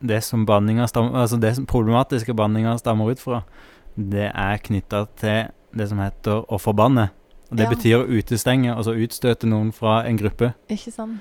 det 0.00 0.22
som 0.24 0.46
banninga 0.48 0.86
stammer 0.88 1.20
Altså 1.20 1.36
det 1.40 1.54
som 1.58 1.66
problematiske 1.68 2.32
banninga 2.34 2.78
stammer 2.80 3.10
ut 3.12 3.20
fra, 3.20 3.42
det 3.96 4.30
er 4.32 4.56
knytta 4.64 5.04
til 5.20 5.50
det 5.76 5.88
som 5.90 5.98
heter 6.00 6.44
å 6.48 6.56
forbanne. 6.60 7.10
Og 7.50 7.56
det 7.60 7.66
Ja. 7.68 7.70
betyr 7.70 7.96
å 8.00 8.08
utestenge, 8.08 8.72
altså 8.74 8.96
utstøte 8.96 9.44
noen 9.46 9.72
fra 9.72 10.02
en 10.08 10.16
gruppe. 10.16 10.54
Ikke 10.70 10.90
sant? 10.92 11.20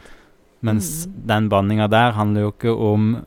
Mens 0.62 1.06
Mm. 1.06 1.14
den 1.28 1.50
banninga 1.50 1.90
der 1.90 2.12
handler 2.14 2.42
jo 2.48 2.52
ikke 2.52 2.72
om 2.80 3.26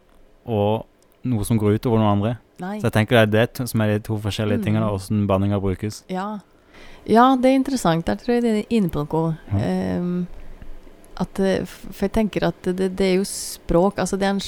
å, 0.48 0.84
noe 1.24 1.44
som 1.44 1.58
går 1.58 1.74
utover 1.78 1.98
noen 1.98 2.16
andre. 2.16 2.38
Nei. 2.60 2.78
Så 2.80 2.88
jeg 2.88 2.92
tenker 2.96 3.16
det 3.26 3.38
er 3.40 3.46
det 3.56 3.68
som 3.70 3.80
er 3.84 3.92
de 3.94 3.98
to 4.00 4.16
forskjellige 4.18 4.58
Mm. 4.58 4.64
tingene, 4.64 4.88
åssen 4.90 5.26
banninga 5.30 5.60
brukes. 5.62 6.02
Ja. 6.10 6.40
ja, 7.06 7.36
det 7.36 7.50
er 7.52 7.54
interessant. 7.60 8.04
Der 8.06 8.16
tror 8.16 8.34
jeg 8.34 8.42
det 8.42 8.54
er 8.64 8.74
inne 8.76 8.90
på 8.90 9.04
noe. 9.06 9.36
Ja. 9.52 9.98
Um, 10.00 10.26
at, 11.18 11.38
eh, 11.40 11.64
for 11.66 12.06
jeg 12.06 12.12
tenker 12.12 12.46
at 12.46 12.62
det, 12.62 12.96
det 12.96 13.06
er 13.06 13.16
jo 13.16 13.24
språk 13.26 13.98
Altså 13.98 14.16
det 14.16 14.26
er 14.28 14.36
en, 14.36 14.42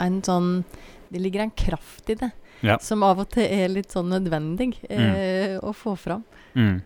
en 0.00 0.22
sånn 0.24 0.64
Det 1.12 1.20
ligger 1.20 1.42
en 1.42 1.50
kraft 1.50 2.08
i 2.08 2.14
det 2.14 2.30
Ja. 2.64 2.78
som 2.80 3.02
av 3.04 3.18
og 3.20 3.28
til 3.34 3.44
er 3.44 3.68
litt 3.68 3.92
sånn 3.92 4.08
nødvendig 4.08 4.78
eh, 4.88 5.58
å 5.60 5.74
få 5.76 5.92
fram. 6.00 6.24
Mm. 6.56 6.80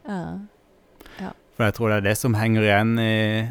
Ja. 1.21 1.31
For 1.55 1.65
jeg 1.69 1.75
tror 1.77 1.89
det 1.93 1.97
er 2.01 2.09
det 2.09 2.17
som 2.19 2.35
henger 2.35 2.63
igjen 2.67 2.99
i 2.99 3.49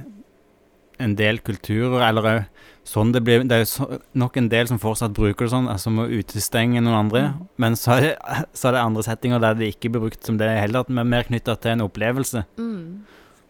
en 1.00 1.16
del 1.16 1.40
kulturer, 1.40 2.02
eller 2.10 2.22
òg 2.28 2.46
sånn 2.88 3.12
det 3.14 3.22
blir 3.26 3.44
Det 3.48 3.60
er 3.62 3.68
så, 3.70 3.88
nok 4.18 4.38
en 4.38 4.50
del 4.50 4.68
som 4.70 4.80
fortsatt 4.82 5.14
bruker 5.18 5.46
det 5.46 5.54
sånn, 5.54 5.70
altså 5.70 5.90
som 5.90 6.02
å 6.04 6.08
utestenge 6.10 6.82
noen 6.82 6.98
andre. 7.06 7.22
Mm. 7.34 7.46
Men 7.58 7.78
så 7.80 7.98
er, 7.98 8.02
det, 8.02 8.44
så 8.54 8.70
er 8.70 8.78
det 8.78 8.84
andre 8.88 9.06
settinger 9.06 9.44
der 9.44 9.60
det 9.60 9.74
ikke 9.76 9.94
blir 9.94 10.08
brukt 10.08 10.26
som 10.26 10.38
det 10.40 10.50
i 10.50 10.54
det 10.56 10.66
hele 10.66 10.80
tatt, 10.80 10.90
men 10.90 11.10
mer 11.10 11.28
knytta 11.28 11.56
til 11.60 11.76
en 11.76 11.86
opplevelse. 11.88 12.46
Mm. 12.60 13.02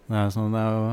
Det 0.09 0.17
er, 0.17 0.29
sånn, 0.33 0.55
det 0.55 0.61
er 0.65 0.71
jo 0.73 0.85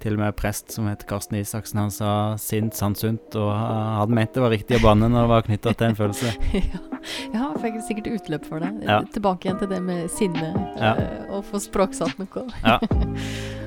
til 0.00 0.14
og 0.16 0.20
med 0.22 0.36
prest 0.40 0.72
som 0.72 0.86
heter 0.88 1.04
Karsten 1.08 1.36
Isaksen, 1.36 1.82
han 1.82 1.90
sa 1.92 2.12
sint, 2.40 2.72
sannsunt, 2.72 3.36
og 3.36 3.50
han 3.52 4.14
mente 4.16 4.38
det 4.38 4.44
var 4.46 4.54
riktig 4.54 4.78
å 4.78 4.84
banne 4.86 5.10
når 5.12 5.26
det 5.26 5.32
var 5.34 5.44
knytta 5.50 5.74
til 5.76 5.90
en 5.90 5.98
følelse. 5.98 6.32
ja. 6.62 6.80
ja, 7.34 7.50
fikk 7.60 7.76
sikkert 7.84 8.08
utløp 8.14 8.48
for 8.48 8.64
det. 8.64 8.72
Ja. 8.88 9.02
Tilbake 9.12 9.50
igjen 9.50 9.60
til 9.60 9.68
det 9.74 9.82
med 9.84 10.08
sinne 10.16 10.54
Ja. 10.80 10.94
eh, 10.94 11.28
og 11.28 11.44
få 11.50 11.60
språksatt 11.60 12.16
noe. 12.22 12.46
Ja. 12.64 12.80